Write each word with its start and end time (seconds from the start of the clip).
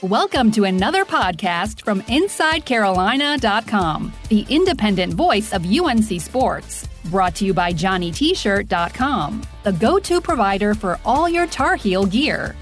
Welcome 0.00 0.52
to 0.52 0.62
another 0.62 1.04
podcast 1.04 1.82
from 1.82 2.02
InsideCarolina.com, 2.02 4.12
the 4.28 4.46
independent 4.48 5.14
voice 5.14 5.52
of 5.52 5.66
UNC 5.66 6.20
Sports. 6.20 6.88
Brought 7.06 7.34
to 7.34 7.44
you 7.44 7.52
by 7.52 7.72
JohnnyT-shirt.com, 7.72 9.42
the 9.64 9.72
go-to 9.72 10.20
provider 10.20 10.74
for 10.74 11.00
all 11.04 11.28
your 11.28 11.48
Tar 11.48 11.74
Heel 11.74 12.06
gear. 12.06 12.54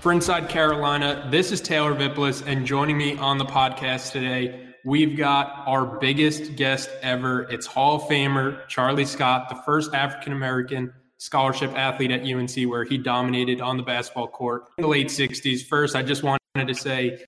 For 0.00 0.12
Inside 0.12 0.48
Carolina, 0.48 1.28
this 1.30 1.52
is 1.52 1.60
Taylor 1.60 1.92
Vippolis, 1.92 2.42
and 2.46 2.64
joining 2.64 2.96
me 2.96 3.18
on 3.18 3.36
the 3.36 3.44
podcast 3.44 4.12
today, 4.12 4.68
we've 4.86 5.18
got 5.18 5.64
our 5.66 5.84
biggest 5.84 6.56
guest 6.56 6.88
ever. 7.02 7.42
It's 7.50 7.66
Hall 7.66 7.96
of 7.96 8.02
Famer 8.02 8.66
Charlie 8.68 9.04
Scott, 9.04 9.50
the 9.50 9.60
first 9.66 9.92
African 9.92 10.32
American 10.32 10.94
scholarship 11.18 11.72
athlete 11.76 12.10
at 12.10 12.22
UNC, 12.22 12.70
where 12.70 12.84
he 12.84 12.96
dominated 12.96 13.60
on 13.60 13.76
the 13.76 13.82
basketball 13.82 14.28
court 14.28 14.64
in 14.78 14.82
the 14.82 14.88
late 14.88 15.08
60s. 15.08 15.64
First, 15.64 15.94
I 15.94 16.02
just 16.02 16.22
wanted 16.22 16.40
to 16.66 16.74
say 16.74 17.24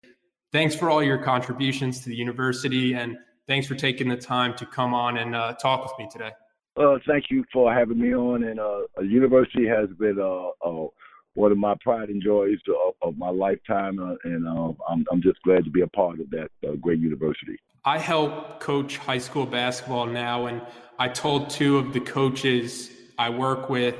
thanks 0.52 0.74
for 0.74 0.90
all 0.90 1.02
your 1.02 1.18
contributions 1.18 2.00
to 2.00 2.08
the 2.08 2.16
university 2.16 2.94
and 2.94 3.18
thanks 3.46 3.66
for 3.66 3.74
taking 3.74 4.08
the 4.08 4.16
time 4.16 4.56
to 4.56 4.66
come 4.66 4.94
on 4.94 5.18
and 5.18 5.34
uh, 5.34 5.52
talk 5.54 5.82
with 5.82 5.92
me 5.98 6.08
today. 6.10 6.30
Uh, 6.76 6.98
thank 7.06 7.24
you 7.30 7.44
for 7.52 7.72
having 7.74 8.00
me 8.00 8.14
on. 8.14 8.44
And 8.44 8.60
uh, 8.60 8.82
university 9.02 9.66
has 9.66 9.88
been 9.98 10.18
uh, 10.20 10.50
uh, 10.66 10.86
one 11.34 11.52
of 11.52 11.58
my 11.58 11.74
pride 11.80 12.08
and 12.08 12.22
joys 12.22 12.58
of, 12.68 12.94
of 13.02 13.18
my 13.18 13.28
lifetime, 13.28 13.98
uh, 13.98 14.14
and 14.24 14.46
uh, 14.46 14.72
I'm, 14.88 15.04
I'm 15.10 15.22
just 15.22 15.42
glad 15.42 15.64
to 15.64 15.70
be 15.70 15.82
a 15.82 15.86
part 15.88 16.20
of 16.20 16.30
that 16.30 16.50
uh, 16.66 16.72
great 16.76 17.00
university. 17.00 17.56
I 17.84 17.98
help 17.98 18.60
coach 18.60 18.98
high 18.98 19.18
school 19.18 19.46
basketball 19.46 20.06
now, 20.06 20.46
and 20.46 20.60
I 20.98 21.08
told 21.08 21.50
two 21.50 21.78
of 21.78 21.92
the 21.92 22.00
coaches 22.00 22.90
I 23.20 23.28
work 23.28 23.68
with 23.68 23.96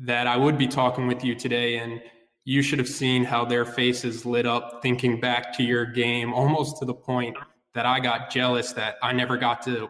that 0.00 0.26
I 0.26 0.36
would 0.36 0.58
be 0.58 0.66
talking 0.66 1.06
with 1.06 1.24
you 1.24 1.34
today, 1.34 1.78
and 1.78 2.02
you 2.44 2.60
should 2.60 2.78
have 2.78 2.90
seen 2.90 3.24
how 3.24 3.46
their 3.46 3.64
faces 3.64 4.26
lit 4.26 4.44
up 4.44 4.80
thinking 4.82 5.18
back 5.18 5.54
to 5.54 5.62
your 5.62 5.86
game, 5.86 6.34
almost 6.34 6.76
to 6.80 6.84
the 6.84 6.92
point 6.92 7.38
that 7.74 7.86
I 7.86 8.00
got 8.00 8.30
jealous 8.30 8.72
that 8.74 8.96
I 9.02 9.14
never 9.14 9.38
got 9.38 9.62
to 9.62 9.88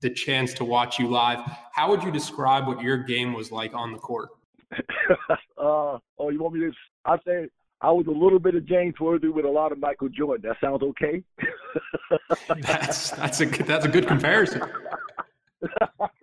the 0.00 0.10
chance 0.10 0.52
to 0.54 0.64
watch 0.64 0.98
you 0.98 1.06
live. 1.06 1.38
How 1.72 1.90
would 1.90 2.02
you 2.02 2.10
describe 2.10 2.66
what 2.66 2.82
your 2.82 2.96
game 2.98 3.34
was 3.34 3.52
like 3.52 3.72
on 3.72 3.92
the 3.92 3.98
court? 3.98 4.30
uh, 5.30 5.98
oh, 6.18 6.30
you 6.30 6.42
want 6.42 6.54
me 6.54 6.60
to? 6.62 6.72
I 7.04 7.18
say 7.24 7.48
I 7.80 7.92
was 7.92 8.08
a 8.08 8.10
little 8.10 8.40
bit 8.40 8.56
of 8.56 8.66
James 8.66 8.94
Worthy 9.00 9.28
with 9.28 9.44
a 9.44 9.48
lot 9.48 9.70
of 9.70 9.78
Michael 9.78 10.08
Jordan. 10.08 10.44
That 10.48 10.56
sounds 10.60 10.82
okay. 10.82 11.22
that's 12.62 13.10
that's 13.10 13.40
a 13.40 13.46
that's 13.46 13.84
a 13.84 13.88
good 13.88 14.08
comparison. 14.08 14.62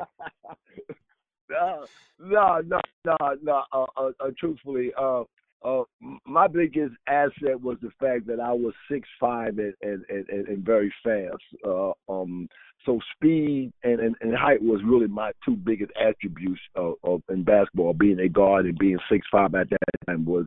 no, 1.49 1.85
no, 2.19 2.81
no, 3.05 3.17
no. 3.41 3.63
Uh, 3.71 3.85
uh, 3.97 4.11
uh, 4.19 4.31
truthfully, 4.37 4.91
uh, 4.97 5.23
uh, 5.63 5.83
my 6.25 6.47
biggest 6.47 6.93
asset 7.07 7.61
was 7.61 7.77
the 7.81 7.89
fact 7.99 8.27
that 8.27 8.39
I 8.39 8.51
was 8.51 8.73
six 8.89 9.07
five 9.19 9.57
and 9.57 9.73
and, 9.81 10.05
and, 10.09 10.47
and 10.47 10.65
very 10.65 10.93
fast. 11.03 11.43
Uh, 11.65 11.91
um, 12.09 12.47
so 12.85 12.99
speed 13.15 13.73
and, 13.83 13.99
and, 13.99 14.15
and 14.21 14.35
height 14.35 14.61
was 14.61 14.81
really 14.85 15.07
my 15.07 15.31
two 15.43 15.55
biggest 15.55 15.91
attributes 15.99 16.61
of, 16.75 16.95
of 17.03 17.23
in 17.29 17.43
basketball. 17.43 17.93
Being 17.93 18.19
a 18.19 18.29
guard 18.29 18.65
and 18.65 18.77
being 18.77 18.99
six 19.11 19.25
five 19.31 19.55
at 19.55 19.69
that 19.71 19.79
time 20.07 20.25
was 20.25 20.45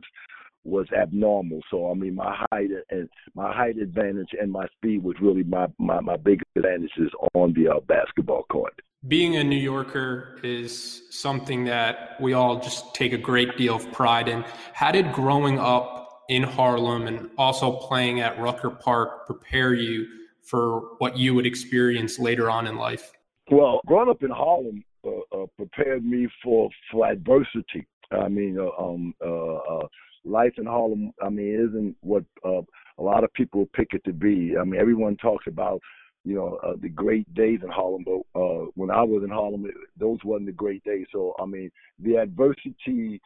was 0.69 0.87
abnormal. 0.97 1.61
So 1.71 1.89
I 1.91 1.93
mean, 1.93 2.15
my 2.15 2.45
height 2.51 2.69
and 2.89 3.09
my 3.35 3.53
height 3.53 3.77
advantage 3.77 4.29
and 4.39 4.51
my 4.51 4.67
speed 4.77 5.03
was 5.03 5.15
really 5.21 5.43
my 5.43 5.67
my, 5.77 5.99
my 5.99 6.17
biggest 6.17 6.49
advantages 6.55 7.11
on 7.33 7.53
the 7.53 7.69
uh, 7.69 7.79
basketball 7.87 8.43
court 8.51 8.81
being 9.07 9.37
a 9.37 9.43
New 9.43 9.55
Yorker 9.55 10.37
is 10.43 11.03
something 11.09 11.63
that 11.63 12.19
we 12.19 12.33
all 12.33 12.59
just 12.59 12.93
take 12.93 13.13
a 13.13 13.17
great 13.17 13.57
deal 13.57 13.75
of 13.75 13.91
pride 13.93 14.27
in. 14.27 14.43
How 14.73 14.91
did 14.91 15.13
growing 15.13 15.57
up 15.57 16.23
in 16.27 16.43
Harlem 16.43 17.07
and 17.07 17.29
also 17.37 17.71
playing 17.71 18.19
at 18.19 18.37
Rucker 18.39 18.69
Park 18.69 19.25
prepare 19.25 19.73
you 19.73 20.05
for 20.43 20.95
what 20.97 21.17
you 21.17 21.33
would 21.33 21.45
experience 21.45 22.19
later 22.19 22.49
on 22.49 22.67
in 22.67 22.75
life? 22.75 23.11
Well, 23.49 23.79
growing 23.85 24.09
up 24.09 24.21
in 24.21 24.31
Harlem 24.31 24.83
uh, 25.05 25.43
uh, 25.43 25.45
prepared 25.55 26.05
me 26.05 26.27
for 26.43 26.69
for 26.91 27.07
adversity. 27.07 27.87
I 28.11 28.27
mean, 28.27 28.57
uh, 28.59 28.81
um, 28.81 29.13
uh, 29.23 29.55
uh, 29.55 29.87
life 30.25 30.53
in 30.57 30.65
Harlem. 30.65 31.11
I 31.21 31.29
mean, 31.29 31.67
isn't 31.69 31.95
what 32.01 32.23
uh, 32.45 32.61
a 32.97 33.03
lot 33.03 33.23
of 33.23 33.33
people 33.33 33.67
pick 33.73 33.89
it 33.93 34.03
to 34.05 34.13
be. 34.13 34.55
I 34.59 34.63
mean, 34.63 34.79
everyone 34.79 35.17
talks 35.17 35.45
about 35.47 35.81
you 36.25 36.35
know, 36.35 36.59
uh, 36.63 36.73
the 36.81 36.89
great 36.89 37.33
days 37.33 37.59
in 37.63 37.69
Harlem. 37.69 38.03
But 38.05 38.39
uh, 38.39 38.65
when 38.75 38.91
I 38.91 39.01
was 39.03 39.23
in 39.23 39.29
Harlem, 39.29 39.65
it, 39.65 39.73
those 39.97 40.19
wasn't 40.23 40.47
the 40.47 40.53
great 40.53 40.83
days. 40.83 41.07
So 41.11 41.33
I 41.39 41.45
mean, 41.45 41.71
the 41.99 42.17
adversity 42.17 43.21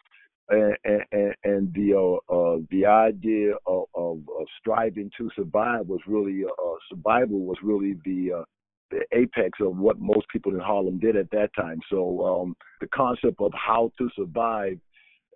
and, 0.50 0.76
and, 0.84 1.36
and 1.44 1.74
the 1.74 1.94
uh, 1.96 2.34
uh, 2.34 2.60
the 2.70 2.86
idea 2.86 3.54
of, 3.66 3.86
of, 3.96 4.18
of, 4.40 4.48
striving 4.60 5.10
to 5.18 5.30
survive 5.36 5.88
was 5.88 6.02
really 6.06 6.44
uh, 6.46 6.76
survival 6.90 7.40
was 7.40 7.58
really 7.64 7.96
the 8.06 8.40
uh, 8.40 8.44
the 8.94 9.18
apex 9.18 9.60
of 9.62 9.78
what 9.78 10.00
most 10.00 10.28
people 10.32 10.54
in 10.54 10.60
Harlem 10.60 11.00
did 11.00 11.16
at 11.16 11.30
that 11.32 11.50
time. 11.56 11.80
So 11.90 12.26
um, 12.26 12.56
the 12.82 12.88
concept 12.88 13.40
of 13.40 13.52
how 13.54 13.92
to 13.98 14.10
survive 14.16 14.80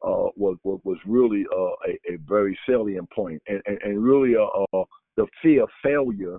uh, 0.03 0.29
was, 0.35 0.57
was, 0.63 0.97
really 1.07 1.43
uh, 1.51 1.89
a, 1.89 2.13
a, 2.13 2.17
very 2.27 2.57
salient 2.69 3.09
point, 3.09 3.41
and 3.47 3.61
and, 3.65 3.79
and 3.81 4.03
really 4.03 4.35
uh, 4.35 4.83
the 5.15 5.25
fear 5.41 5.63
of 5.63 5.69
failure 5.83 6.37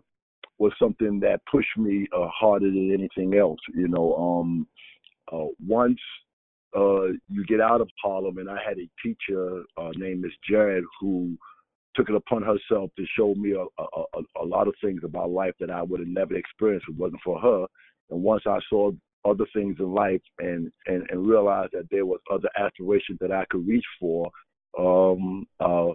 was 0.58 0.72
something 0.80 1.18
that 1.20 1.40
pushed 1.50 1.76
me 1.76 2.06
uh, 2.16 2.28
harder 2.28 2.66
than 2.66 2.92
anything 2.92 3.36
else. 3.36 3.58
You 3.74 3.88
know, 3.88 4.14
um, 4.14 4.66
uh, 5.32 5.48
once 5.66 5.98
uh, 6.76 7.08
you 7.28 7.44
get 7.48 7.60
out 7.60 7.80
of 7.80 7.88
Harlem, 8.02 8.38
and 8.38 8.48
I 8.48 8.58
had 8.66 8.78
a 8.78 8.88
teacher 9.02 9.62
uh, 9.76 9.90
named 9.96 10.22
Miss 10.22 10.32
Jared 10.48 10.84
who 11.00 11.36
took 11.98 12.08
it 12.08 12.14
upon 12.14 12.42
herself 12.42 12.90
to 12.96 13.04
show 13.18 13.34
me 13.34 13.52
a, 13.52 13.64
a, 13.82 14.20
a, 14.40 14.44
lot 14.44 14.68
of 14.68 14.74
things 14.82 15.00
about 15.04 15.30
life 15.30 15.54
that 15.58 15.70
I 15.70 15.82
would 15.82 16.00
have 16.00 16.08
never 16.08 16.36
experienced 16.36 16.86
if 16.88 16.94
it 16.94 17.00
wasn't 17.00 17.20
for 17.24 17.40
her. 17.40 17.66
And 18.10 18.22
once 18.22 18.42
I 18.46 18.58
saw 18.70 18.92
other 19.24 19.44
things 19.52 19.76
in 19.80 19.92
life 19.92 20.22
and, 20.38 20.70
and, 20.86 21.04
and 21.10 21.26
realized 21.26 21.72
that 21.72 21.88
there 21.90 22.06
was 22.06 22.20
other 22.32 22.48
aspirations 22.56 23.18
that 23.20 23.32
I 23.32 23.44
could 23.50 23.66
reach 23.66 23.84
for, 23.98 24.30
um, 24.78 25.44
uh, 25.58 25.88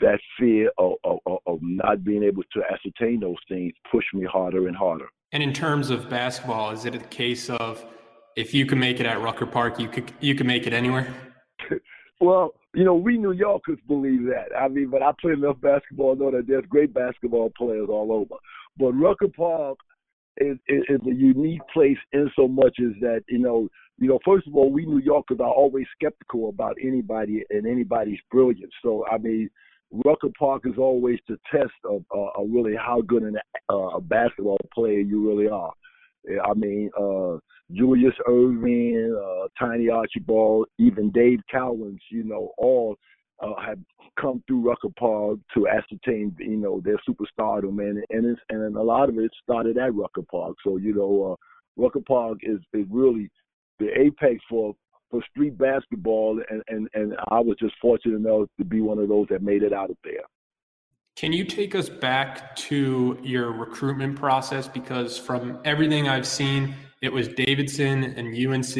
that 0.00 0.20
fear 0.38 0.70
of, 0.78 0.92
of, 1.04 1.18
of, 1.46 1.58
not 1.62 2.04
being 2.04 2.22
able 2.22 2.42
to 2.52 2.62
ascertain 2.72 3.20
those 3.20 3.36
things 3.48 3.72
pushed 3.90 4.12
me 4.12 4.24
harder 4.24 4.68
and 4.68 4.76
harder. 4.76 5.06
And 5.32 5.42
in 5.42 5.52
terms 5.52 5.90
of 5.90 6.08
basketball, 6.08 6.70
is 6.70 6.84
it 6.84 6.94
a 6.94 6.98
case 6.98 7.50
of 7.50 7.84
if 8.36 8.54
you 8.54 8.66
can 8.66 8.78
make 8.78 9.00
it 9.00 9.06
at 9.06 9.20
Rucker 9.20 9.46
Park, 9.46 9.80
you 9.80 9.88
could 9.88 10.12
you 10.20 10.34
can 10.34 10.46
make 10.46 10.66
it 10.68 10.72
anywhere? 10.72 11.12
well, 12.20 12.54
you 12.74 12.84
know, 12.84 12.94
we 12.94 13.18
New 13.18 13.32
Yorkers 13.32 13.78
believe 13.86 14.24
that. 14.24 14.56
I 14.58 14.68
mean, 14.68 14.90
but 14.90 15.02
I 15.02 15.12
play 15.20 15.32
enough 15.32 15.60
basketball 15.60 16.16
to 16.16 16.22
know 16.22 16.30
that 16.32 16.46
there's 16.46 16.64
great 16.68 16.92
basketball 16.92 17.52
players 17.56 17.88
all 17.88 18.12
over. 18.12 18.34
But 18.78 18.92
Rucker 18.92 19.28
Park 19.28 19.78
is, 20.38 20.56
is, 20.68 20.82
is 20.88 21.00
a 21.06 21.14
unique 21.14 21.62
place 21.72 21.98
in 22.12 22.30
so 22.34 22.48
much 22.48 22.76
as 22.80 22.92
that 23.00 23.22
you 23.28 23.38
know 23.38 23.68
you 23.98 24.08
know, 24.08 24.18
first 24.24 24.46
of 24.46 24.56
all, 24.56 24.72
we 24.72 24.86
New 24.86 24.98
Yorkers 24.98 25.38
are 25.40 25.52
always 25.52 25.86
skeptical 25.96 26.48
about 26.48 26.76
anybody 26.82 27.44
and 27.50 27.66
anybody's 27.66 28.18
brilliance. 28.30 28.72
So, 28.82 29.04
I 29.10 29.18
mean, 29.18 29.48
Rucker 30.04 30.30
Park 30.36 30.62
is 30.66 30.74
always 30.78 31.20
the 31.28 31.38
test 31.52 31.72
of 31.84 32.04
uh, 32.14 32.42
really 32.42 32.74
how 32.74 33.02
good 33.02 33.22
an, 33.22 33.36
uh, 33.70 33.74
a 33.74 34.00
basketball 34.00 34.58
player 34.74 34.98
you 34.98 35.28
really 35.28 35.48
are. 35.48 35.72
I 36.44 36.54
mean, 36.54 36.90
uh, 36.98 37.38
Julius 37.72 38.14
Erving, 38.26 39.14
uh, 39.14 39.48
Tiny 39.58 39.88
Archibald, 39.88 40.68
even 40.78 41.10
Dave 41.10 41.40
Cowens, 41.52 42.00
you 42.10 42.24
know, 42.24 42.52
all 42.58 42.96
uh, 43.40 43.60
have 43.60 43.78
come 44.20 44.42
through 44.46 44.68
Rucker 44.68 44.88
Park 44.98 45.38
to 45.54 45.68
ascertain, 45.68 46.34
you 46.38 46.56
know, 46.56 46.80
their 46.84 46.98
superstardom, 47.08 47.80
and 47.80 48.04
and 48.10 48.26
it's, 48.26 48.40
and 48.50 48.76
a 48.76 48.82
lot 48.82 49.08
of 49.08 49.18
it 49.18 49.30
started 49.42 49.76
at 49.78 49.94
Rucker 49.94 50.22
Park. 50.30 50.56
So 50.64 50.76
you 50.76 50.94
know, 50.94 51.32
uh, 51.32 51.82
Rucker 51.82 52.02
Park 52.06 52.38
is 52.42 52.60
is 52.72 52.86
really 52.90 53.30
the 53.78 53.88
apex 53.98 54.42
for 54.48 54.74
for 55.10 55.22
street 55.30 55.56
basketball, 55.56 56.40
and, 56.50 56.62
and, 56.68 56.88
and 56.94 57.14
I 57.28 57.38
was 57.38 57.56
just 57.60 57.74
fortunate 57.80 58.16
enough 58.16 58.48
to 58.58 58.64
be 58.64 58.80
one 58.80 58.98
of 58.98 59.08
those 59.08 59.26
that 59.30 59.42
made 59.42 59.62
it 59.62 59.72
out 59.72 59.90
of 59.90 59.96
there. 60.02 60.24
Can 61.16 61.32
you 61.32 61.44
take 61.44 61.74
us 61.74 61.88
back 61.88 62.56
to 62.56 63.18
your 63.22 63.52
recruitment 63.52 64.16
process? 64.16 64.66
Because 64.66 65.16
from 65.16 65.60
everything 65.64 66.08
I've 66.08 66.26
seen, 66.26 66.74
it 67.02 67.12
was 67.12 67.28
Davidson 67.28 68.04
and 68.04 68.34
UNC 68.34 68.76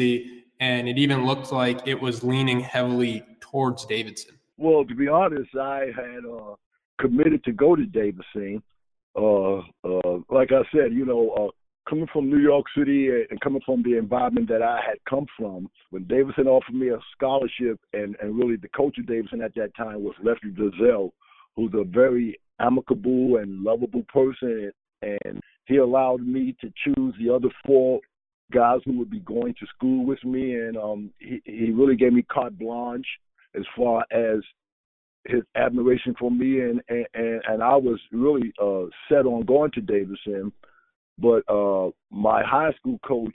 and 0.59 0.87
it 0.87 0.97
even 0.97 1.25
looked 1.25 1.51
like 1.51 1.87
it 1.87 1.99
was 1.99 2.23
leaning 2.23 2.59
heavily 2.59 3.23
towards 3.39 3.85
Davidson. 3.85 4.35
Well, 4.57 4.85
to 4.85 4.95
be 4.95 5.07
honest, 5.07 5.49
I 5.55 5.91
had 5.95 6.25
uh, 6.25 6.55
committed 6.99 7.43
to 7.43 7.51
go 7.51 7.75
to 7.75 7.85
Davidson. 7.85 8.63
Uh, 9.15 9.57
uh, 9.83 10.19
like 10.29 10.51
I 10.51 10.63
said, 10.73 10.93
you 10.93 11.05
know, 11.05 11.29
uh, 11.31 11.89
coming 11.89 12.07
from 12.11 12.29
New 12.29 12.39
York 12.39 12.65
City 12.77 13.09
and 13.29 13.39
coming 13.41 13.61
from 13.65 13.83
the 13.83 13.97
environment 13.97 14.47
that 14.49 14.61
I 14.61 14.79
had 14.85 14.97
come 15.09 15.25
from, 15.37 15.69
when 15.89 16.05
Davidson 16.05 16.47
offered 16.47 16.75
me 16.75 16.89
a 16.89 16.99
scholarship, 17.15 17.79
and, 17.93 18.15
and 18.21 18.37
really 18.37 18.55
the 18.55 18.69
coach 18.69 18.97
of 18.97 19.07
Davidson 19.07 19.41
at 19.41 19.55
that 19.55 19.75
time 19.75 20.03
was 20.03 20.15
Lefty 20.23 20.49
Driesell, 20.49 21.11
who's 21.55 21.73
a 21.73 21.83
very 21.83 22.39
amicable 22.59 23.37
and 23.37 23.63
lovable 23.63 24.03
person, 24.11 24.71
and 25.01 25.39
he 25.65 25.77
allowed 25.77 26.25
me 26.25 26.55
to 26.61 26.71
choose 26.83 27.13
the 27.19 27.33
other 27.33 27.49
four 27.65 27.99
guys 28.51 28.79
who 28.85 28.97
would 28.97 29.09
be 29.09 29.19
going 29.21 29.53
to 29.59 29.65
school 29.75 30.05
with 30.05 30.23
me, 30.23 30.55
and 30.55 30.77
um, 30.77 31.11
he, 31.19 31.41
he 31.45 31.71
really 31.71 31.95
gave 31.95 32.13
me 32.13 32.23
carte 32.23 32.57
blanche 32.57 33.07
as 33.55 33.63
far 33.75 34.05
as 34.11 34.39
his 35.25 35.41
admiration 35.55 36.13
for 36.19 36.29
me, 36.29 36.61
and 36.61 36.81
and, 36.89 37.41
and 37.47 37.63
I 37.63 37.75
was 37.75 37.99
really 38.11 38.53
uh, 38.61 38.85
set 39.09 39.25
on 39.25 39.45
going 39.45 39.71
to 39.71 39.81
Davidson. 39.81 40.51
But 41.17 41.43
uh, 41.49 41.91
my 42.11 42.43
high 42.43 42.73
school 42.73 42.99
coach, 43.05 43.33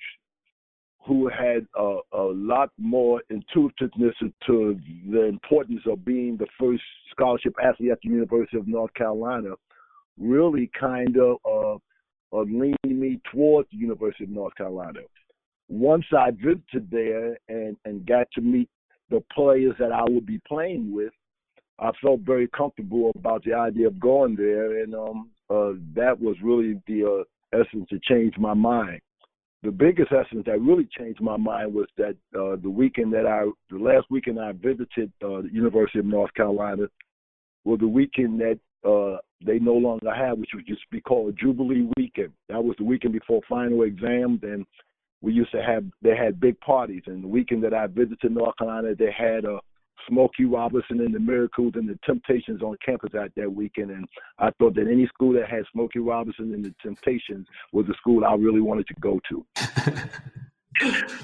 who 1.06 1.29
had 1.29 1.67
a, 1.76 1.99
a 2.12 2.23
lot 2.23 2.70
more 2.79 3.23
intuitiveness 3.31 4.14
to 4.47 4.79
the 5.11 5.25
importance 5.25 5.81
of 5.87 6.05
being 6.05 6.37
the 6.37 6.47
first 6.58 6.82
scholarship 7.11 7.55
athlete 7.62 7.91
at 7.93 7.99
the 8.02 8.11
University 8.11 8.58
of 8.58 8.69
North 8.69 8.93
Carolina, 8.94 9.55
really 10.19 10.70
kind 10.79 11.17
of 11.17 11.37
uh, 11.44 12.37
uh, 12.37 12.43
leaned 12.43 12.76
me 12.85 13.20
towards 13.32 13.69
the 13.70 13.79
University 13.79 14.25
of 14.25 14.31
North 14.31 14.55
Carolina. 14.56 15.00
Once 15.69 16.05
I 16.17 16.31
visited 16.32 16.91
there 16.91 17.38
and, 17.49 17.76
and 17.85 18.06
got 18.06 18.26
to 18.35 18.41
meet 18.41 18.69
the 19.08 19.23
players 19.32 19.75
that 19.79 19.93
I 19.93 20.02
would 20.02 20.26
be 20.26 20.41
playing 20.47 20.93
with, 20.94 21.12
I 21.79 21.93
felt 22.02 22.20
very 22.20 22.47
comfortable 22.49 23.11
about 23.17 23.43
the 23.44 23.55
idea 23.55 23.87
of 23.87 23.99
going 23.99 24.37
there, 24.37 24.82
and 24.82 24.94
um, 24.94 25.31
uh, 25.49 25.73
that 25.94 26.20
was 26.20 26.37
really 26.43 26.81
the 26.87 27.25
uh, 27.25 27.58
essence 27.58 27.88
to 27.88 27.99
change 28.02 28.35
my 28.37 28.52
mind. 28.52 29.00
The 29.62 29.70
biggest 29.70 30.10
essence 30.10 30.44
that 30.46 30.60
really 30.60 30.88
changed 30.98 31.20
my 31.20 31.36
mind 31.36 31.74
was 31.74 31.86
that 31.98 32.16
uh, 32.34 32.56
the 32.62 32.70
weekend 32.70 33.12
that 33.12 33.26
I, 33.26 33.44
the 33.70 33.78
last 33.78 34.06
weekend 34.10 34.40
I 34.40 34.52
visited 34.52 35.12
uh, 35.22 35.42
the 35.42 35.50
University 35.52 35.98
of 35.98 36.06
North 36.06 36.32
Carolina, 36.34 36.84
was 37.64 37.78
the 37.80 37.88
weekend 37.88 38.40
that 38.40 38.58
uh, 38.88 39.18
they 39.44 39.58
no 39.58 39.74
longer 39.74 40.14
have, 40.14 40.38
which 40.38 40.50
would 40.54 40.66
just 40.66 40.88
be 40.90 41.00
called 41.02 41.36
Jubilee 41.38 41.90
Weekend. 41.98 42.32
That 42.48 42.64
was 42.64 42.74
the 42.78 42.84
weekend 42.84 43.12
before 43.12 43.42
final 43.48 43.82
exams, 43.82 44.40
and 44.42 44.64
we 45.20 45.34
used 45.34 45.52
to 45.52 45.62
have 45.62 45.84
they 46.00 46.16
had 46.16 46.40
big 46.40 46.58
parties. 46.60 47.02
And 47.06 47.22
the 47.22 47.28
weekend 47.28 47.62
that 47.64 47.74
I 47.74 47.86
visited 47.86 48.32
North 48.32 48.56
Carolina, 48.56 48.94
they 48.94 49.12
had 49.12 49.44
a 49.44 49.58
Smokey 50.08 50.44
Robinson 50.44 51.00
and 51.00 51.14
the 51.14 51.20
Miracles 51.20 51.73
and 51.75 51.88
the 51.88 51.99
Temptations 52.05 52.62
on 52.62 52.76
campus 52.85 53.11
at 53.14 53.35
that 53.37 53.52
weekend. 53.52 53.91
And 53.91 54.06
I 54.38 54.50
thought 54.58 54.75
that 54.75 54.88
any 54.91 55.06
school 55.06 55.32
that 55.35 55.49
had 55.49 55.64
Smokey 55.73 55.99
Robinson 55.99 56.55
and 56.55 56.64
the 56.64 56.75
Temptations 56.82 57.47
was 57.73 57.88
a 57.88 57.94
school 57.94 58.25
I 58.25 58.35
really 58.35 58.61
wanted 58.61 58.87
to 58.88 58.94
go 59.00 59.20
to. 59.29 59.47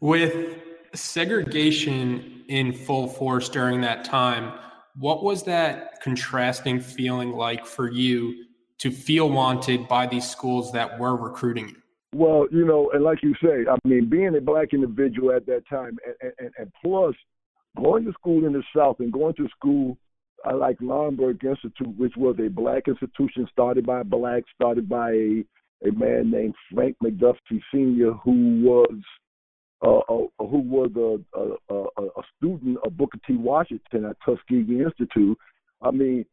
With 0.00 0.58
segregation 0.94 2.44
in 2.48 2.72
full 2.72 3.08
force 3.08 3.48
during 3.48 3.80
that 3.82 4.04
time, 4.04 4.58
what 4.96 5.22
was 5.22 5.44
that 5.44 6.00
contrasting 6.00 6.80
feeling 6.80 7.32
like 7.32 7.66
for 7.66 7.90
you 7.90 8.44
to 8.78 8.90
feel 8.90 9.28
wanted 9.28 9.88
by 9.88 10.06
these 10.06 10.28
schools 10.28 10.72
that 10.72 10.98
were 10.98 11.16
recruiting 11.16 11.68
you? 11.68 11.82
Well, 12.14 12.46
you 12.50 12.64
know, 12.64 12.90
and 12.94 13.04
like 13.04 13.22
you 13.22 13.34
say, 13.42 13.66
I 13.70 13.76
mean, 13.86 14.08
being 14.08 14.34
a 14.34 14.40
black 14.40 14.72
individual 14.72 15.30
at 15.32 15.44
that 15.46 15.68
time, 15.68 15.98
and, 16.22 16.32
and, 16.38 16.50
and 16.58 16.72
plus 16.82 17.14
going 17.76 18.04
to 18.04 18.12
school 18.12 18.46
in 18.46 18.52
the 18.52 18.62
South 18.74 18.96
and 19.00 19.12
going 19.12 19.34
to 19.34 19.48
school 19.56 19.96
uh, 20.48 20.56
like 20.56 20.78
Laurinburg 20.78 21.42
Institute, 21.44 21.96
which 21.96 22.14
was 22.16 22.36
a 22.38 22.48
black 22.48 22.88
institution 22.88 23.46
started 23.50 23.84
by 23.86 24.02
blacks, 24.02 24.48
started 24.54 24.88
by 24.88 25.10
a, 25.10 25.44
a 25.86 25.92
man 25.92 26.30
named 26.30 26.54
Frank 26.72 26.96
McDuffie 27.02 27.60
Sr., 27.72 28.12
who 28.24 28.62
was 28.62 29.00
uh, 29.80 29.98
uh, 29.98 30.26
who 30.40 30.58
was 30.58 30.90
a, 30.96 31.40
a, 31.72 32.02
a, 32.02 32.22
student 32.36 32.78
of 32.84 32.96
Booker 32.96 33.18
T. 33.24 33.36
Washington 33.36 34.06
at 34.06 34.16
Tuskegee 34.24 34.82
Institute. 34.82 35.38
I 35.80 35.92
mean, 35.92 36.24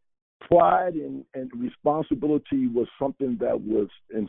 pride 0.42 0.96
and, 0.96 1.24
and 1.36 1.52
responsibility 1.56 2.66
was 2.66 2.88
something 3.00 3.38
that 3.40 3.62
was 3.62 3.88
in, 4.12 4.28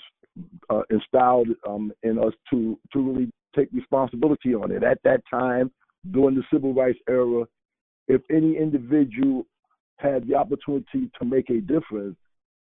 uh, 0.69 0.83
instilled 0.91 1.49
um, 1.67 1.93
in 2.03 2.19
us 2.19 2.35
to 2.51 2.79
to 2.93 3.01
really 3.01 3.31
take 3.57 3.69
responsibility 3.73 4.55
on 4.55 4.71
it. 4.71 4.83
At 4.83 4.99
that 5.05 5.23
time, 5.31 5.71
during 6.13 6.35
the 6.35 6.43
civil 6.53 6.75
rights 6.75 6.99
era, 7.09 7.45
if 8.09 8.23
any 8.31 8.57
individual 8.57 9.47
had 9.99 10.27
the 10.27 10.35
opportunity 10.35 11.11
to 11.19 11.25
make 11.25 11.51
a 11.51 11.61
difference, 11.61 12.17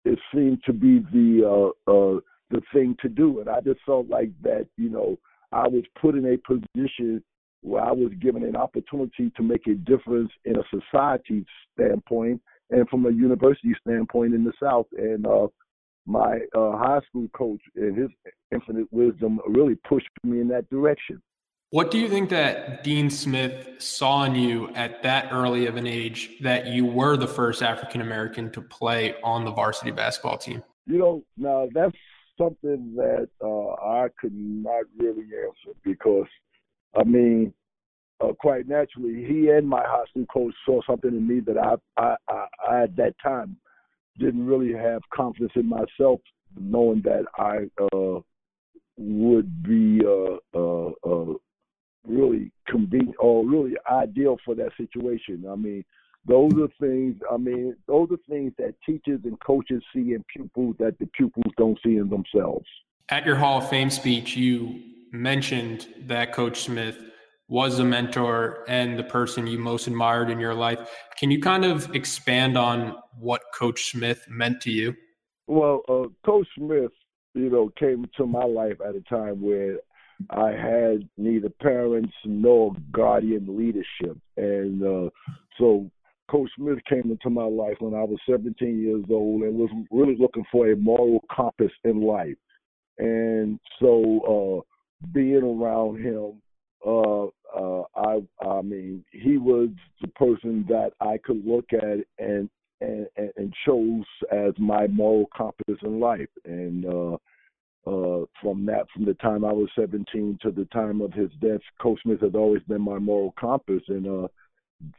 it 0.04 0.18
seemed 0.34 0.62
to 0.64 0.72
be 0.72 1.00
the 1.12 1.46
uh, 1.46 1.90
uh, 1.90 2.20
the 2.50 2.62
thing 2.72 2.96
to 3.02 3.08
do. 3.08 3.40
And 3.40 3.48
I 3.48 3.60
just 3.60 3.80
felt 3.84 4.08
like 4.08 4.30
that, 4.42 4.66
you 4.76 4.88
know, 4.88 5.18
I 5.52 5.68
was 5.68 5.84
put 6.00 6.14
in 6.14 6.26
a 6.26 6.38
position 6.38 7.22
where 7.62 7.82
I 7.82 7.92
was 7.92 8.12
given 8.20 8.44
an 8.44 8.56
opportunity 8.56 9.30
to 9.36 9.42
make 9.42 9.66
a 9.66 9.74
difference 9.74 10.30
in 10.44 10.56
a 10.56 10.62
society 10.70 11.44
standpoint 11.74 12.40
and 12.70 12.88
from 12.88 13.06
a 13.06 13.10
university 13.10 13.74
standpoint 13.80 14.34
in 14.34 14.44
the 14.44 14.52
South. 14.62 14.86
And 14.96 15.26
uh, 15.26 15.48
my 16.06 16.38
uh, 16.56 16.76
high 16.78 17.00
school 17.08 17.28
coach, 17.34 17.60
and 17.76 17.96
his 17.96 18.08
infinite 18.52 18.90
wisdom, 18.90 19.40
really 19.46 19.76
pushed 19.86 20.08
me 20.24 20.40
in 20.40 20.48
that 20.48 20.70
direction. 20.70 21.20
What 21.70 21.90
do 21.90 21.98
you 21.98 22.08
think 22.08 22.30
that 22.30 22.82
Dean 22.82 23.10
Smith 23.10 23.68
saw 23.76 24.24
in 24.24 24.34
you 24.34 24.70
at 24.74 25.02
that 25.02 25.28
early 25.32 25.66
of 25.66 25.76
an 25.76 25.86
age 25.86 26.38
that 26.40 26.68
you 26.68 26.86
were 26.86 27.18
the 27.18 27.26
first 27.26 27.62
African 27.62 28.00
American 28.00 28.50
to 28.52 28.62
play 28.62 29.16
on 29.22 29.44
the 29.44 29.50
varsity 29.50 29.90
basketball 29.90 30.38
team? 30.38 30.62
You 30.86 30.98
know, 30.98 31.24
now 31.36 31.68
that's 31.74 31.96
something 32.38 32.94
that 32.96 33.28
uh, 33.44 33.72
I 33.86 34.08
could 34.18 34.32
not 34.34 34.84
really 34.96 35.24
answer 35.24 35.76
because, 35.84 36.26
I 36.98 37.04
mean, 37.04 37.52
uh, 38.22 38.32
quite 38.32 38.66
naturally, 38.66 39.26
he 39.26 39.50
and 39.50 39.68
my 39.68 39.82
high 39.84 40.04
school 40.08 40.24
coach 40.32 40.54
saw 40.64 40.80
something 40.88 41.10
in 41.10 41.28
me 41.28 41.40
that 41.40 41.58
I, 41.58 41.74
I, 42.00 42.16
I, 42.28 42.46
I, 42.66 42.82
at 42.84 42.96
that 42.96 43.14
time 43.22 43.58
didn't 44.18 44.46
really 44.46 44.72
have 44.72 45.02
confidence 45.12 45.52
in 45.54 45.68
myself, 45.68 46.20
knowing 46.58 47.02
that 47.02 47.26
I 47.36 47.68
uh, 47.94 48.20
would 48.96 49.62
be 49.62 50.00
uh, 50.04 50.38
uh, 50.58 50.92
uh, 51.04 51.34
really 52.08 52.50
convenient 52.66 53.16
or 53.18 53.46
really 53.46 53.74
ideal 53.90 54.36
for 54.44 54.54
that 54.56 54.70
situation. 54.76 55.44
I 55.50 55.54
mean, 55.54 55.84
those 56.26 56.52
are 56.54 56.68
things. 56.80 57.16
I 57.30 57.36
mean, 57.36 57.76
those 57.86 58.08
are 58.10 58.18
things 58.28 58.52
that 58.58 58.74
teachers 58.84 59.20
and 59.24 59.38
coaches 59.40 59.82
see 59.94 60.12
in 60.14 60.24
pupils 60.32 60.76
that 60.78 60.98
the 60.98 61.06
pupils 61.16 61.52
don't 61.56 61.78
see 61.84 61.96
in 61.96 62.08
themselves. 62.08 62.66
At 63.10 63.24
your 63.24 63.36
Hall 63.36 63.58
of 63.58 63.68
Fame 63.68 63.90
speech, 63.90 64.36
you 64.36 64.82
mentioned 65.12 65.88
that 66.06 66.32
Coach 66.32 66.62
Smith 66.62 66.98
was 67.48 67.78
a 67.78 67.84
mentor 67.84 68.64
and 68.68 68.98
the 68.98 69.04
person 69.04 69.46
you 69.46 69.58
most 69.58 69.86
admired 69.86 70.28
in 70.28 70.38
your 70.38 70.54
life. 70.54 70.78
Can 71.18 71.30
you 71.30 71.40
kind 71.40 71.64
of 71.64 71.94
expand 71.94 72.58
on 72.58 72.94
what 73.18 73.40
Coach 73.54 73.90
Smith 73.90 74.26
meant 74.28 74.60
to 74.62 74.70
you? 74.70 74.94
Well, 75.46 75.80
uh, 75.88 76.08
Coach 76.26 76.46
Smith, 76.58 76.92
you 77.34 77.48
know, 77.48 77.70
came 77.78 78.04
to 78.18 78.26
my 78.26 78.44
life 78.44 78.76
at 78.86 78.94
a 78.94 79.00
time 79.00 79.40
where 79.40 79.78
I 80.30 80.50
had 80.50 81.08
neither 81.16 81.48
parents 81.48 82.12
nor 82.24 82.74
guardian 82.92 83.56
leadership, 83.56 84.18
and 84.36 84.82
uh, 84.82 85.10
so 85.58 85.90
Coach 86.28 86.50
Smith 86.56 86.78
came 86.88 87.10
into 87.10 87.30
my 87.30 87.44
life 87.44 87.76
when 87.78 87.94
I 87.94 88.02
was 88.04 88.18
17 88.28 88.80
years 88.80 89.04
old 89.10 89.42
and 89.42 89.56
was 89.56 89.70
really 89.90 90.16
looking 90.18 90.44
for 90.52 90.70
a 90.70 90.76
moral 90.76 91.24
compass 91.34 91.72
in 91.84 92.02
life. 92.02 92.36
And 92.98 93.58
so, 93.80 94.64
uh, 94.64 95.06
being 95.12 95.42
around 95.42 96.02
him, 96.04 96.42
uh, 96.84 97.26
uh, 97.56 97.82
I, 97.96 98.20
I 98.46 98.62
mean, 98.62 99.04
he 99.12 99.38
was 99.38 99.70
the 100.00 100.08
person 100.08 100.66
that 100.68 100.90
I 101.00 101.18
could 101.24 101.44
look 101.46 101.66
at 101.72 101.98
and 102.18 102.50
and, 102.80 103.08
and 103.16 103.52
chose 103.66 104.04
as 104.30 104.52
my 104.58 104.86
moral 104.86 105.28
compass 105.36 105.76
in 105.82 105.98
life. 105.98 106.28
And 106.44 106.84
uh, 106.84 107.16
uh, 107.88 108.26
from 108.42 108.66
that, 108.66 108.86
from 108.92 109.04
the 109.04 109.14
time 109.14 109.44
I 109.44 109.52
was 109.52 109.68
17 109.78 110.38
to 110.42 110.50
the 110.50 110.66
time 110.66 111.00
of 111.00 111.12
his 111.12 111.30
death, 111.40 111.60
Coach 111.80 112.00
Smith 112.02 112.20
has 112.20 112.34
always 112.34 112.62
been 112.64 112.82
my 112.82 112.98
moral 112.98 113.34
compass. 113.38 113.82
And 113.88 114.06
uh, 114.06 114.28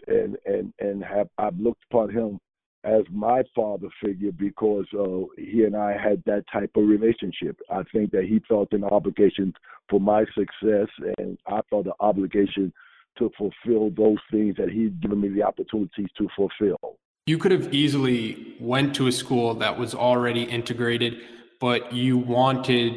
and 0.07 0.37
and 0.45 0.73
and 0.79 1.03
have 1.03 1.29
I've 1.37 1.57
looked 1.59 1.83
upon 1.89 2.09
him 2.09 2.39
as 2.83 3.03
my 3.11 3.43
father 3.55 3.87
figure 4.03 4.31
because 4.31 4.85
uh, 4.97 5.25
he 5.37 5.63
and 5.63 5.75
I 5.75 5.91
had 5.91 6.23
that 6.25 6.45
type 6.51 6.71
of 6.75 6.87
relationship. 6.87 7.59
I 7.69 7.83
think 7.91 8.11
that 8.11 8.23
he 8.23 8.41
felt 8.47 8.71
an 8.71 8.83
obligation 8.85 9.53
for 9.89 9.99
my 9.99 10.25
success, 10.33 10.87
and 11.17 11.37
I 11.47 11.59
felt 11.69 11.87
an 11.87 11.93
obligation 11.99 12.71
to 13.17 13.29
fulfill 13.37 13.89
those 13.89 14.17
things 14.31 14.55
that 14.57 14.69
he'd 14.69 15.01
given 15.01 15.19
me 15.19 15.29
the 15.29 15.43
opportunities 15.43 16.07
to 16.17 16.27
fulfill. 16.35 16.97
You 17.25 17.37
could 17.37 17.51
have 17.51 17.73
easily 17.73 18.55
went 18.59 18.95
to 18.95 19.07
a 19.07 19.11
school 19.11 19.53
that 19.55 19.77
was 19.77 19.93
already 19.93 20.43
integrated, 20.43 21.21
but 21.59 21.93
you 21.93 22.17
wanted 22.17 22.93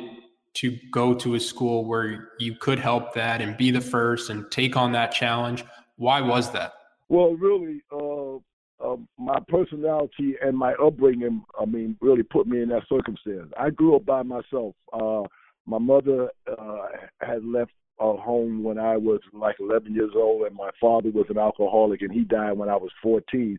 to 0.55 0.77
go 0.91 1.15
to 1.15 1.35
a 1.35 1.41
school 1.41 1.85
where 1.85 2.29
you 2.39 2.55
could 2.55 2.79
help 2.79 3.15
that 3.15 3.41
and 3.41 3.57
be 3.57 3.71
the 3.71 3.81
first 3.81 4.31
and 4.31 4.51
take 4.51 4.77
on 4.77 4.93
that 4.93 5.13
challenge. 5.13 5.65
Why 5.97 6.21
was 6.21 6.51
that? 6.53 6.75
Well, 7.09 7.33
really, 7.33 7.83
uh, 7.91 8.37
uh, 8.83 8.97
my 9.19 9.39
personality 9.49 10.35
and 10.43 10.57
my 10.57 10.75
upbringing, 10.75 11.45
I 11.59 11.65
mean, 11.65 11.97
really 12.01 12.23
put 12.23 12.47
me 12.47 12.63
in 12.63 12.69
that 12.71 12.83
circumstance. 12.89 13.51
I 13.59 13.71
grew 13.71 13.97
up 13.97 14.05
by 14.05 14.23
myself. 14.23 14.75
Uh, 14.93 15.23
my 15.67 15.79
mother 15.79 16.29
uh, 16.51 16.87
had 17.21 17.45
left 17.45 17.73
uh, 18.01 18.17
home 18.17 18.65
when 18.65 18.79
I 18.79 18.97
was 18.97 19.21
like 19.33 19.57
11 19.61 19.95
years 19.95 20.11
old, 20.15 20.47
and 20.47 20.57
my 20.57 20.71
father 20.81 21.11
was 21.11 21.27
an 21.29 21.39
alcoholic, 21.39 22.03
and 22.03 22.13
he 22.13 22.25
died 22.25 22.53
when 22.53 22.69
I 22.69 22.77
was 22.77 22.91
14. 23.03 23.59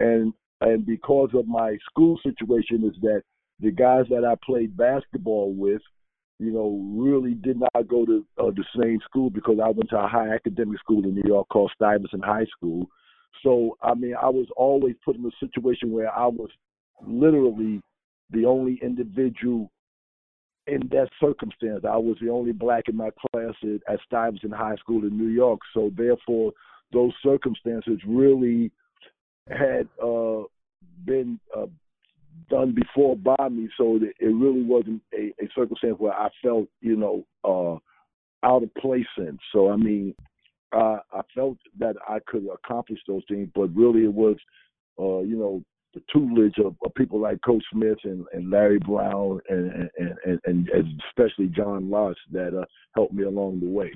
And 0.00 0.32
and 0.60 0.86
because 0.86 1.30
of 1.34 1.46
my 1.46 1.76
school 1.90 2.18
situation, 2.22 2.84
is 2.84 2.98
that 3.02 3.22
the 3.64 3.70
guys 3.70 4.04
that 4.10 4.24
I 4.24 4.34
played 4.44 4.76
basketball 4.76 5.54
with, 5.54 5.80
you 6.38 6.52
know, 6.52 6.84
really 6.94 7.32
did 7.34 7.58
not 7.58 7.88
go 7.88 8.04
to 8.04 8.24
uh, 8.38 8.50
the 8.50 8.64
same 8.78 8.98
school 9.04 9.30
because 9.30 9.58
I 9.62 9.68
went 9.68 9.88
to 9.90 9.98
a 9.98 10.06
high 10.06 10.34
academic 10.34 10.78
school 10.80 11.02
in 11.04 11.14
New 11.14 11.22
York 11.26 11.48
called 11.48 11.72
Stuyvesant 11.74 12.24
High 12.24 12.46
School. 12.56 12.86
So 13.42 13.76
I 13.82 13.94
mean, 13.94 14.14
I 14.20 14.28
was 14.28 14.46
always 14.56 14.94
put 15.04 15.16
in 15.16 15.24
a 15.24 15.30
situation 15.40 15.92
where 15.92 16.12
I 16.12 16.26
was 16.26 16.50
literally 17.06 17.80
the 18.30 18.44
only 18.44 18.78
individual 18.82 19.70
in 20.66 20.80
that 20.90 21.08
circumstance. 21.20 21.84
I 21.88 21.96
was 21.96 22.16
the 22.20 22.30
only 22.30 22.52
black 22.52 22.84
in 22.88 22.96
my 22.96 23.10
class 23.10 23.54
at, 23.62 23.92
at 23.92 24.00
Stuyvesant 24.06 24.54
High 24.54 24.76
School 24.76 25.04
in 25.04 25.16
New 25.16 25.28
York. 25.28 25.60
So 25.72 25.90
therefore, 25.96 26.52
those 26.92 27.12
circumstances 27.22 27.98
really 28.06 28.70
had 29.48 29.88
uh, 30.02 30.42
been 31.04 31.38
uh, 31.56 31.66
done 32.50 32.74
before 32.74 33.16
by 33.16 33.48
me, 33.48 33.68
so 33.76 33.98
that 33.98 34.12
it 34.18 34.34
really 34.34 34.62
wasn't 34.62 35.02
a, 35.14 35.34
a 35.42 35.48
circumstance 35.54 35.96
where 35.98 36.12
I 36.12 36.28
felt, 36.42 36.68
you 36.80 36.96
know, 36.96 37.24
uh, 37.44 38.46
out 38.46 38.62
of 38.62 38.74
place 38.74 39.06
in. 39.18 39.38
So 39.52 39.70
I 39.70 39.76
mean, 39.76 40.14
uh, 40.72 40.98
I 41.12 41.20
felt 41.34 41.58
that 41.78 41.96
I 42.08 42.18
could 42.26 42.46
accomplish 42.52 43.00
those 43.06 43.22
things, 43.28 43.48
but 43.54 43.74
really 43.74 44.04
it 44.04 44.12
was, 44.12 44.36
uh, 44.98 45.20
you 45.20 45.36
know, 45.36 45.62
the 45.94 46.02
tutelage 46.12 46.58
of, 46.58 46.74
of, 46.84 46.94
people 46.94 47.20
like 47.20 47.40
Coach 47.42 47.62
Smith 47.72 47.98
and, 48.02 48.26
and 48.32 48.50
Larry 48.50 48.80
Brown 48.80 49.40
and, 49.48 49.88
and, 49.96 50.18
and, 50.24 50.40
and 50.44 50.90
especially 51.08 51.46
John 51.46 51.84
Lotz 51.84 52.16
that 52.32 52.58
uh, 52.58 52.64
helped 52.94 53.14
me 53.14 53.22
along 53.22 53.60
the 53.60 53.68
way. 53.68 53.92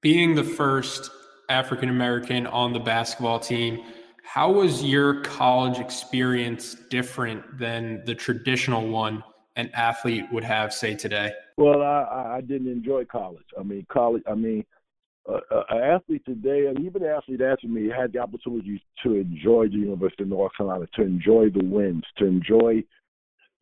Being 0.00 0.34
the 0.34 0.44
first 0.44 1.10
African 1.50 1.90
American 1.90 2.46
on 2.46 2.72
the 2.72 2.80
basketball 2.80 3.38
team, 3.38 3.84
how 4.22 4.52
was 4.52 4.82
your 4.82 5.20
college 5.20 5.78
experience 5.78 6.74
different 6.90 7.58
than 7.58 8.04
the 8.04 8.14
traditional 8.14 8.88
one 8.88 9.22
an 9.56 9.70
athlete 9.74 10.24
would 10.32 10.44
have, 10.44 10.72
say, 10.72 10.94
today? 10.94 11.32
Well, 11.56 11.82
I, 11.82 12.36
I 12.36 12.40
didn't 12.40 12.68
enjoy 12.68 13.04
college. 13.04 13.44
I 13.58 13.62
mean, 13.62 13.86
college. 13.92 14.22
I 14.26 14.34
mean, 14.34 14.64
uh, 15.28 15.40
an 15.70 15.82
athlete 15.82 16.24
today, 16.24 16.66
and 16.66 16.80
even 16.80 17.02
an 17.02 17.10
athlete 17.10 17.42
after 17.42 17.68
me, 17.68 17.88
had 17.88 18.12
the 18.12 18.18
opportunity 18.18 18.82
to 19.02 19.14
enjoy 19.14 19.68
the 19.68 19.76
University 19.76 20.22
of 20.22 20.30
North 20.30 20.52
Carolina, 20.56 20.86
to 20.94 21.02
enjoy 21.02 21.50
the 21.50 21.64
wins, 21.64 22.04
to 22.18 22.24
enjoy 22.24 22.82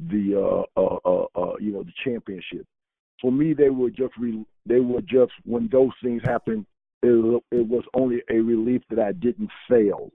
the 0.08 0.64
uh, 0.76 0.80
uh, 0.80 0.98
uh, 1.04 1.26
uh, 1.34 1.56
you 1.60 1.72
know 1.72 1.82
the 1.82 1.92
championship. 2.04 2.66
For 3.20 3.30
me, 3.30 3.52
they 3.52 3.68
were 3.68 3.90
just 3.90 4.16
re- 4.18 4.46
they 4.64 4.80
were 4.80 5.02
just 5.02 5.32
when 5.44 5.68
those 5.70 5.92
things 6.02 6.22
happened, 6.24 6.64
it, 7.02 7.42
it 7.50 7.66
was 7.66 7.84
only 7.94 8.22
a 8.30 8.40
relief 8.40 8.82
that 8.90 8.98
I 8.98 9.12
didn't 9.12 9.50
fail. 9.68 10.10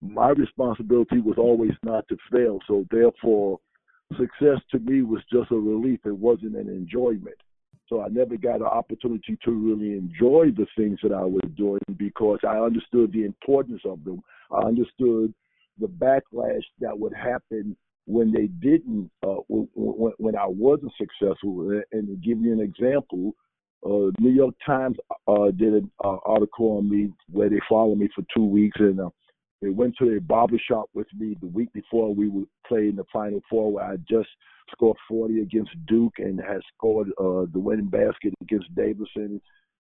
My 0.00 0.30
responsibility 0.30 1.20
was 1.20 1.36
always 1.38 1.72
not 1.82 2.06
to 2.08 2.16
fail, 2.30 2.60
so 2.66 2.86
therefore, 2.90 3.58
success 4.16 4.60
to 4.70 4.78
me 4.78 5.02
was 5.02 5.22
just 5.32 5.50
a 5.50 5.56
relief. 5.56 6.00
It 6.04 6.16
wasn't 6.16 6.56
an 6.56 6.68
enjoyment. 6.68 7.36
So 7.88 8.02
I 8.02 8.08
never 8.08 8.36
got 8.36 8.56
an 8.56 8.66
opportunity 8.66 9.38
to 9.44 9.50
really 9.50 9.96
enjoy 9.96 10.50
the 10.56 10.66
things 10.76 10.98
that 11.02 11.12
I 11.12 11.24
was 11.24 11.42
doing 11.56 11.80
because 11.96 12.38
I 12.46 12.58
understood 12.58 13.12
the 13.12 13.24
importance 13.24 13.80
of 13.84 14.04
them. 14.04 14.22
I 14.52 14.66
understood 14.66 15.32
the 15.80 15.86
backlash 15.86 16.62
that 16.80 16.98
would 16.98 17.14
happen 17.14 17.76
when 18.06 18.32
they 18.32 18.46
didn't, 18.46 19.10
uh, 19.26 19.36
when, 19.48 20.12
when, 20.18 20.36
I 20.36 20.46
wasn't 20.46 20.92
successful. 20.98 21.80
And 21.92 22.08
to 22.08 22.16
give 22.16 22.40
you 22.40 22.52
an 22.52 22.60
example, 22.60 23.34
uh, 23.84 24.10
New 24.18 24.32
York 24.32 24.54
Times 24.66 24.96
uh, 25.26 25.50
did 25.56 25.74
an 25.74 25.90
uh, 26.02 26.16
article 26.24 26.78
on 26.78 26.90
me 26.90 27.10
where 27.30 27.48
they 27.48 27.60
followed 27.68 27.98
me 27.98 28.08
for 28.14 28.24
two 28.34 28.44
weeks, 28.44 28.80
and 28.80 29.00
uh, 29.00 29.10
they 29.60 29.70
went 29.70 29.96
to 29.98 30.16
a 30.16 30.20
barber 30.20 30.58
shop 30.68 30.88
with 30.94 31.08
me 31.16 31.36
the 31.40 31.48
week 31.48 31.72
before 31.72 32.14
we 32.14 32.28
would 32.28 32.48
play 32.66 32.88
in 32.88 32.96
the 32.96 33.04
Final 33.12 33.40
Four, 33.50 33.72
where 33.72 33.84
I 33.84 33.96
just 34.08 34.28
scored 34.72 34.96
40 35.08 35.40
against 35.40 35.70
Duke 35.86 36.14
and 36.18 36.40
has 36.40 36.60
scored 36.76 37.08
uh, 37.18 37.46
the 37.52 37.58
winning 37.58 37.88
basket 37.88 38.34
against 38.40 38.72
Davidson 38.74 39.40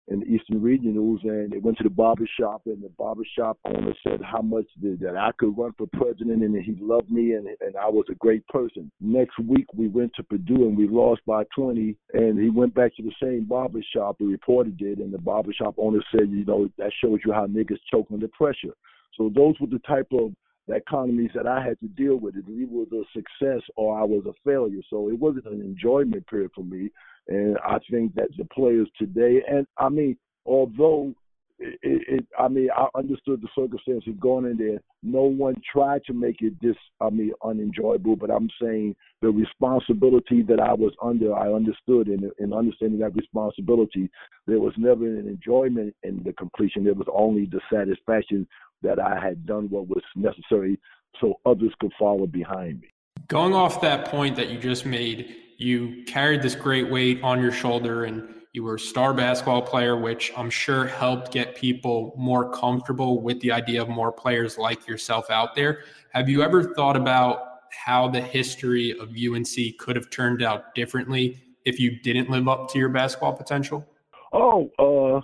in 0.09 0.21
the 0.21 0.27
Eastern 0.27 0.61
Regionals. 0.61 1.25
And 1.25 1.51
they 1.51 1.59
went 1.59 1.79
to 1.79 1.83
the 1.83 1.91
barber 1.91 2.29
shop, 2.39 2.63
and 2.67 2.83
the 2.83 2.91
barber 2.91 3.25
shop 3.37 3.59
owner 3.65 3.95
said 4.07 4.21
how 4.23 4.43
much 4.43 4.67
did, 4.81 5.01
that 5.01 5.17
I 5.17 5.31
could 5.39 5.57
run 5.59 5.73
for 5.77 5.89
president, 5.93 6.43
and 6.43 6.63
he 6.63 6.77
loved 6.81 7.11
me, 7.11 7.33
and 7.33 7.49
and 7.61 7.77
I 7.77 7.89
was 7.89 8.05
a 8.11 8.15
great 8.15 8.47
person. 8.49 8.93
Next 9.01 9.39
week 9.41 9.67
we 9.75 9.89
went 9.89 10.13
to 10.17 10.23
Purdue 10.23 10.69
and 10.69 10.77
we 10.77 10.87
lost 10.87 11.23
by 11.27 11.45
20, 11.57 11.97
and 12.13 12.39
he 12.39 12.51
went 12.51 12.75
back 12.75 12.95
to 12.97 13.03
the 13.03 13.15
same 13.21 13.45
barber 13.45 13.81
shop. 13.93 14.19
The 14.19 14.27
reporter 14.27 14.71
did, 14.71 14.99
and 14.99 15.13
the 15.13 15.19
barber 15.19 15.53
shop 15.53 15.75
owner 15.79 16.05
said, 16.13 16.31
you 16.31 16.45
know, 16.45 16.71
that 16.79 16.93
shows 17.03 17.19
you 17.27 17.33
how 17.33 17.47
niggas 17.47 17.79
choke 17.91 18.07
under 18.13 18.29
pressure. 18.29 18.75
So 19.17 19.31
those 19.35 19.55
were 19.61 19.67
the 19.67 19.81
type 19.87 20.09
of 20.13 20.33
the 20.67 20.75
economies 20.77 21.31
that 21.35 21.47
I 21.47 21.63
had 21.63 21.79
to 21.81 21.89
deal 21.89 22.17
with. 22.17 22.37
It 22.37 22.45
was 22.47 22.89
a 22.93 23.05
success 23.13 23.63
or 23.77 23.99
I 23.99 24.05
was 24.05 24.25
a 24.27 24.35
failure. 24.45 24.81
So 24.89 25.09
it 25.09 25.19
wasn't 25.19 25.47
an 25.47 25.61
enjoyment 25.61 26.27
period 26.27 26.53
for 26.55 26.65
me. 26.65 26.91
And 27.29 27.59
I 27.59 27.79
think 27.91 28.15
that 28.15 28.29
the 28.37 28.45
players 28.47 28.89
today, 28.99 29.43
and 29.49 29.67
I 29.79 29.89
mean, 29.89 30.17
although 30.47 31.15
it, 31.59 31.79
it, 31.83 32.27
I 32.39 32.49
mean, 32.49 32.69
I 32.77 32.87
understood 32.97 33.41
the 33.41 33.49
circumstances 33.55 34.15
going 34.21 34.45
in 34.47 34.57
there. 34.57 34.81
No 35.03 35.23
one 35.23 35.55
tried 35.71 36.05
to 36.07 36.13
make 36.13 36.41
it 36.41 36.55
this, 36.61 36.77
I 37.01 37.11
mean, 37.11 37.33
unenjoyable. 37.45 38.17
But 38.17 38.31
I'm 38.31 38.51
saying 38.61 38.97
the 39.23 39.29
responsibility 39.29 40.43
that 40.43 40.61
I 40.61 40.75
was 40.75 40.93
under, 41.03 41.35
I 41.35 41.53
understood, 41.53 42.09
and 42.09 42.31
in 42.39 42.53
understanding 42.53 42.99
that 43.01 43.15
responsibility, 43.15 44.11
there 44.47 44.61
was 44.61 44.75
never 44.77 45.07
an 45.07 45.29
enjoyment 45.29 45.95
in 46.03 46.23
the 46.25 46.33
completion. 46.33 46.85
There 46.85 46.95
was 46.95 47.09
only 47.13 47.47
the 47.47 47.61
satisfaction 47.73 48.47
that 48.83 48.99
I 48.99 49.19
had 49.19 49.47
done 49.47 49.69
what 49.71 49.89
was 49.89 50.03
necessary 50.17 50.79
so 51.21 51.41
others 51.47 51.73
could 51.81 51.93
follow 51.99 52.27
behind 52.27 52.81
me. 52.81 52.89
Going 53.29 53.55
off 53.55 53.81
that 53.81 54.07
point 54.07 54.37
that 54.37 54.51
you 54.51 54.59
just 54.59 54.85
made, 54.85 55.37
you 55.59 56.05
carried 56.07 56.43
this 56.43 56.55
great 56.55 56.91
weight 56.91 57.23
on 57.23 57.41
your 57.41 57.53
shoulder 57.53 58.05
and 58.05 58.35
you 58.53 58.63
were 58.63 58.77
a 58.77 58.79
star 58.79 59.13
basketball 59.13 59.63
player, 59.63 59.97
which 59.97 60.33
I'm 60.37 60.51
sure 60.51 60.87
helped 60.87 61.33
get 61.33 61.57
people 61.57 62.15
more 62.17 62.51
comfortable 62.53 63.21
with 63.21 63.41
the 63.41 63.51
idea 63.51 63.83
of 63.83 63.89
more 63.89 64.13
players 64.13 64.59
like 64.59 64.87
yourself 64.87 65.29
out 65.29 65.57
there. 65.57 65.81
Have 66.13 66.29
you 66.29 66.43
ever 66.43 66.63
thought 66.75 66.97
about 66.97 67.55
how 67.85 68.09
the 68.09 68.21
history 68.21 68.97
of 68.99 69.11
UNC 69.11 69.79
could 69.79 69.97
have 69.97 70.09
turned 70.11 70.43
out 70.43 70.75
differently 70.75 71.43
if 71.65 71.81
you 71.81 71.99
didn't 72.01 72.31
live 72.31 72.47
up 72.47 72.71
to 72.71 72.79
your 72.79 72.91
basketball 72.91 73.33
potential? 73.33 73.85
Oh, 74.33 74.71
uh, 74.79 75.21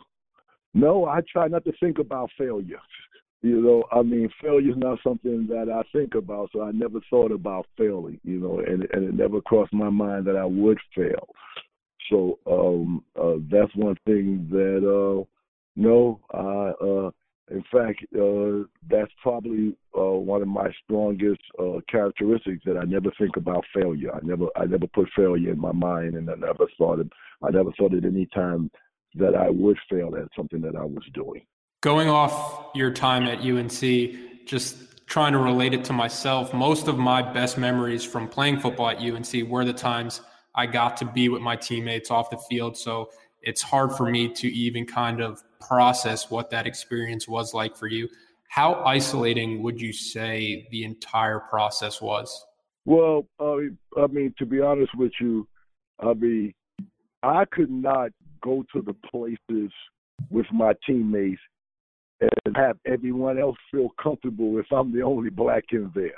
no, 0.74 1.04
I 1.06 1.20
try 1.30 1.46
not 1.46 1.64
to 1.64 1.72
think 1.78 1.98
about 1.98 2.30
failure. 2.36 2.80
You 3.42 3.62
know, 3.62 3.84
I 3.90 4.02
mean, 4.02 4.28
failure 4.42 4.70
is 4.70 4.76
not 4.76 4.98
something 5.02 5.46
that 5.48 5.70
I 5.72 5.82
think 5.96 6.14
about, 6.14 6.50
so 6.52 6.62
I 6.62 6.72
never 6.72 7.00
thought 7.08 7.32
about 7.32 7.66
failing. 7.78 8.20
You 8.22 8.38
know, 8.38 8.58
and 8.60 8.86
and 8.92 9.04
it 9.04 9.14
never 9.14 9.40
crossed 9.40 9.72
my 9.72 9.88
mind 9.88 10.26
that 10.26 10.36
I 10.36 10.44
would 10.44 10.78
fail. 10.94 11.28
So 12.10 12.38
um, 12.46 13.04
uh, 13.18 13.36
that's 13.50 13.74
one 13.74 13.96
thing 14.04 14.46
that 14.50 14.84
uh, 14.84 15.24
no, 15.76 16.20
I 16.34 16.72
uh, 16.84 17.10
in 17.50 17.64
fact 17.72 18.04
uh, 18.14 18.66
that's 18.90 19.12
probably 19.22 19.74
uh, 19.96 20.18
one 20.18 20.42
of 20.42 20.48
my 20.48 20.68
strongest 20.84 21.40
uh, 21.58 21.80
characteristics 21.88 22.62
that 22.66 22.76
I 22.76 22.84
never 22.84 23.10
think 23.18 23.36
about 23.36 23.64
failure. 23.74 24.14
I 24.14 24.18
never 24.22 24.48
I 24.56 24.66
never 24.66 24.86
put 24.88 25.08
failure 25.16 25.52
in 25.52 25.58
my 25.58 25.72
mind, 25.72 26.14
and 26.14 26.28
I 26.28 26.34
never 26.34 26.66
thought 26.76 26.98
it. 26.98 27.08
I 27.42 27.50
never 27.50 27.70
thought 27.78 27.94
at 27.94 28.04
any 28.04 28.26
time 28.34 28.70
that 29.14 29.34
I 29.34 29.48
would 29.48 29.78
fail 29.88 30.14
at 30.16 30.28
something 30.36 30.60
that 30.60 30.76
I 30.76 30.84
was 30.84 31.04
doing. 31.14 31.42
Going 31.82 32.10
off 32.10 32.66
your 32.74 32.90
time 32.90 33.24
at 33.24 33.38
UNC, 33.38 34.46
just 34.46 35.06
trying 35.06 35.32
to 35.32 35.38
relate 35.38 35.72
it 35.72 35.82
to 35.84 35.94
myself, 35.94 36.52
most 36.52 36.88
of 36.88 36.98
my 36.98 37.22
best 37.22 37.56
memories 37.56 38.04
from 38.04 38.28
playing 38.28 38.60
football 38.60 38.90
at 38.90 38.98
UNC 38.98 39.48
were 39.48 39.64
the 39.64 39.72
times 39.72 40.20
I 40.54 40.66
got 40.66 40.98
to 40.98 41.06
be 41.06 41.30
with 41.30 41.40
my 41.40 41.56
teammates 41.56 42.10
off 42.10 42.28
the 42.28 42.36
field. 42.36 42.76
So 42.76 43.08
it's 43.40 43.62
hard 43.62 43.94
for 43.94 44.10
me 44.10 44.28
to 44.28 44.48
even 44.48 44.84
kind 44.84 45.22
of 45.22 45.42
process 45.58 46.30
what 46.30 46.50
that 46.50 46.66
experience 46.66 47.26
was 47.26 47.54
like 47.54 47.74
for 47.74 47.86
you. 47.86 48.10
How 48.48 48.74
isolating 48.84 49.62
would 49.62 49.80
you 49.80 49.94
say 49.94 50.68
the 50.70 50.84
entire 50.84 51.40
process 51.40 52.02
was? 52.02 52.44
Well, 52.84 53.26
I 53.40 54.06
mean, 54.10 54.34
to 54.38 54.44
be 54.44 54.60
honest 54.60 54.94
with 54.96 55.12
you, 55.18 55.48
I 55.98 56.12
mean, 56.12 56.52
I 57.22 57.46
could 57.46 57.70
not 57.70 58.10
go 58.42 58.64
to 58.74 58.82
the 58.82 58.94
places 59.10 59.72
with 60.28 60.46
my 60.52 60.74
teammates 60.86 61.40
and 62.20 62.56
have 62.56 62.76
everyone 62.86 63.38
else 63.38 63.56
feel 63.70 63.90
comfortable 64.02 64.58
if 64.58 64.66
I'm 64.70 64.92
the 64.92 65.02
only 65.02 65.30
black 65.30 65.64
in 65.72 65.90
there. 65.94 66.10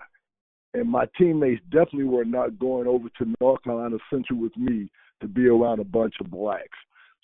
And 0.75 0.91
my 0.91 1.05
teammates 1.19 1.63
definitely 1.71 2.05
were 2.05 2.25
not 2.25 2.59
going 2.59 2.87
over 2.87 3.09
to 3.19 3.35
North 3.41 3.63
Carolina 3.63 3.99
Central 4.11 4.41
with 4.41 4.57
me 4.57 4.89
to 5.21 5.29
be 5.29 5.47
around 5.47 5.81
a 5.81 5.85
bunch 5.85 6.15
of 6.21 6.31
blacks. 6.31 6.79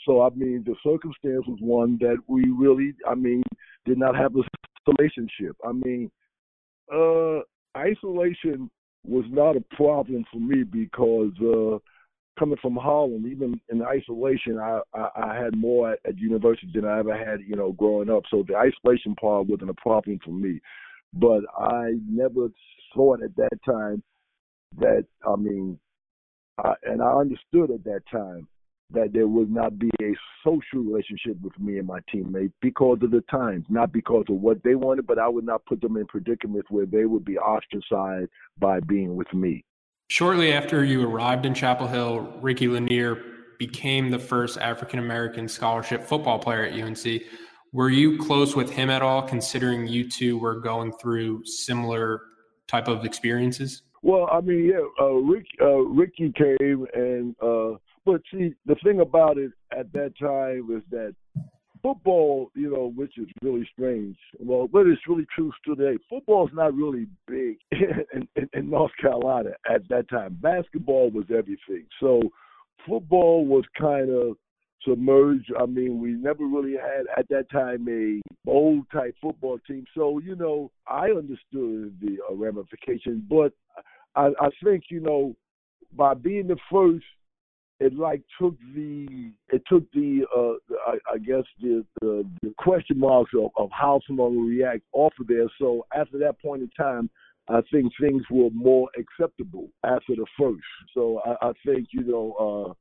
So 0.07 0.23
I 0.23 0.31
mean, 0.31 0.65
the 0.65 0.77
circumstance 0.85 1.45
was 1.47 1.59
one 1.61 1.99
that 2.01 2.19
we 2.27 2.51
really, 2.51 2.95
I 3.09 3.15
mean, 3.15 3.43
did 3.85 3.99
not 3.99 4.17
have 4.17 4.37
a 4.37 4.43
relationship. 4.99 5.57
I 5.67 5.73
mean, 5.73 6.11
uh, 6.93 7.41
isolation 7.77 8.71
was 9.05 9.25
not 9.29 9.57
a 9.57 9.65
problem 9.75 10.25
for 10.33 10.39
me 10.39 10.63
because 10.63 11.33
uh, 11.41 11.79
coming 12.39 12.59
from 12.61 12.77
Harlem, 12.77 13.27
even 13.27 13.61
in 13.69 13.83
isolation, 13.83 14.59
I, 14.59 14.81
I, 14.95 15.09
I 15.17 15.35
had 15.35 15.57
more 15.57 15.93
at, 15.93 16.19
university 16.19 16.71
than 16.75 16.85
I 16.85 16.99
ever 16.99 17.17
had, 17.17 17.41
you 17.47 17.57
know, 17.57 17.73
growing 17.73 18.11
up. 18.11 18.23
So 18.31 18.45
the 18.47 18.57
isolation 18.57 19.15
part 19.17 19.47
wasn't 19.47 19.71
a 19.71 19.75
problem 19.75 20.19
for 20.25 20.31
me. 20.31 20.61
But 21.15 21.43
I 21.59 21.95
never 22.09 22.49
thought 22.95 23.23
at 23.23 23.35
that 23.37 23.59
time 23.65 24.03
that, 24.79 25.05
I 25.27 25.37
mean, 25.37 25.79
I, 26.59 26.75
and 26.85 27.03
I 27.03 27.13
understood 27.13 27.71
at 27.71 27.85
that 27.85 28.03
time 28.11 28.47
that 28.91 29.13
there 29.13 29.27
would 29.27 29.51
not 29.51 29.79
be 29.79 29.91
a 30.01 30.13
social 30.45 30.81
relationship 30.83 31.37
with 31.43 31.59
me 31.59 31.79
and 31.79 31.87
my 31.87 32.01
teammates 32.11 32.55
because 32.63 32.99
of 33.03 33.11
the 33.11 33.23
times, 33.31 33.67
not 33.69 33.93
because 33.93 34.25
of 34.29 34.37
what 34.37 34.63
they 34.65 34.75
wanted, 34.75 35.07
but 35.07 35.19
I 35.19 35.29
would 35.29 35.45
not 35.45 35.65
put 35.67 35.81
them 35.81 35.97
in 35.97 36.07
predicaments 36.07 36.71
where 36.71 36.87
they 36.87 37.05
would 37.05 37.25
be 37.25 37.39
ostracized 37.39 38.31
by 38.59 38.81
being 38.81 39.15
with 39.15 39.33
me. 39.35 39.65
Shortly 40.11 40.55
after 40.55 40.85
you 40.85 41.07
arrived 41.07 41.45
in 41.45 41.53
Chapel 41.53 41.87
Hill, 41.87 42.33
Ricky 42.41 42.67
Lanier 42.67 43.23
became 43.59 44.11
the 44.11 44.19
first 44.19 44.57
African 44.57 45.01
American 45.01 45.47
scholarship 45.47 46.03
football 46.03 46.39
player 46.39 46.65
at 46.65 46.73
UNC. 46.73 47.23
Were 47.75 47.91
you 47.91 48.17
close 48.17 48.57
with 48.57 48.71
him 48.71 48.89
at 48.89 49.03
all, 49.03 49.21
considering 49.21 49.87
you 49.87 50.09
two 50.09 50.39
were 50.39 50.61
going 50.61 50.93
through 50.93 51.45
similar 51.45 52.23
type 52.69 52.89
of 52.89 53.05
experiences? 53.05 53.83
Well, 54.01 54.31
I 54.33 54.41
mean, 54.41 54.65
yeah, 54.65 54.81
uh, 54.99 55.11
Rick, 55.11 55.45
uh, 55.61 55.81
Ricky 55.81 56.33
came, 56.33 56.87
and 56.95 57.37
uh, 57.43 57.77
but 58.07 58.23
see, 58.33 58.55
the 58.65 58.77
thing 58.83 59.01
about 59.01 59.37
it 59.37 59.53
at 59.79 59.93
that 59.93 60.15
time 60.19 60.69
was 60.69 60.83
that 60.91 61.15
football, 61.83 62.51
you 62.55 62.71
know, 62.71 62.93
which 62.95 63.19
is 63.19 63.27
really 63.43 63.69
strange. 63.73 64.17
Well, 64.39 64.69
but 64.69 64.87
it's 64.87 65.07
really 65.09 65.27
true 65.35 65.53
today. 65.65 65.99
Football 66.09 66.49
is 66.49 66.55
not 66.55 66.75
really 66.75 67.07
big 67.27 67.59
in, 67.73 68.29
in, 68.37 68.49
in 68.53 68.71
North 68.71 68.93
Carolina 69.01 69.51
at 69.73 69.89
that 69.89 70.09
time. 70.09 70.39
Basketball 70.41 71.11
was 71.11 71.27
everything. 71.31 71.87
So 72.01 72.23
football 72.87 73.47
was 73.47 73.65
kind 73.79 74.11
of 74.11 74.37
submerged. 74.87 75.53
I 75.59 75.67
mean, 75.67 76.01
we 76.01 76.11
never 76.11 76.45
really 76.47 76.77
had 76.77 77.07
at 77.17 77.29
that 77.29 77.51
time 77.51 77.87
a 77.89 78.21
bold 78.45 78.87
type 78.93 79.15
football 79.21 79.59
team. 79.67 79.85
So 79.95 80.19
you 80.19 80.37
know, 80.37 80.71
I 80.87 81.11
understood 81.11 81.97
the 82.01 82.19
uh, 82.31 82.35
ramifications, 82.35 83.23
but 83.29 83.53
I, 84.15 84.29
I 84.41 84.49
think 84.63 84.85
you 84.91 85.01
know, 85.01 85.35
by 85.93 86.15
being 86.15 86.49
the 86.49 86.59
first 86.71 87.05
it 87.81 87.95
like 87.95 88.23
took 88.41 88.57
the 88.75 89.31
it 89.51 89.63
took 89.69 89.85
the 89.93 90.25
uh 90.37 90.75
I, 90.91 91.15
I 91.15 91.19
guess 91.19 91.45
the, 91.61 91.85
the, 92.01 92.29
the 92.43 92.53
question 92.59 92.99
marks 92.99 93.31
of, 93.39 93.51
of 93.57 93.71
how 93.71 94.01
someone 94.07 94.37
will 94.37 94.45
react 94.45 94.83
off 94.93 95.13
of 95.21 95.29
there. 95.29 95.47
So 95.61 95.87
after 95.95 96.19
that 96.19 96.41
point 96.41 96.63
in 96.63 96.71
time, 96.77 97.09
I 97.49 97.61
think 97.73 97.93
things 98.01 98.23
were 98.31 98.51
more 98.53 98.89
acceptable 98.99 99.69
after 99.85 100.15
the 100.17 100.27
first. 100.39 100.65
So 100.95 101.21
I, 101.25 101.49
I 101.49 101.53
think 101.65 101.89
you 101.93 102.05
know 102.05 102.35
uh 102.69 102.73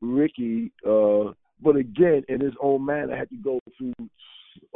Ricky, 0.00 0.72
uh 0.86 1.32
but 1.60 1.76
again 1.76 2.22
in 2.28 2.40
his 2.40 2.54
own 2.60 2.84
manner 2.84 3.16
had 3.16 3.30
to 3.30 3.36
go 3.36 3.60
through 3.78 4.08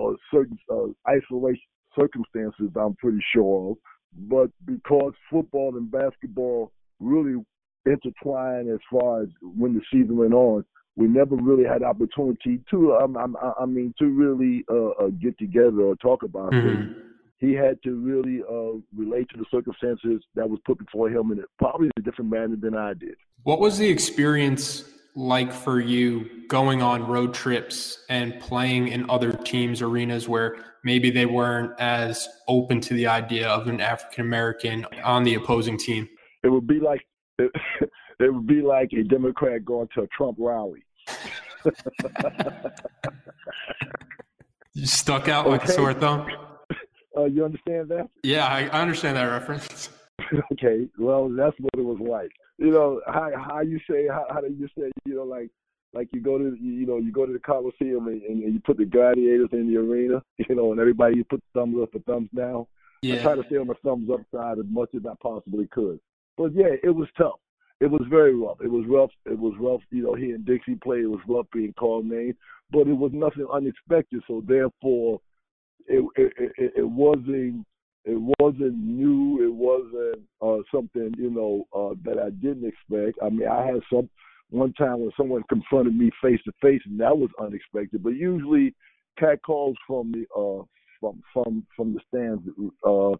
uh, 0.01 0.13
certain 0.33 0.59
uh, 0.71 0.87
isolation 1.09 1.61
circumstances. 1.99 2.71
I'm 2.77 2.95
pretty 2.97 3.23
sure 3.35 3.73
of, 3.73 3.77
but 4.29 4.51
because 4.65 5.13
football 5.31 5.77
and 5.77 5.91
basketball 5.91 6.73
really 7.01 7.43
intertwined 7.87 8.69
as 8.71 8.81
far 8.90 9.23
as 9.23 9.28
when 9.40 9.75
the 9.75 9.81
season 9.93 10.16
went 10.16 10.35
on. 10.35 10.64
We 10.97 11.07
never 11.07 11.37
really 11.37 11.64
had 11.64 11.83
opportunity 11.83 12.61
to, 12.71 12.95
um, 12.97 13.16
I, 13.16 13.52
I 13.62 13.66
mean, 13.66 13.95
to 13.99 14.07
really 14.07 14.64
uh, 14.71 15.05
uh, 15.05 15.09
get 15.21 15.38
together 15.38 15.83
or 15.83 15.97
talk 15.97 16.23
about 16.23 16.52
mm-hmm. 16.52 16.69
things. 16.69 16.97
He 17.38 17.52
had 17.52 17.83
to 17.83 17.95
really 17.97 18.40
uh, 18.43 18.78
relate 18.97 19.28
to 19.31 19.37
the 19.37 19.45
circumstances 19.50 20.25
that 20.37 20.49
was 20.49 20.59
put 20.64 20.78
before 20.78 21.11
him 21.11 21.33
in 21.33 21.45
probably 21.59 21.90
a 21.99 22.00
different 22.00 22.30
manner 22.30 22.56
than 22.56 22.75
I 22.75 22.95
did. 22.95 23.15
What 23.43 23.61
was 23.61 23.76
the 23.76 23.89
experience 23.89 24.84
like 25.17 25.52
for 25.52 25.80
you 25.80 26.28
going 26.47 26.82
on 26.82 27.06
road 27.06 27.34
trips 27.34 28.04
and 28.08 28.39
playing 28.39 28.89
in 28.89 29.08
other 29.11 29.32
teams' 29.32 29.80
arenas 29.82 30.28
where 30.28 30.56
maybe 30.84 31.11
they 31.11 31.26
weren't 31.26 31.73
as 31.80 32.28
open 32.49 32.80
to 32.82 32.95
the 32.95 33.06
idea 33.06 33.49
of 33.49 33.67
an 33.67 33.80
African 33.80 34.25
American 34.25 34.87
on 35.02 35.25
the 35.25 35.34
opposing 35.34 35.78
team? 35.78 36.08
It 36.43 36.49
would 36.49 36.67
be 36.67 36.80
like 36.80 37.06
it, 37.39 37.51
it 38.21 38.31
would 38.35 38.47
be 38.47 38.63
like 38.63 38.93
a 38.93 39.03
Democrat 39.03 39.65
going 39.65 39.89
to 39.95 40.03
a 40.03 40.07
Trump 40.09 40.37
rally. 40.39 40.85
you 44.75 44.87
stuck 44.87 45.29
out 45.29 45.49
like 45.49 45.65
a 45.65 45.69
sore 45.69 45.95
thumb. 45.95 46.29
Uh, 47.17 47.25
you 47.25 47.45
understand 47.45 47.89
that? 47.89 48.09
Yeah, 48.23 48.47
I, 48.47 48.67
I 48.67 48.83
understand 48.83 49.17
that 49.17 49.25
reference. 49.25 49.89
okay, 50.53 50.89
well, 50.99 51.29
that's 51.29 51.57
what 51.59 51.71
it 51.77 51.85
was 51.85 51.99
like. 52.01 52.31
You 52.59 52.71
know 52.71 53.01
how 53.07 53.31
how 53.37 53.61
you 53.61 53.79
say 53.91 54.07
how, 54.09 54.27
how 54.31 54.41
do 54.41 54.49
you 54.49 54.69
say 54.79 54.91
you 55.05 55.15
know 55.15 55.25
like 55.25 55.51
like 55.93 56.09
you 56.13 56.21
go 56.21 56.39
to 56.39 56.57
you 56.61 56.87
know 56.87 56.99
you 56.99 57.13
go 57.13 57.27
to 57.27 57.33
the 57.33 57.39
Coliseum 57.39 58.09
and, 58.09 58.23
and 58.23 58.55
you 58.55 58.61
put 58.65 58.77
the 58.79 58.85
gladiators 58.85 59.49
in 59.53 59.69
the 59.69 59.79
arena, 59.79 60.23
you 60.49 60.55
know, 60.55 60.73
and 60.73 60.81
everybody 60.81 61.17
you 61.17 61.25
put 61.25 61.43
thumbs 61.55 61.77
up 61.83 61.95
or 61.95 62.01
thumbs 62.01 62.31
down. 62.35 62.67
Yeah. 63.03 63.17
I 63.17 63.23
try 63.23 63.35
to 63.37 63.45
stay 63.45 63.57
on 63.57 63.67
the 63.67 63.75
thumbs 63.85 64.11
up 64.11 64.21
side 64.35 64.59
as 64.59 64.65
much 64.69 64.91
as 64.95 65.03
I 65.07 65.15
possibly 65.23 65.67
could. 65.67 66.01
But 66.37 66.55
yeah, 66.55 66.75
it 66.83 66.91
was 66.91 67.09
tough. 67.17 67.41
It 67.81 67.91
was 67.91 68.03
very 68.09 68.35
rough. 68.35 68.59
It 68.63 68.71
was 68.71 68.85
rough. 68.89 69.11
It 69.27 69.39
was 69.39 69.55
rough. 69.61 69.83
You 69.91 70.05
know, 70.05 70.15
he 70.15 70.31
and 70.31 70.45
Dixie 70.47 70.77
played. 70.77 71.05
It 71.05 71.11
was 71.11 71.21
rough 71.29 71.47
being 71.53 71.75
called 71.75 72.07
names, 72.07 72.35
but 72.71 72.87
it 72.87 72.97
was 72.97 73.11
nothing 73.13 73.47
unexpected. 73.53 74.23
So 74.27 74.43
therefore, 74.47 75.21
it 75.87 76.05
it, 76.17 76.33
it, 76.57 76.73
it 76.79 76.89
wasn't 76.89 77.67
it 78.05 78.35
wasn't 78.39 78.79
new. 78.79 79.43
It 79.45 79.53
wasn't 79.53 80.23
uh, 80.41 80.63
something 80.75 81.13
you 81.19 81.31
know 81.31 81.67
uh, 81.75 81.95
that 82.05 82.19
I 82.19 82.31
didn't 82.31 82.67
expect. 82.67 83.19
I 83.23 83.29
mean, 83.29 83.49
I 83.49 83.67
had 83.67 83.81
some 83.93 84.09
one 84.51 84.73
time 84.75 85.01
when 85.01 85.11
someone 85.17 85.43
confronted 85.49 85.97
me 85.97 86.11
face 86.23 86.41
to 86.45 86.53
face, 86.63 86.81
and 86.87 87.01
that 87.01 87.17
was 87.17 87.31
unexpected. 87.41 88.03
But 88.03 88.11
usually, 88.11 88.75
cat 89.19 89.41
calls 89.45 89.77
from 89.87 90.13
the 90.13 90.25
uh, 90.35 90.65
from 91.01 91.23
from 91.33 91.67
from 91.77 91.95
the 91.95 92.01
stands. 92.09 92.43
Uh, 92.85 93.13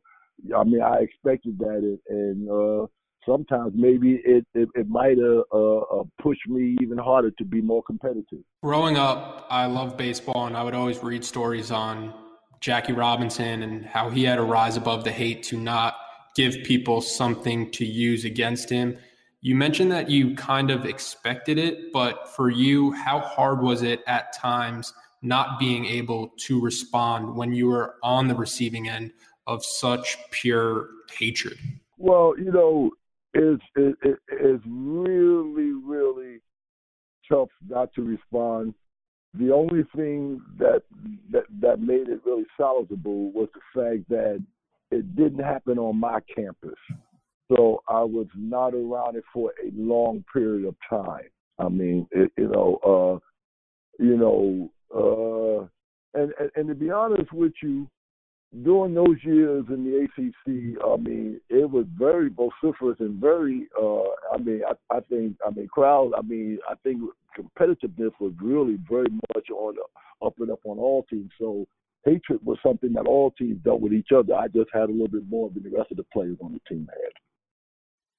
I 0.57 0.65
mean, 0.65 0.83
I 0.83 0.99
expected 1.01 1.59
that, 1.59 1.99
and, 2.09 2.09
and 2.09 2.51
uh, 2.51 2.87
sometimes 3.27 3.73
maybe 3.75 4.21
it 4.25 4.47
it, 4.55 4.69
it 4.75 4.89
might 4.89 5.19
have 5.19 5.43
uh, 5.53 5.79
uh, 5.79 6.05
pushed 6.23 6.49
me 6.49 6.77
even 6.81 6.99
harder 6.99 7.31
to 7.33 7.45
be 7.45 7.61
more 7.61 7.83
competitive. 7.83 8.41
Growing 8.63 8.97
up, 8.97 9.47
I 9.51 9.67
love 9.67 9.97
baseball, 9.97 10.47
and 10.47 10.57
I 10.57 10.63
would 10.63 10.75
always 10.75 11.03
read 11.03 11.25
stories 11.25 11.71
on 11.71 12.15
Jackie 12.61 12.93
Robinson 12.93 13.63
and 13.63 13.85
how 13.85 14.09
he 14.09 14.25
had 14.25 14.37
to 14.37 14.43
rise 14.43 14.77
above 14.77 15.05
the 15.05 15.13
hate 15.13 15.43
to 15.45 15.59
not 15.59 15.97
give 16.35 16.63
people 16.65 17.01
something 17.01 17.71
to 17.73 17.85
use 17.85 18.25
against 18.25 18.71
him. 18.71 18.97
You 19.41 19.55
mentioned 19.55 19.93
that 19.93 20.11
you 20.11 20.35
kind 20.35 20.71
of 20.71 20.85
expected 20.85 21.59
it, 21.59 21.93
but 21.93 22.29
for 22.35 22.51
you, 22.51 22.93
how 22.93 23.21
hard 23.21 23.63
was 23.63 23.83
it 23.83 24.03
at 24.07 24.33
times 24.33 24.93
not 25.23 25.59
being 25.59 25.87
able 25.87 26.33
to 26.39 26.61
respond 26.61 27.37
when 27.37 27.53
you 27.53 27.69
were 27.69 27.97
on 28.03 28.29
the 28.29 28.35
receiving 28.35 28.89
end 28.89 29.13
of 29.47 29.65
such 29.65 30.19
pure 30.31 30.89
hatred? 31.17 31.59
Well, 31.99 32.35
you 32.39 32.53
know, 32.53 32.91
it's 33.37 33.63
it, 33.77 33.97
it, 34.03 34.19
it's 34.29 34.65
really 34.67 35.73
really 35.73 36.41
tough 37.31 37.49
not 37.69 37.93
to 37.95 38.03
respond. 38.03 38.75
The 39.35 39.53
only 39.53 39.85
thing 39.95 40.41
that 40.59 40.83
that 41.33 41.45
that 41.61 41.81
made 41.81 42.09
it 42.09 42.21
really 42.25 42.47
salvageable 42.59 43.33
was 43.33 43.49
the 43.55 43.61
fact 43.75 44.09
that 44.09 44.43
it 44.91 45.17
didn't 45.17 45.45
happen 45.45 45.79
on 45.79 45.99
my 45.99 46.21
campus, 46.35 46.79
so 47.49 47.83
I 47.89 48.03
was 48.03 48.29
not 48.37 48.75
around 48.75 49.17
it 49.17 49.25
for 49.33 49.53
a 49.63 49.71
long 49.75 50.25
period 50.33 50.67
of 50.67 50.77
time. 50.89 51.29
I 51.59 51.69
mean, 51.69 52.07
it, 52.13 52.33
you 52.39 52.49
know, 52.49 53.21
uh, 54.01 54.03
you 54.03 54.17
know, 54.17 54.71
uh, 54.95 56.19
and, 56.19 56.33
and 56.39 56.51
and 56.55 56.69
to 56.69 56.75
be 56.75 56.91
honest 56.91 57.33
with 57.33 57.53
you, 57.63 57.89
during 58.63 58.95
those 58.95 59.17
years 59.23 59.65
in 59.69 59.85
the 59.85 60.05
ACC, 60.05 60.83
I 60.85 60.97
mean, 60.97 61.41
it 61.49 61.69
was 61.69 61.85
very 61.97 62.31
vociferous 62.31 62.97
and 63.01 63.21
very, 63.21 63.69
uh, 63.81 64.03
I 64.33 64.39
mean, 64.39 64.63
I, 64.67 64.97
I 64.97 65.01
think, 65.01 65.37
I 65.47 65.51
mean, 65.51 65.69
crowd, 65.69 66.13
I 66.17 66.23
mean, 66.23 66.59
I 66.69 66.75
think 66.83 67.03
competitiveness 67.37 68.13
was 68.21 68.33
really 68.41 68.79
very 68.89 69.11
much 69.35 69.51
on 69.51 69.77
up 70.25 70.35
and 70.39 70.51
up 70.51 70.61
on 70.65 70.79
all 70.79 71.05
teams. 71.11 71.31
So 71.39 71.67
hatred 72.05 72.41
was 72.45 72.59
something 72.65 72.93
that 72.95 73.07
all 73.07 73.33
teams 73.33 73.63
dealt 73.65 73.81
with 73.81 73.93
each 73.93 74.13
other. 74.17 74.35
I 74.35 74.49
just 74.49 74.71
had 74.73 74.89
a 74.89 74.93
little 74.93 75.09
bit 75.09 75.29
more 75.29 75.51
than 75.51 75.63
the 75.63 75.77
rest 75.77 75.91
of 75.91 75.97
the 75.97 76.07
players 76.13 76.39
on 76.43 76.53
the 76.53 76.61
team 76.69 76.89
had. 76.91 77.13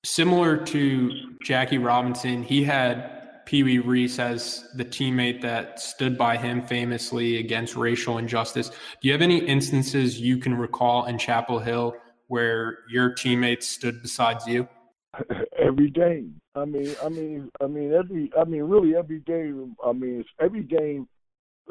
Similar 0.03 0.57
to 0.57 1.11
Jackie 1.43 1.79
Robinson, 1.79 2.43
he 2.43 2.63
had 2.63 3.26
Pee 3.47 3.63
Wee 3.63 3.79
Reese 3.79 4.19
as 4.19 4.65
the 4.75 4.83
teammate 4.83 5.41
that 5.41 5.79
stood 5.79 6.17
by 6.17 6.35
him 6.35 6.61
famously 6.61 7.37
against 7.37 7.77
racial 7.77 8.17
injustice. 8.17 8.67
Do 8.69 9.07
you 9.07 9.13
have 9.13 9.21
any 9.21 9.37
instances 9.37 10.19
you 10.19 10.37
can 10.37 10.53
recall 10.53 11.05
in 11.05 11.17
Chapel 11.17 11.59
Hill 11.59 11.95
where 12.27 12.79
your 12.89 13.13
teammates 13.13 13.65
stood 13.65 14.01
beside 14.01 14.45
you? 14.45 14.67
every 15.57 15.89
game. 15.89 16.41
I 16.55 16.65
mean, 16.65 16.93
I 17.01 17.07
mean, 17.07 17.49
I 17.61 17.67
mean, 17.67 17.93
every, 17.93 18.29
I 18.37 18.43
mean, 18.43 18.63
really 18.63 18.97
every 18.97 19.21
game. 19.21 19.77
I 19.85 19.93
mean, 19.93 20.25
every 20.41 20.63
game, 20.63 21.07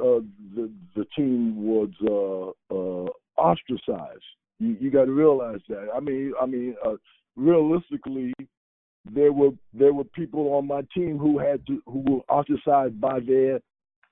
uh, 0.00 0.24
the 0.54 0.72
the 0.94 1.04
team 1.14 1.62
was 1.62 1.90
uh, 2.02 2.74
uh, 2.74 3.10
ostracized. 3.36 4.24
You, 4.60 4.78
you 4.80 4.90
got 4.90 5.04
to 5.04 5.12
realize 5.12 5.60
that. 5.68 5.88
I 5.94 6.00
mean, 6.00 6.32
I 6.40 6.46
mean, 6.46 6.74
uh, 6.82 6.94
realistically, 7.36 8.32
there 9.14 9.32
were 9.32 9.50
there 9.72 9.92
were 9.92 10.04
people 10.04 10.54
on 10.54 10.66
my 10.66 10.82
team 10.94 11.18
who 11.18 11.38
had 11.38 11.66
to 11.66 11.82
who 11.86 12.00
were 12.00 12.34
ostracized 12.34 13.00
by 13.00 13.20
their 13.20 13.60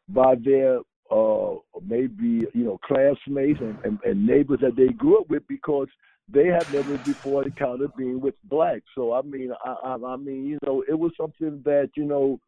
by 0.08 0.34
their 0.44 0.78
uh, 1.10 1.54
maybe 1.86 2.46
you 2.52 2.64
know 2.64 2.78
classmates 2.84 3.60
and, 3.60 3.76
and, 3.84 3.98
and 4.04 4.26
neighbors 4.26 4.60
that 4.60 4.76
they 4.76 4.88
grew 4.88 5.20
up 5.20 5.28
with 5.28 5.42
because 5.48 5.88
they 6.32 6.46
had 6.46 6.72
never 6.72 6.96
before 6.98 7.44
encountered 7.44 7.94
being 7.96 8.20
with 8.20 8.34
blacks. 8.44 8.84
So 8.94 9.12
I 9.12 9.22
mean, 9.22 9.52
I, 9.64 9.74
I, 9.84 9.94
I 9.94 10.16
mean, 10.16 10.46
you 10.46 10.58
know, 10.66 10.84
it 10.88 10.98
was 10.98 11.12
something 11.16 11.60
that 11.64 11.90
you 11.96 12.04
know 12.04 12.38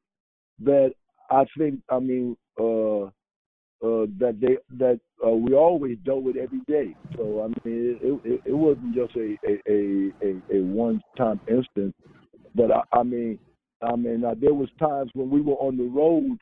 that 0.64 0.92
I 1.30 1.44
think, 1.58 1.80
I 1.90 1.98
mean, 1.98 2.36
uh, 2.58 3.10
uh, 3.84 4.06
that 4.18 4.38
they 4.40 4.56
that 4.78 4.98
uh, 5.24 5.30
we 5.30 5.52
always 5.54 5.98
dealt 6.04 6.22
with 6.22 6.36
every 6.36 6.60
day. 6.66 6.94
So 7.16 7.42
I 7.44 7.48
mean, 7.68 7.98
it 8.00 8.20
it, 8.24 8.40
it 8.46 8.52
wasn't 8.52 8.94
just 8.94 9.14
a 9.16 9.36
a 9.46 9.60
a, 9.68 10.12
a, 10.22 10.58
a 10.58 10.62
one 10.62 11.02
time 11.16 11.40
instance, 11.48 11.94
but 12.56 12.70
I, 12.72 12.82
I 12.98 13.02
mean, 13.02 13.38
I 13.82 13.94
mean, 13.94 14.24
uh, 14.24 14.34
there 14.40 14.54
was 14.54 14.68
times 14.78 15.10
when 15.14 15.30
we 15.30 15.40
were 15.40 15.54
on 15.54 15.76
the 15.76 15.84
road 15.84 16.38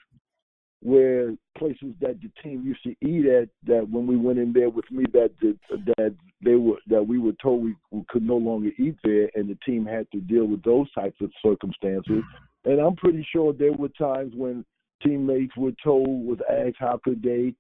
where 0.84 1.34
places 1.56 1.94
that 2.00 2.20
the 2.20 2.30
team 2.42 2.62
used 2.62 2.82
to 2.82 2.94
eat 3.06 3.26
at 3.26 3.48
that 3.66 3.88
when 3.88 4.06
we 4.06 4.16
went 4.16 4.38
in 4.38 4.52
there 4.52 4.68
with 4.68 4.88
me 4.90 5.04
that 5.14 5.30
the, 5.40 5.56
that 5.96 6.14
they 6.44 6.56
were 6.56 6.76
that 6.86 7.06
we 7.06 7.18
were 7.18 7.32
told 7.42 7.64
we, 7.64 7.74
we 7.90 8.04
could 8.10 8.22
no 8.22 8.36
longer 8.36 8.68
eat 8.78 8.94
there 9.02 9.30
and 9.34 9.48
the 9.48 9.56
team 9.64 9.86
had 9.86 10.06
to 10.12 10.20
deal 10.20 10.44
with 10.44 10.62
those 10.62 10.90
types 10.92 11.16
of 11.22 11.30
circumstances. 11.42 12.22
And 12.66 12.80
i'm 12.80 12.96
pretty 12.96 13.26
sure 13.32 13.54
there 13.54 13.72
were 13.72 13.88
times 13.88 14.34
when 14.36 14.62
teammates 15.02 15.56
were 15.56 15.72
told 15.82 16.26
was 16.26 16.38
asked 16.50 16.76
how 16.78 17.00
could 17.02 17.22
they 17.22 17.54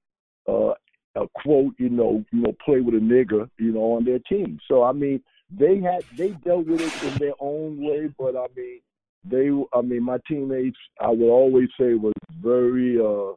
uh 0.46 0.74
a 1.16 1.26
quote 1.34 1.72
you 1.78 1.88
know 1.88 2.22
you 2.30 2.42
know 2.42 2.54
play 2.62 2.80
with 2.80 2.94
a 2.94 2.98
nigger 2.98 3.48
you 3.58 3.72
know 3.72 3.92
on 3.94 4.04
their 4.04 4.18
team. 4.18 4.58
So 4.68 4.82
i 4.82 4.92
mean 4.92 5.22
they 5.50 5.80
had 5.80 6.02
they 6.16 6.30
dealt 6.44 6.66
with 6.66 6.80
it 6.80 7.02
in 7.04 7.18
their 7.18 7.34
own 7.40 7.76
way 7.80 8.08
but 8.18 8.36
i 8.36 8.46
mean 8.56 8.80
they 9.24 9.50
I 9.72 9.80
mean 9.80 10.02
my 10.02 10.18
teammates 10.28 10.76
I 11.00 11.08
would 11.08 11.30
always 11.30 11.68
say 11.80 11.94
was 11.94 12.12
very 12.42 12.98
uh 12.98 13.34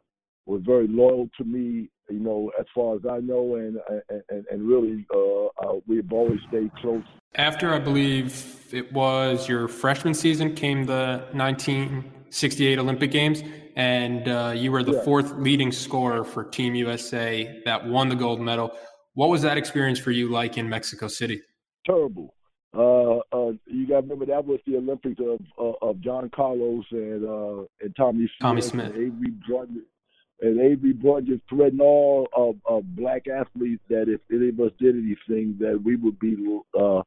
was 0.48 0.62
very 0.64 0.88
loyal 0.88 1.28
to 1.36 1.44
me, 1.44 1.90
you 2.08 2.18
know, 2.18 2.50
as 2.58 2.66
far 2.74 2.96
as 2.96 3.02
I 3.08 3.18
know, 3.20 3.56
and 3.56 3.78
and, 4.30 4.44
and 4.50 4.62
really, 4.66 5.06
uh, 5.14 5.46
uh, 5.46 5.80
we've 5.86 6.10
always 6.12 6.40
stayed 6.48 6.72
close. 6.76 7.04
After 7.34 7.72
I 7.72 7.78
believe 7.78 8.66
it 8.72 8.90
was 8.92 9.48
your 9.48 9.68
freshman 9.68 10.14
season, 10.14 10.54
came 10.54 10.84
the 10.84 11.22
1968 11.32 12.78
Olympic 12.78 13.10
Games, 13.10 13.42
and 13.76 14.26
uh, 14.26 14.52
you 14.56 14.72
were 14.72 14.82
the 14.82 14.94
yeah. 14.94 15.02
fourth 15.02 15.32
leading 15.32 15.70
scorer 15.70 16.24
for 16.24 16.44
Team 16.44 16.74
USA 16.74 17.60
that 17.66 17.86
won 17.86 18.08
the 18.08 18.16
gold 18.16 18.40
medal. 18.40 18.72
What 19.14 19.28
was 19.28 19.42
that 19.42 19.58
experience 19.58 19.98
for 19.98 20.10
you 20.10 20.30
like 20.30 20.56
in 20.56 20.68
Mexico 20.68 21.08
City? 21.08 21.42
Terrible. 21.88 22.34
Uh, 22.76 23.18
uh, 23.32 23.52
you 23.66 23.88
got 23.88 24.02
to 24.02 24.02
remember 24.02 24.26
that 24.26 24.44
was 24.44 24.60
the 24.66 24.76
Olympics 24.76 25.18
of 25.20 25.40
uh, 25.58 25.86
of 25.86 26.00
John 26.02 26.30
Carlos 26.34 26.84
and 26.90 27.24
uh, 27.24 27.64
and 27.80 27.96
Tommie 27.96 28.30
Smith, 28.40 28.64
Smith. 28.64 28.86
and 28.86 28.94
Avery 28.94 29.32
Brundage, 29.48 29.84
and 30.42 30.60
Avery 30.60 30.92
Brundage 30.92 31.40
threatened 31.48 31.80
all 31.80 32.28
of, 32.36 32.56
of 32.66 32.84
black 32.94 33.26
athletes 33.26 33.82
that 33.88 34.04
if 34.08 34.20
any 34.30 34.50
of 34.50 34.60
us 34.60 34.72
did 34.78 34.96
anything, 34.96 35.56
that 35.60 35.80
we 35.82 35.96
would 35.96 36.18
be 36.18 36.36
uh, 36.78 37.00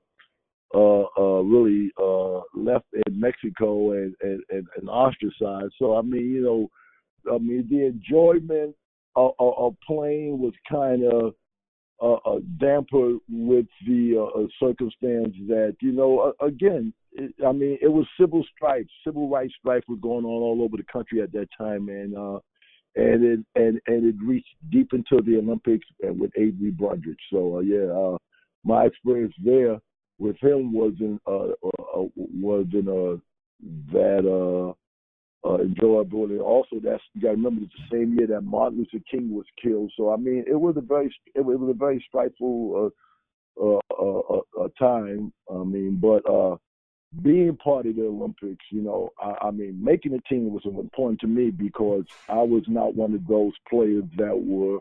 uh, 0.74 1.04
uh, 1.18 1.42
really 1.42 1.92
uh, 2.02 2.40
left 2.56 2.86
in 2.94 3.20
Mexico 3.20 3.92
and, 3.92 4.16
and, 4.22 4.42
and, 4.50 4.68
and 4.78 4.90
ostracized. 4.90 5.74
So 5.78 5.96
I 5.96 6.02
mean, 6.02 6.32
you 6.32 6.42
know, 6.44 6.70
I 7.32 7.38
mean 7.38 7.68
the 7.70 7.86
enjoyment 7.86 8.76
of, 9.16 9.34
of 9.40 9.76
playing 9.86 10.40
was 10.40 10.54
kind 10.70 11.04
of 11.04 11.36
uh, 12.02 12.40
damper 12.60 13.18
with 13.30 13.68
the 13.86 14.16
uh, 14.18 14.40
uh, 14.40 14.48
circumstance 14.60 15.36
that 15.48 15.76
you 15.82 15.92
know 15.92 16.34
again 16.42 16.92
it, 17.12 17.34
i 17.46 17.52
mean 17.52 17.78
it 17.82 17.88
was 17.88 18.06
civil 18.20 18.44
strife 18.56 18.86
civil 19.06 19.30
rights 19.30 19.54
strife 19.60 19.84
was 19.88 20.00
going 20.02 20.26
on 20.26 20.42
all 20.42 20.64
over 20.64 20.78
the 20.78 20.92
country 20.92 21.22
at 21.22 21.32
that 21.32 21.48
time 21.58 21.90
and 21.90 22.18
uh 22.18 22.40
and 22.96 23.24
it 23.24 23.40
and 23.56 23.80
and 23.88 24.06
it 24.06 24.16
reached 24.26 24.56
deep 24.72 24.94
into 24.94 25.22
the 25.24 25.38
olympics 25.38 25.86
and 26.02 26.20
with 26.20 26.32
avery 26.38 26.72
brundage 26.72 27.20
so 27.32 27.58
uh, 27.58 27.60
yeah 27.60 28.18
my 28.64 28.86
experience 28.86 29.34
there 29.44 29.80
with 30.18 30.38
him 30.42 30.74
was 30.74 30.94
in 31.00 31.20
was 31.28 32.66
in 32.74 32.88
uh 32.88 33.18
that 33.94 34.74
uh 35.44 35.50
uh, 35.50 35.58
enjoyable. 35.60 36.26
And 36.26 36.42
also, 36.42 36.78
that's 36.84 37.04
you 37.14 37.22
got 37.22 37.30
to 37.30 37.36
remember 37.36 37.62
it's 37.64 37.74
the 37.90 37.98
same 37.98 38.18
year 38.18 38.28
that 38.28 38.42
Martin 38.42 38.80
Luther 38.80 39.04
King 39.10 39.34
was 39.34 39.46
killed. 39.62 39.92
So 39.98 40.12
I 40.12 40.18
mean, 40.18 40.44
it 40.48 40.60
was 40.60 40.76
a 40.78 40.82
very 40.82 41.14
it 41.36 41.42
was 41.42 41.58
a 41.70 41.74
very 41.74 42.04
stressful 42.08 42.92
uh, 43.60 43.62
uh, 43.62 43.80
uh, 44.00 44.42
uh, 44.60 44.68
time. 44.80 45.32
I 45.50 45.64
mean, 45.64 45.98
but 46.02 46.28
uh, 46.30 46.58
being 47.22 47.58
part 47.58 47.86
of 47.86 47.96
the 47.96 48.06
Olympics, 48.06 48.66
you 48.72 48.82
know, 48.82 49.10
I, 49.20 49.48
I 49.48 49.52
mean, 49.52 49.84
making 49.84 50.14
the 50.14 50.22
team 50.30 50.52
was 50.52 50.64
important 50.66 51.20
to 51.22 51.28
me 51.28 51.52
because 51.52 52.06
I 52.30 52.42
was 52.42 52.64
not 52.68 52.96
one 52.96 53.14
of 53.14 53.28
those 53.28 53.54
players 53.70 54.06
that 54.18 54.38
were 54.38 54.80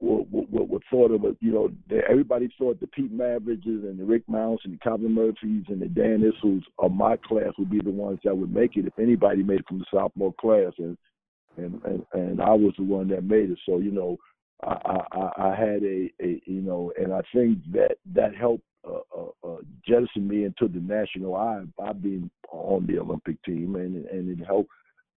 were, 0.00 0.22
were, 0.30 0.64
were 0.64 0.80
thought 0.90 1.10
of, 1.10 1.22
you 1.40 1.52
know, 1.52 1.70
everybody 2.08 2.52
thought 2.58 2.80
the 2.80 2.86
Pete 2.86 3.16
Maraviches 3.16 3.84
and 3.84 3.98
the 3.98 4.04
Rick 4.04 4.22
Mounts 4.28 4.64
and 4.64 4.74
the 4.74 4.78
Calvin 4.78 5.14
Murphys 5.14 5.64
and 5.68 5.80
the 5.80 5.88
Dan 5.88 6.22
Issels 6.22 6.62
of 6.78 6.92
my 6.92 7.16
class 7.16 7.52
would 7.58 7.70
be 7.70 7.80
the 7.80 7.90
ones 7.90 8.18
that 8.24 8.36
would 8.36 8.52
make 8.52 8.76
it 8.76 8.86
if 8.86 8.98
anybody 8.98 9.42
made 9.42 9.60
it 9.60 9.68
from 9.68 9.78
the 9.78 9.84
sophomore 9.90 10.34
class, 10.40 10.72
and 10.78 10.96
and 11.56 11.82
and, 11.84 12.06
and 12.12 12.40
I 12.40 12.52
was 12.54 12.72
the 12.78 12.84
one 12.84 13.08
that 13.08 13.24
made 13.24 13.50
it. 13.50 13.58
So 13.66 13.78
you 13.78 13.90
know, 13.90 14.16
I 14.62 15.00
I, 15.12 15.50
I 15.50 15.54
had 15.54 15.82
a, 15.82 16.10
a 16.22 16.40
you 16.46 16.62
know, 16.62 16.92
and 16.98 17.12
I 17.12 17.20
think 17.34 17.58
that 17.72 17.96
that 18.14 18.34
helped 18.34 18.64
uh, 18.88 19.00
uh, 19.16 19.48
uh, 19.48 19.56
jettison 19.86 20.26
me 20.26 20.44
into 20.44 20.66
the 20.66 20.80
national 20.80 21.36
eye 21.36 21.64
by 21.76 21.92
being 21.92 22.30
on 22.50 22.86
the 22.86 22.98
Olympic 22.98 23.42
team, 23.42 23.76
and 23.76 24.06
and 24.06 24.30
it 24.30 24.46
helped 24.46 24.70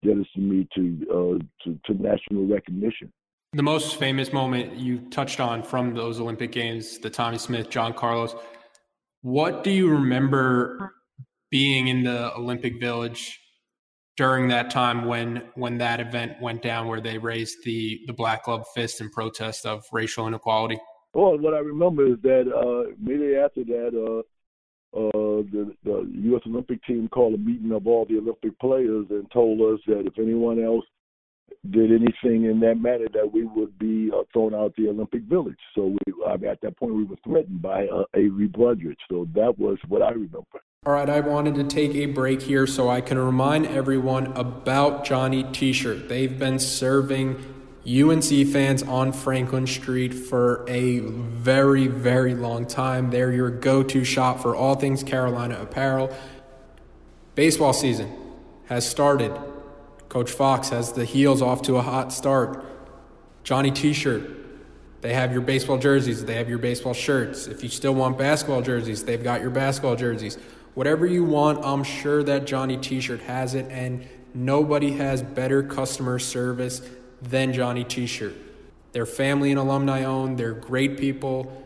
jettison 0.04 0.50
me 0.50 0.68
to 0.76 1.06
uh, 1.10 1.64
to, 1.64 1.80
to 1.86 2.02
national 2.02 2.48
recognition. 2.48 3.12
The 3.56 3.62
most 3.62 3.98
famous 3.98 4.34
moment 4.34 4.78
you 4.78 4.98
touched 5.12 5.40
on 5.40 5.62
from 5.62 5.94
those 5.94 6.20
Olympic 6.20 6.52
Games, 6.52 6.98
the 6.98 7.10
Tommie 7.12 7.38
Smith, 7.38 7.70
John 7.70 7.94
Carlos. 7.94 8.36
What 9.22 9.64
do 9.64 9.70
you 9.70 9.92
remember 9.92 10.96
being 11.52 11.88
in 11.88 12.04
the 12.04 12.34
Olympic 12.36 12.80
Village 12.80 13.40
during 14.18 14.48
that 14.48 14.72
time 14.72 15.06
when 15.06 15.44
when 15.54 15.78
that 15.78 16.00
event 16.00 16.42
went 16.42 16.64
down, 16.64 16.88
where 16.88 17.00
they 17.00 17.20
raised 17.20 17.58
the 17.64 18.02
the 18.08 18.14
black 18.14 18.46
glove 18.46 18.66
fist 18.74 19.02
in 19.02 19.12
protest 19.12 19.68
of 19.68 19.84
racial 19.92 20.28
inequality? 20.28 20.80
Well, 21.14 21.38
what 21.38 21.54
I 21.54 21.60
remember 21.60 22.08
is 22.08 22.18
that 22.24 22.52
uh, 22.52 22.92
immediately 23.00 23.38
after 23.38 23.64
that, 23.66 24.24
uh, 24.96 24.98
uh, 25.00 25.44
the, 25.52 25.76
the 25.84 26.12
U.S. 26.24 26.42
Olympic 26.48 26.84
team 26.86 27.08
called 27.08 27.36
a 27.36 27.38
meeting 27.38 27.72
of 27.72 27.86
all 27.86 28.06
the 28.06 28.18
Olympic 28.18 28.58
players 28.58 29.06
and 29.12 29.30
told 29.30 29.62
us 29.62 29.80
that 29.86 30.08
if 30.08 30.18
anyone 30.18 30.60
else 30.64 30.86
did 31.70 31.92
anything 31.92 32.46
in 32.46 32.60
that 32.60 32.76
manner 32.80 33.08
that 33.14 33.32
we 33.32 33.46
would 33.46 33.78
be 33.80 34.12
uh, 34.14 34.24
thrown 34.34 34.54
out 34.54 34.74
the 34.76 34.90
Olympic 34.90 35.24
Village. 35.24 35.60
So 35.76 35.88
we, 35.88 36.14
I 36.28 36.36
mean, 36.38 36.50
at 36.50 36.60
that 36.62 36.78
point, 36.78 36.94
we 36.94 37.06
were 37.06 37.16
threatened 37.26 37.62
by 37.62 37.88
uh, 37.88 38.04
Avery 38.16 38.48
Brundage. 38.48 38.98
So 39.10 39.28
that 39.34 39.58
was 39.58 39.78
what 39.88 40.02
I 40.02 40.12
remember. 40.12 40.62
All 40.86 40.92
right, 40.92 41.10
I 41.10 41.22
wanted 41.22 41.56
to 41.56 41.64
take 41.64 41.96
a 41.96 42.08
break 42.08 42.42
here 42.42 42.68
so 42.68 42.90
I 42.90 43.00
can 43.00 43.18
remind 43.18 43.68
everyone 43.68 44.28
about 44.34 45.06
Johnny 45.06 45.44
T-shirt. 45.44 46.10
They've 46.10 46.38
been 46.38 46.60
serving 46.60 47.38
UNC 47.88 48.48
fans 48.48 48.84
on 48.84 49.14
Franklin 49.14 49.66
Street 49.66 50.14
for 50.14 50.66
a 50.68 51.00
very, 51.00 51.88
very 51.88 52.36
long 52.36 52.66
time. 52.66 53.10
They're 53.12 53.32
your 53.32 53.50
go-to 53.50 54.04
shop 54.04 54.42
for 54.42 54.56
all 54.56 54.76
things 54.76 55.04
Carolina 55.04 55.62
apparel. 55.62 56.14
Baseball 57.36 57.72
season 57.72 58.12
has 58.66 58.90
started. 58.90 59.32
Coach 60.14 60.30
Fox 60.30 60.70
has 60.70 60.94
the 60.94 61.06
heels 61.06 61.42
off 61.42 61.64
to 61.64 61.78
a 61.78 61.82
hot 61.82 62.14
start. 62.14 62.64
Johnny 63.44 63.72
T 63.72 63.94
shirt. 63.94 64.22
They 65.02 65.12
have 65.12 65.32
your 65.32 65.42
baseball 65.42 65.80
jerseys, 65.80 66.24
they 66.24 66.36
have 66.36 66.48
your 66.48 66.60
baseball 66.60 66.94
shirts. 66.94 67.48
If 67.48 67.64
you 67.64 67.70
still 67.70 67.96
want 67.96 68.16
basketball 68.16 68.62
jerseys, 68.62 69.04
they've 69.04 69.24
got 69.24 69.42
your 69.42 69.50
basketball 69.50 69.96
jerseys. 69.96 70.38
Whatever 70.76 71.08
you 71.08 71.24
want, 71.24 71.66
I'm 71.66 71.84
sure 71.84 72.22
that 72.26 72.46
Johnny 72.46 72.78
T 72.78 73.02
shirt 73.02 73.22
has 73.22 73.56
it, 73.56 73.66
and 73.72 74.08
nobody 74.36 74.92
has 74.92 75.24
better 75.24 75.64
customer 75.64 76.20
service 76.20 76.84
than 77.24 77.52
Johnny 77.52 77.84
T 77.84 78.06
shirt. 78.06 78.36
They're 78.92 79.08
family 79.08 79.50
and 79.50 79.60
alumni 79.60 80.04
owned, 80.04 80.38
they're 80.38 80.54
great 80.54 81.00
people. 81.00 81.60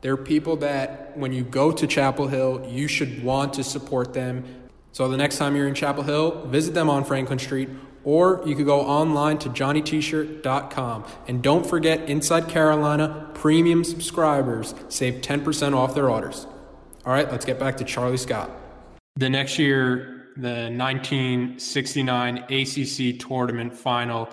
They're 0.00 0.16
people 0.16 0.56
that 0.56 1.16
when 1.16 1.32
you 1.32 1.44
go 1.44 1.70
to 1.70 1.86
Chapel 1.86 2.26
Hill, 2.26 2.66
you 2.68 2.88
should 2.88 3.22
want 3.22 3.52
to 3.54 3.62
support 3.62 4.12
them. 4.12 4.44
So 4.90 5.06
the 5.06 5.16
next 5.16 5.38
time 5.38 5.54
you're 5.54 5.68
in 5.68 5.74
Chapel 5.76 6.02
Hill, 6.02 6.46
visit 6.46 6.74
them 6.74 6.90
on 6.90 7.04
Franklin 7.04 7.38
Street 7.38 7.68
or 8.04 8.42
you 8.44 8.54
could 8.54 8.66
go 8.66 8.80
online 8.80 9.38
to 9.38 9.48
johnnytshirt.com. 9.48 11.04
And 11.28 11.42
don't 11.42 11.66
forget, 11.66 12.08
Inside 12.08 12.48
Carolina 12.48 13.30
premium 13.34 13.84
subscribers 13.84 14.74
save 14.88 15.22
10% 15.22 15.74
off 15.74 15.94
their 15.94 16.10
orders. 16.10 16.46
All 17.04 17.12
right, 17.12 17.30
let's 17.30 17.44
get 17.44 17.58
back 17.58 17.76
to 17.78 17.84
Charlie 17.84 18.16
Scott. 18.16 18.50
The 19.16 19.28
next 19.28 19.58
year, 19.58 20.28
the 20.36 20.70
1969 20.70 22.38
ACC 22.48 23.18
tournament 23.18 23.74
final, 23.74 24.28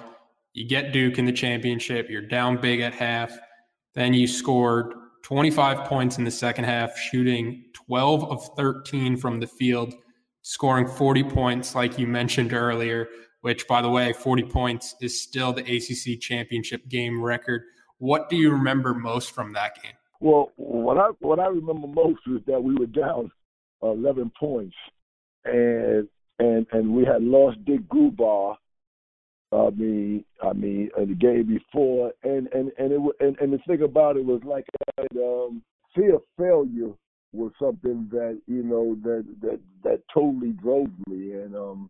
you 0.53 0.67
get 0.67 0.93
Duke 0.93 1.17
in 1.17 1.25
the 1.25 1.31
championship. 1.31 2.09
You're 2.09 2.21
down 2.21 2.61
big 2.61 2.79
at 2.79 2.93
half. 2.93 3.37
Then 3.95 4.13
you 4.13 4.27
scored 4.27 4.93
25 5.23 5.87
points 5.87 6.17
in 6.17 6.23
the 6.23 6.31
second 6.31 6.63
half, 6.65 6.97
shooting 6.97 7.65
12 7.73 8.31
of 8.31 8.47
13 8.55 9.17
from 9.17 9.39
the 9.39 9.47
field, 9.47 9.93
scoring 10.41 10.87
40 10.87 11.23
points, 11.23 11.75
like 11.75 11.99
you 11.99 12.07
mentioned 12.07 12.53
earlier, 12.53 13.07
which, 13.41 13.67
by 13.67 13.81
the 13.81 13.89
way, 13.89 14.13
40 14.13 14.43
points 14.43 14.95
is 15.01 15.21
still 15.21 15.53
the 15.53 15.61
ACC 15.61 16.19
championship 16.19 16.87
game 16.89 17.21
record. 17.21 17.63
What 17.97 18.29
do 18.29 18.35
you 18.35 18.51
remember 18.51 18.93
most 18.93 19.31
from 19.31 19.53
that 19.53 19.81
game? 19.81 19.93
Well, 20.21 20.51
what 20.57 20.97
I 20.97 21.09
what 21.19 21.39
I 21.39 21.47
remember 21.47 21.87
most 21.87 22.19
is 22.27 22.41
that 22.47 22.61
we 22.61 22.75
were 22.75 22.87
down 22.87 23.31
11 23.81 24.31
points, 24.37 24.75
and 25.45 26.07
and 26.39 26.65
and 26.71 26.93
we 26.93 27.05
had 27.05 27.23
lost 27.23 27.63
Dick 27.65 27.81
Grubar. 27.87 28.55
I 29.51 29.69
mean, 29.71 30.25
I 30.43 30.53
mean, 30.53 30.89
the 30.97 31.15
game 31.15 31.47
before, 31.47 32.11
and 32.23 32.47
and 32.53 32.71
and 32.77 32.91
it 32.91 33.01
and, 33.21 33.37
and 33.39 33.53
the 33.53 33.59
thing 33.65 33.81
about 33.81 34.17
it 34.17 34.25
was 34.25 34.41
like 34.43 34.65
um, 35.15 35.61
fear 35.95 36.15
of 36.15 36.21
failure 36.37 36.93
was 37.31 37.51
something 37.61 38.07
that 38.11 38.39
you 38.47 38.63
know 38.63 38.95
that 39.03 39.25
that 39.41 39.59
that 39.83 40.01
totally 40.13 40.51
drove 40.51 40.89
me, 41.07 41.33
and 41.33 41.55
um, 41.55 41.89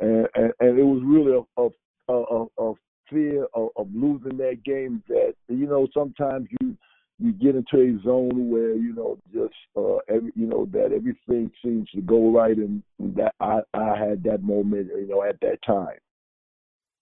and 0.00 0.28
and, 0.34 0.52
and 0.60 0.78
it 0.78 0.84
was 0.84 1.02
really 1.04 1.44
a 1.56 1.68
a, 2.08 2.12
a, 2.12 2.46
a 2.58 2.74
fear 3.10 3.46
of, 3.54 3.68
of 3.76 3.88
losing 3.94 4.36
that 4.38 4.62
game 4.64 5.02
that 5.08 5.34
you 5.48 5.66
know 5.66 5.86
sometimes 5.94 6.48
you 6.60 6.76
you 7.18 7.32
get 7.32 7.54
into 7.54 7.76
a 7.76 8.02
zone 8.04 8.50
where 8.50 8.74
you 8.74 8.92
know 8.92 9.18
just 9.32 9.54
uh 9.76 9.96
every 10.08 10.32
you 10.34 10.46
know 10.46 10.66
that 10.72 10.92
everything 10.92 11.50
seems 11.64 11.88
to 11.90 12.00
go 12.00 12.30
right 12.30 12.56
and 12.56 12.82
that 12.98 13.34
I 13.40 13.60
I 13.72 13.96
had 13.96 14.22
that 14.24 14.42
moment 14.42 14.88
you 14.94 15.06
know 15.08 15.22
at 15.22 15.40
that 15.40 15.58
time. 15.66 15.98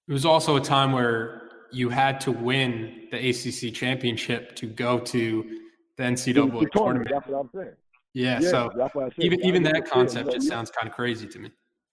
It 0.08 0.12
was 0.12 0.26
also 0.26 0.56
a 0.56 0.60
time 0.60 0.92
where 0.92 1.50
you 1.70 1.88
had 1.88 2.20
to 2.22 2.32
win 2.32 3.08
the 3.10 3.30
ACC 3.30 3.72
championship 3.72 4.54
to 4.56 4.66
go 4.66 4.98
to 4.98 5.60
the 5.96 6.02
NCAA 6.02 6.60
the 6.60 6.68
tournament. 6.74 7.08
That's 7.10 7.26
what 7.26 7.38
I'm 7.38 7.50
saying. 7.54 7.76
Yeah, 8.14 8.40
yeah 8.40 8.50
so 8.50 8.90
even 9.18 9.40
even 9.44 9.62
that 9.62 9.88
concept 9.88 10.32
just 10.32 10.48
sounds 10.48 10.70
kind 10.70 10.88
of 10.88 10.94
crazy 10.94 11.26
to 11.28 11.38
me. 11.38 11.50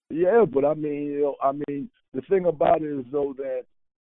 Yeah, 0.10 0.46
but 0.52 0.66
I 0.66 0.74
mean, 0.74 1.04
you 1.04 1.22
know, 1.22 1.36
I 1.42 1.52
mean, 1.52 1.90
the 2.14 2.22
thing 2.22 2.46
about 2.46 2.82
it 2.82 3.00
is 3.00 3.06
though 3.12 3.34
that 3.38 3.64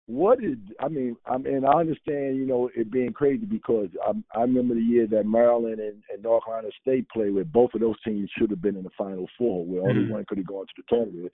what 0.06 0.40
did 0.40 0.60
I 0.80 0.88
mean? 0.88 1.16
I 1.24 1.38
mean, 1.38 1.64
I 1.64 1.80
understand, 1.80 2.36
you 2.36 2.46
know, 2.46 2.68
it 2.76 2.90
being 2.90 3.12
crazy 3.12 3.46
because 3.46 3.88
I, 4.06 4.12
I 4.38 4.42
remember 4.42 4.74
the 4.74 4.82
year 4.82 5.06
that 5.06 5.24
Maryland 5.24 5.80
and, 5.80 6.02
and 6.12 6.22
North 6.22 6.44
Carolina 6.44 6.68
State 6.82 7.08
played, 7.08 7.34
where 7.34 7.44
both 7.44 7.70
of 7.74 7.80
those 7.80 8.00
teams 8.04 8.30
should 8.36 8.50
have 8.50 8.60
been 8.60 8.76
in 8.76 8.82
the 8.82 8.90
Final 8.98 9.26
Four, 9.38 9.64
where 9.64 9.82
only 9.82 10.02
mm-hmm. 10.02 10.12
one 10.12 10.24
could 10.28 10.38
have 10.38 10.46
gone 10.46 10.66
to 10.66 10.72
the 10.76 10.82
tournament. 10.94 11.32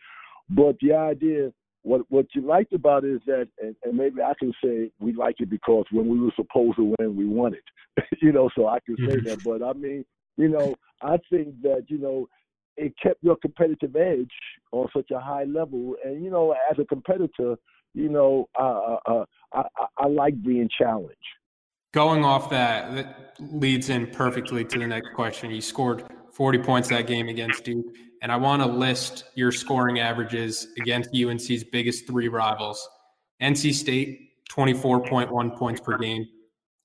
But 0.50 0.76
the 0.80 0.94
idea, 0.94 1.52
what 1.82 2.02
what 2.10 2.26
you 2.32 2.42
liked 2.42 2.72
about 2.72 3.04
it 3.04 3.14
is 3.14 3.20
that, 3.26 3.48
and, 3.60 3.74
and 3.84 3.96
maybe 3.96 4.22
I 4.22 4.34
can 4.38 4.52
say 4.62 4.92
we 5.00 5.14
liked 5.14 5.40
it 5.40 5.50
because 5.50 5.86
when 5.90 6.06
we 6.06 6.20
were 6.20 6.32
supposed 6.36 6.76
to 6.76 6.94
win, 6.98 7.16
we 7.16 7.26
won 7.26 7.54
it. 7.54 8.04
you 8.22 8.30
know, 8.30 8.50
so 8.54 8.68
I 8.68 8.78
can 8.86 8.96
say 8.98 9.16
mm-hmm. 9.16 9.26
that. 9.26 9.42
But 9.42 9.64
I 9.64 9.72
mean, 9.72 10.04
you 10.36 10.48
know, 10.48 10.76
I 11.02 11.18
think 11.28 11.60
that 11.62 11.86
you 11.88 11.98
know 11.98 12.28
it 12.80 12.94
kept 13.02 13.22
your 13.22 13.36
competitive 13.36 13.94
edge 13.96 14.30
on 14.72 14.88
such 14.94 15.10
a 15.10 15.20
high 15.20 15.44
level, 15.44 15.96
and 16.04 16.24
you 16.24 16.30
know, 16.30 16.54
as 16.70 16.78
a 16.78 16.84
competitor 16.84 17.56
you 17.94 18.08
know, 18.08 18.48
uh, 18.58 18.96
uh, 19.06 19.24
I, 19.52 19.64
I 19.98 20.06
like 20.06 20.40
being 20.42 20.68
challenged. 20.78 21.16
Going 21.92 22.24
off 22.24 22.50
that, 22.50 22.94
that 22.94 23.34
leads 23.40 23.90
in 23.90 24.06
perfectly 24.08 24.64
to 24.64 24.78
the 24.78 24.86
next 24.86 25.12
question. 25.14 25.50
You 25.50 25.60
scored 25.60 26.04
40 26.32 26.58
points 26.58 26.88
that 26.90 27.06
game 27.08 27.28
against 27.28 27.64
Duke, 27.64 27.86
and 28.22 28.30
I 28.30 28.36
want 28.36 28.62
to 28.62 28.68
list 28.68 29.24
your 29.34 29.50
scoring 29.50 29.98
averages 29.98 30.68
against 30.78 31.10
UNC's 31.14 31.64
biggest 31.64 32.06
three 32.06 32.28
rivals. 32.28 32.88
NC 33.42 33.74
State, 33.74 34.30
24.1 34.50 35.56
points 35.56 35.80
per 35.80 35.98
game. 35.98 36.26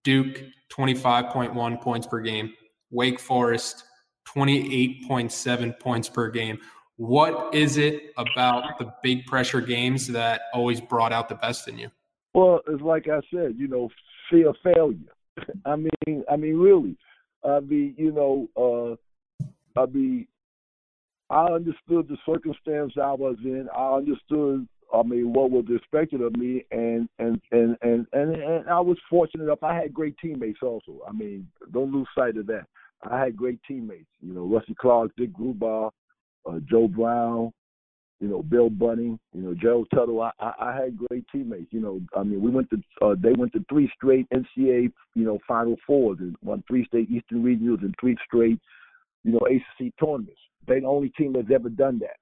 Duke, 0.03 0.41
25.1 0.71 1.81
points 1.81 2.07
per 2.07 2.19
game. 2.21 2.53
Wake 2.89 3.19
Forest, 3.19 3.83
28.7 4.25 5.79
points 5.79 6.09
per 6.09 6.29
game. 6.29 6.59
What 6.97 7.53
is 7.53 7.77
it 7.77 8.13
about 8.17 8.79
the 8.79 8.93
big 9.03 9.25
pressure 9.25 9.61
games 9.61 10.07
that 10.07 10.43
always 10.53 10.79
brought 10.79 11.11
out 11.11 11.27
the 11.27 11.35
best 11.35 11.67
in 11.67 11.77
you? 11.77 11.89
Well, 12.33 12.61
it's 12.67 12.81
like 12.81 13.07
I 13.07 13.19
said, 13.33 13.55
you 13.57 13.67
know, 13.67 13.89
fear 14.29 14.53
failure. 14.63 14.97
I 15.65 15.75
mean, 15.75 16.23
I 16.29 16.35
mean, 16.35 16.57
really. 16.57 16.97
I 17.43 17.59
mean, 17.59 17.95
you 17.97 18.11
know, 18.11 18.49
uh, 18.57 19.79
I 19.79 19.85
mean, 19.87 20.27
I 21.29 21.45
understood 21.45 22.07
the 22.07 22.17
circumstance 22.25 22.93
I 23.01 23.13
was 23.13 23.37
in. 23.43 23.67
I 23.75 23.95
understood, 23.95 24.67
I 24.93 25.03
mean, 25.03 25.33
what 25.33 25.51
was 25.51 25.65
expected 25.69 26.21
of 26.21 26.35
me, 26.37 26.65
and 26.71 27.09
and 27.19 27.41
and 27.51 27.75
and 27.81 28.07
and, 28.13 28.35
and 28.35 28.69
I 28.69 28.79
was 28.79 28.97
fortunate 29.09 29.45
enough. 29.45 29.63
I 29.63 29.75
had 29.75 29.93
great 29.93 30.15
teammates 30.19 30.59
also. 30.61 31.01
I 31.07 31.11
mean, 31.11 31.47
don't 31.71 31.91
lose 31.91 32.07
sight 32.15 32.37
of 32.37 32.47
that. 32.47 32.67
I 33.03 33.19
had 33.19 33.35
great 33.35 33.59
teammates. 33.67 34.09
You 34.21 34.33
know, 34.33 34.45
Rusty 34.45 34.75
Clark, 34.79 35.11
Dick 35.17 35.31
Grubar, 35.33 35.91
uh, 36.49 36.59
Joe 36.69 36.87
Brown, 36.87 37.51
you 38.19 38.27
know, 38.27 38.41
Bill 38.41 38.69
Bunting, 38.69 39.19
you 39.33 39.41
know, 39.41 39.53
Gerald 39.53 39.87
Tuttle. 39.93 40.21
I, 40.21 40.31
I, 40.39 40.53
I 40.59 40.75
had 40.75 40.97
great 40.97 41.25
teammates. 41.31 41.71
You 41.71 41.81
know, 41.81 42.01
I 42.15 42.23
mean, 42.23 42.41
we 42.41 42.49
went 42.49 42.69
to 42.69 42.81
uh, 43.05 43.15
they 43.17 43.33
went 43.33 43.53
to 43.53 43.65
three 43.69 43.91
straight 43.95 44.27
NCAA, 44.29 44.91
you 45.15 45.25
know, 45.25 45.39
Final 45.47 45.75
Fours 45.85 46.17
and 46.19 46.35
won 46.41 46.63
three 46.67 46.85
straight 46.85 47.09
Eastern 47.09 47.43
Regionals 47.43 47.81
and 47.81 47.93
three 47.99 48.17
straight, 48.25 48.59
you 49.23 49.33
know, 49.33 49.41
ACC 49.47 49.91
tournaments. 49.99 50.39
They're 50.67 50.81
the 50.81 50.87
only 50.87 51.09
team 51.09 51.33
that's 51.33 51.51
ever 51.53 51.69
done 51.69 51.99
that. 51.99 52.17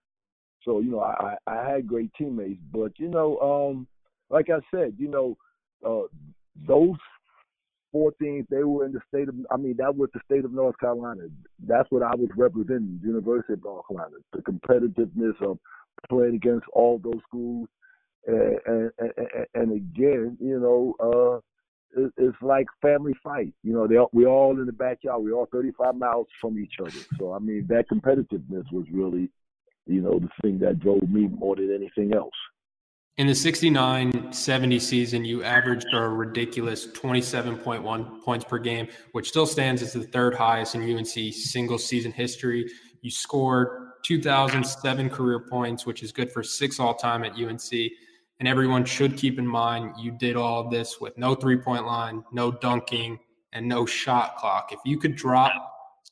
So 0.66 0.80
you 0.80 0.92
know, 0.92 1.02
I 1.02 1.36
I 1.46 1.70
had 1.70 1.88
great 1.88 2.12
teammates, 2.18 2.62
but 2.72 2.94
you 2.98 3.10
know, 3.10 3.38
um, 3.40 3.88
like 4.30 4.50
I 4.50 4.60
said, 4.76 4.96
you 4.98 5.10
know, 5.10 5.38
uh, 5.86 6.08
those 6.68 6.98
14th. 7.94 8.48
They 8.50 8.64
were 8.64 8.86
in 8.86 8.94
the 8.94 9.02
state 9.08 9.30
of, 9.30 9.36
I 9.52 9.58
mean, 9.58 9.76
that 9.78 9.96
was 9.96 10.10
the 10.14 10.20
state 10.26 10.46
of 10.46 10.52
North 10.52 10.78
Carolina. 10.80 11.24
That's 11.66 11.90
what 11.92 12.04
I 12.04 12.16
was 12.16 12.30
representing, 12.36 13.00
University 13.04 13.54
of 13.54 13.64
North 13.64 13.86
Carolina. 13.88 14.16
The 14.34 14.42
competitiveness 14.42 15.42
of 15.42 15.60
playing 16.10 16.36
against 16.36 16.66
all 16.74 17.00
those 17.04 17.22
schools. 17.28 17.68
And, 18.26 18.60
and, 18.66 18.92
and, 19.00 19.46
and 19.54 19.72
again, 19.74 20.38
you 20.40 20.60
know, 20.60 20.96
uh, 21.00 22.02
it, 22.02 22.14
it's 22.18 22.38
like 22.42 22.68
family 22.82 23.14
fight. 23.24 23.54
You 23.64 23.74
know, 23.74 23.88
they 23.88 23.98
we're 24.12 24.28
all 24.28 24.60
in 24.60 24.66
the 24.66 24.72
backyard. 24.72 25.22
We're 25.22 25.34
all 25.34 25.50
35 25.52 25.96
miles 25.96 26.28
from 26.42 26.58
each 26.58 26.74
other. 26.80 27.00
So, 27.20 27.34
I 27.34 27.40
mean, 27.40 27.68
that 27.70 27.90
competitiveness 27.90 28.72
was 28.72 28.86
really, 28.92 29.30
you 29.86 30.02
know, 30.02 30.20
the 30.20 30.30
thing 30.42 30.60
that 30.60 30.80
drove 30.80 31.10
me 31.10 31.28
more 31.28 31.56
than 31.56 31.74
anything 31.74 32.16
else. 32.16 32.34
In 33.18 33.28
the 33.28 33.36
69 33.36 34.34
70 34.34 34.80
season, 34.80 35.24
you 35.24 35.44
averaged 35.44 35.86
a 35.94 36.00
ridiculous 36.10 36.88
27.1 36.88 38.24
points 38.24 38.44
per 38.44 38.58
game, 38.58 38.88
which 39.12 39.30
still 39.30 39.46
stands 39.46 39.84
as 39.84 39.94
the 39.94 40.02
third 40.02 40.34
highest 40.34 40.74
in 40.74 40.82
UNC 40.82 41.32
single 41.32 41.78
season 41.78 42.12
history. 42.12 42.68
You 43.02 43.12
scored 43.12 43.92
2,007 44.04 45.12
career 45.12 45.42
points, 45.42 45.86
which 45.86 46.02
is 46.02 46.12
good 46.12 46.32
for 46.32 46.42
six 46.42 46.80
all 46.80 46.96
time 46.96 47.24
at 47.24 47.34
UNC. 47.34 47.72
And 48.40 48.48
everyone 48.48 48.84
should 48.84 49.16
keep 49.16 49.38
in 49.38 49.46
mind 49.46 49.94
you 50.00 50.10
did 50.10 50.36
all 50.36 50.62
of 50.62 50.72
this 50.72 51.00
with 51.00 51.16
no 51.16 51.36
three 51.36 51.58
point 51.58 51.86
line, 51.86 52.24
no 52.32 52.50
dunking, 52.50 53.20
and 53.52 53.70
no 53.70 53.86
shot 53.86 54.38
clock. 54.38 54.72
If 54.72 54.80
you 54.86 54.98
could 54.98 55.16
drop 55.16 55.52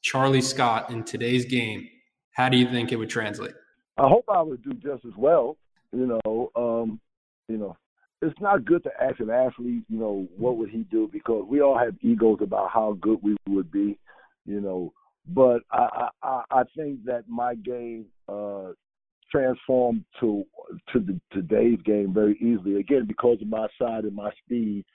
Charlie 0.03 0.39
Scott 0.39 0.91
in 0.91 1.03
today's 1.03 1.45
game, 1.45 1.89
how 2.29 2.47
do 2.47 2.57
you 2.57 2.69
think 2.69 2.91
it 2.91 2.97
would 2.97 3.09
translate? 3.09 3.55
I 3.97 4.07
hope 4.07 4.25
I 4.27 4.43
would 4.43 4.61
do 4.61 4.73
just 4.75 5.03
as 5.03 5.13
well 5.17 5.57
you 5.91 6.19
know, 6.25 6.51
um, 6.55 6.99
you 7.47 7.57
know, 7.57 7.77
it's 8.21 8.39
not 8.39 8.65
good 8.65 8.83
to 8.83 8.91
ask 9.01 9.19
an 9.19 9.29
athlete, 9.29 9.83
you 9.89 9.99
know, 9.99 10.27
what 10.37 10.57
would 10.57 10.69
he 10.69 10.83
do 10.91 11.09
because 11.11 11.45
we 11.49 11.61
all 11.61 11.77
have 11.77 11.95
egos 12.01 12.39
about 12.41 12.69
how 12.71 12.97
good 13.01 13.19
we 13.23 13.35
would 13.47 13.71
be, 13.71 13.97
you 14.45 14.61
know. 14.61 14.93
But 15.27 15.61
I 15.71 16.09
I, 16.21 16.43
I 16.51 16.63
think 16.75 17.03
that 17.05 17.25
my 17.27 17.55
game 17.55 18.05
uh, 18.27 18.71
transformed 19.31 20.03
to 20.19 20.43
to 20.93 20.99
the, 20.99 21.19
today's 21.31 21.79
game 21.83 22.13
very 22.13 22.37
easily 22.39 22.79
again 22.79 23.05
because 23.07 23.37
of 23.41 23.47
my 23.47 23.67
side 23.79 24.03
and 24.03 24.15
my 24.15 24.31
speed 24.43 24.85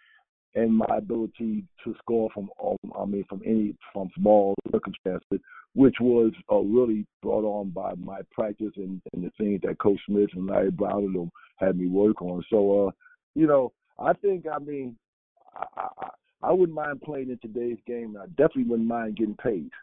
and 0.56 0.74
my 0.74 0.96
ability 0.96 1.62
to 1.84 1.94
score 1.98 2.30
from 2.34 2.50
um, 2.64 2.76
I 2.98 3.04
mean 3.04 3.24
from 3.28 3.42
any 3.44 3.76
from 3.92 4.10
small 4.18 4.54
circumstances, 4.72 5.38
which 5.74 5.96
was 6.00 6.32
uh, 6.50 6.56
really 6.56 7.06
brought 7.22 7.44
on 7.44 7.68
by 7.70 7.94
my 7.94 8.20
practice 8.32 8.72
and, 8.76 9.00
and 9.12 9.22
the 9.22 9.30
things 9.38 9.60
that 9.62 9.78
Coach 9.78 10.00
Smith 10.06 10.30
and 10.32 10.46
Larry 10.46 10.70
Brown 10.70 11.04
and 11.04 11.14
them 11.14 11.30
had 11.58 11.78
me 11.78 11.86
work 11.86 12.22
on. 12.22 12.42
So, 12.50 12.88
uh, 12.88 12.90
you 13.34 13.46
know, 13.46 13.72
I 13.98 14.14
think 14.14 14.46
I 14.52 14.58
mean 14.58 14.96
I, 15.54 15.66
I, 15.98 16.08
I 16.42 16.52
wouldn't 16.52 16.74
mind 16.74 17.02
playing 17.02 17.30
in 17.30 17.38
today's 17.38 17.78
game. 17.86 18.16
I 18.20 18.26
definitely 18.26 18.64
wouldn't 18.64 18.88
mind 18.88 19.16
getting 19.16 19.36
paid. 19.36 19.70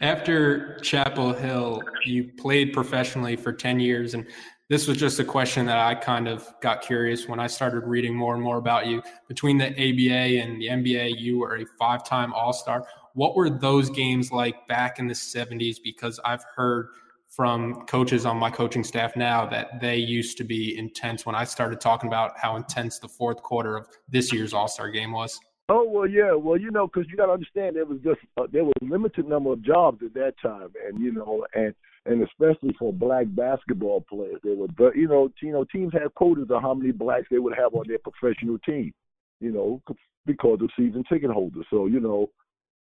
After 0.00 0.78
Chapel 0.80 1.32
Hill, 1.32 1.82
you 2.04 2.30
played 2.36 2.72
professionally 2.72 3.34
for 3.36 3.52
10 3.52 3.80
years 3.80 4.12
and 4.14 4.26
This 4.68 4.88
was 4.88 4.96
just 4.96 5.20
a 5.20 5.24
question 5.24 5.64
that 5.66 5.78
I 5.78 5.94
kind 5.94 6.26
of 6.26 6.52
got 6.60 6.82
curious 6.82 7.28
when 7.28 7.38
I 7.38 7.46
started 7.46 7.84
reading 7.86 8.16
more 8.16 8.34
and 8.34 8.42
more 8.42 8.56
about 8.56 8.88
you. 8.88 9.00
Between 9.28 9.58
the 9.58 9.66
ABA 9.66 10.42
and 10.42 10.60
the 10.60 10.66
NBA, 10.66 11.20
you 11.20 11.38
were 11.38 11.58
a 11.58 11.66
five 11.78 12.04
time 12.04 12.32
All 12.32 12.52
Star. 12.52 12.84
What 13.14 13.36
were 13.36 13.48
those 13.48 13.90
games 13.90 14.32
like 14.32 14.66
back 14.66 14.98
in 14.98 15.06
the 15.06 15.14
70s? 15.14 15.76
Because 15.82 16.18
I've 16.24 16.42
heard 16.56 16.88
from 17.28 17.86
coaches 17.86 18.26
on 18.26 18.38
my 18.38 18.50
coaching 18.50 18.82
staff 18.82 19.14
now 19.14 19.46
that 19.46 19.80
they 19.80 19.98
used 19.98 20.36
to 20.38 20.44
be 20.44 20.76
intense 20.76 21.24
when 21.24 21.36
I 21.36 21.44
started 21.44 21.80
talking 21.80 22.08
about 22.08 22.32
how 22.36 22.56
intense 22.56 22.98
the 22.98 23.08
fourth 23.08 23.42
quarter 23.44 23.76
of 23.76 23.86
this 24.08 24.32
year's 24.32 24.52
All 24.52 24.66
Star 24.66 24.90
game 24.90 25.12
was. 25.12 25.38
Oh 25.68 25.84
well, 25.88 26.08
yeah. 26.08 26.32
Well, 26.32 26.56
you 26.56 26.72
know, 26.72 26.88
because 26.88 27.08
you 27.08 27.16
got 27.16 27.26
to 27.26 27.32
understand 27.32 27.76
there 27.76 27.84
was 27.84 28.00
just 28.02 28.18
uh, 28.36 28.48
there 28.50 28.64
was 28.64 28.74
a 28.82 28.84
limited 28.84 29.28
number 29.28 29.52
of 29.52 29.62
jobs 29.62 30.02
at 30.04 30.14
that 30.14 30.34
time, 30.42 30.70
and 30.88 30.98
you 31.00 31.12
know, 31.12 31.46
and 31.54 31.72
and 32.06 32.22
especially 32.22 32.74
for 32.78 32.92
black 32.92 33.26
basketball 33.28 34.04
players, 34.08 34.40
they 34.44 34.54
were, 34.54 34.94
you 34.94 35.08
know, 35.08 35.30
you 35.42 35.52
know, 35.52 35.64
teams 35.64 35.92
had 35.92 36.14
quotas 36.14 36.50
of 36.50 36.62
how 36.62 36.74
many 36.74 36.92
blacks 36.92 37.26
they 37.30 37.38
would 37.38 37.56
have 37.56 37.74
on 37.74 37.84
their 37.88 37.98
professional 37.98 38.58
team, 38.58 38.92
you 39.40 39.52
know, 39.52 39.82
because 40.24 40.58
of 40.60 40.70
season 40.76 41.04
ticket 41.08 41.30
holders. 41.30 41.66
So 41.70 41.86
you 41.86 42.00
know, 42.00 42.30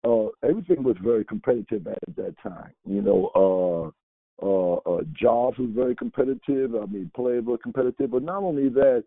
uh, 0.03 0.47
everything 0.47 0.84
was 0.84 0.95
very 1.03 1.25
competitive 1.25 1.88
at 1.88 2.15
that 2.15 2.36
time. 2.41 2.71
You 2.86 3.01
know, 3.01 3.93
uh, 4.41 4.45
uh, 4.45 4.75
uh, 4.89 5.01
jobs 5.13 5.58
was 5.58 5.69
very 5.73 5.95
competitive. 5.95 6.75
I 6.75 6.86
mean, 6.86 7.12
players 7.15 7.43
were 7.45 7.58
competitive. 7.58 8.12
But 8.12 8.23
not 8.23 8.43
only 8.43 8.69
that, 8.69 9.03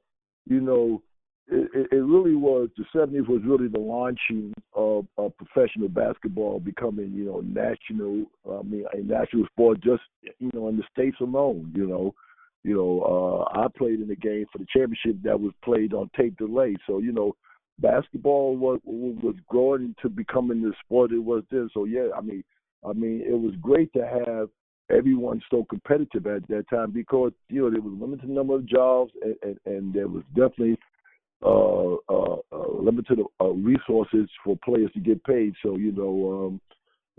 you 0.46 0.61
know, 0.61 1.03
it, 1.48 1.88
it 1.92 1.96
really 1.96 2.35
was 2.35 2.68
the 2.76 2.85
70s 2.94 3.28
was 3.28 3.42
really 3.44 3.68
the 3.68 3.78
launching 3.78 4.52
of, 4.74 5.07
of 5.18 5.33
professional 5.37 5.88
basketball 5.88 6.61
becoming, 6.61 7.12
you 7.12 7.24
know, 7.24 7.40
national. 7.40 8.26
I 8.48 8.62
mean, 8.62 8.85
a 8.92 8.98
national 8.98 9.46
sport 9.46 9.81
just, 9.83 10.02
you 10.38 10.50
know, 10.55 10.68
in 10.68 10.76
the 10.76 10.85
states 10.92 11.16
alone. 11.20 11.72
You 11.74 11.87
know, 11.87 12.14
you 12.62 12.76
know, 12.76 13.46
uh, 13.55 13.59
I 13.59 13.66
played 13.76 14.00
in 14.00 14.11
a 14.11 14.16
game 14.16 14.46
for 14.52 14.59
the 14.59 14.66
championship 14.74 15.22
that 15.24 15.40
was 15.40 15.52
played 15.64 15.92
on 15.92 16.11
tape 16.16 16.37
delay. 16.38 16.76
So, 16.87 16.98
you 16.98 17.12
know, 17.12 17.35
basketball 17.78 18.57
was 18.57 18.81
was 18.85 19.35
growing 19.48 19.94
to 20.02 20.09
becoming 20.09 20.62
the 20.62 20.72
sport 20.85 21.12
it 21.12 21.18
was 21.18 21.42
then. 21.50 21.68
So 21.74 21.85
yeah, 21.85 22.09
I 22.16 22.20
mean, 22.20 22.44
I 22.88 22.92
mean, 22.92 23.22
it 23.26 23.38
was 23.38 23.55
great 23.61 23.92
to 23.94 24.07
have 24.07 24.48
everyone 24.90 25.40
so 25.50 25.64
competitive 25.68 26.26
at 26.26 26.46
that 26.48 26.68
time 26.68 26.90
because 26.90 27.33
you 27.48 27.62
know 27.62 27.70
there 27.70 27.81
was 27.81 27.92
a 27.92 28.02
limited 28.02 28.28
number 28.28 28.55
of 28.55 28.66
jobs 28.66 29.12
and, 29.22 29.37
and, 29.42 29.59
and 29.64 29.94
there 29.94 30.09
was 30.09 30.22
definitely 30.35 30.76
uh, 31.42 31.94
uh, 32.09 32.37
uh, 32.52 32.68
limited 32.78 33.20
uh, 33.40 33.48
resources 33.48 34.28
for 34.44 34.57
players 34.64 34.90
to 34.92 35.00
get 35.00 35.22
paid. 35.24 35.55
So 35.62 35.76
you 35.76 35.92
know, 35.92 36.61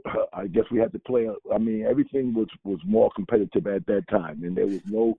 um, 0.08 0.22
I 0.34 0.48
guess 0.48 0.64
we 0.72 0.80
had 0.80 0.92
to 0.94 1.00
play. 1.00 1.28
I 1.54 1.58
mean, 1.58 1.86
everything 1.86 2.34
was 2.34 2.48
was 2.64 2.80
more 2.86 3.12
competitive 3.16 3.68
at 3.68 3.86
that 3.88 4.08
time, 4.10 4.44
and 4.44 4.56
there 4.56 4.68
was 4.68 4.82
no 4.86 5.16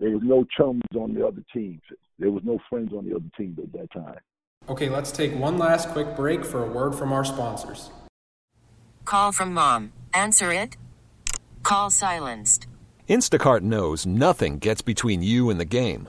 there 0.00 0.10
was 0.10 0.22
no 0.22 0.44
chums 0.56 0.82
on 0.94 1.14
the 1.14 1.26
other 1.26 1.42
teams. 1.52 1.82
There 2.18 2.30
was 2.30 2.42
no 2.44 2.58
friends 2.70 2.92
on 2.92 3.08
the 3.08 3.16
other 3.16 3.30
teams 3.36 3.58
at 3.58 3.72
that 3.72 3.90
time. 3.92 4.18
Okay, 4.68 4.88
let's 4.88 5.12
take 5.12 5.34
one 5.34 5.58
last 5.58 5.88
quick 5.90 6.16
break 6.16 6.44
for 6.44 6.62
a 6.62 6.70
word 6.70 6.94
from 6.94 7.12
our 7.12 7.24
sponsors. 7.24 7.90
Call 9.04 9.32
from 9.32 9.52
mom. 9.52 9.92
Answer 10.14 10.52
it. 10.52 10.76
Call 11.62 11.90
silenced. 11.90 12.66
Instacart 13.08 13.60
knows 13.60 14.06
nothing 14.06 14.58
gets 14.58 14.80
between 14.80 15.22
you 15.22 15.50
and 15.50 15.60
the 15.60 15.64
game. 15.64 16.08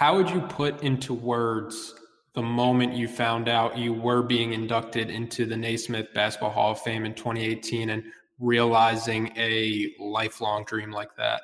How 0.00 0.16
would 0.16 0.30
you 0.30 0.40
put 0.40 0.82
into 0.82 1.12
words 1.12 1.94
the 2.32 2.40
moment 2.40 2.94
you 2.94 3.06
found 3.06 3.50
out 3.50 3.76
you 3.76 3.92
were 3.92 4.22
being 4.22 4.54
inducted 4.54 5.10
into 5.10 5.44
the 5.44 5.58
Naismith 5.58 6.14
Basketball 6.14 6.48
Hall 6.48 6.72
of 6.72 6.80
Fame 6.80 7.04
in 7.04 7.12
2018 7.12 7.90
and 7.90 8.04
realizing 8.38 9.30
a 9.36 9.92
lifelong 9.98 10.64
dream 10.64 10.90
like 10.90 11.14
that? 11.18 11.42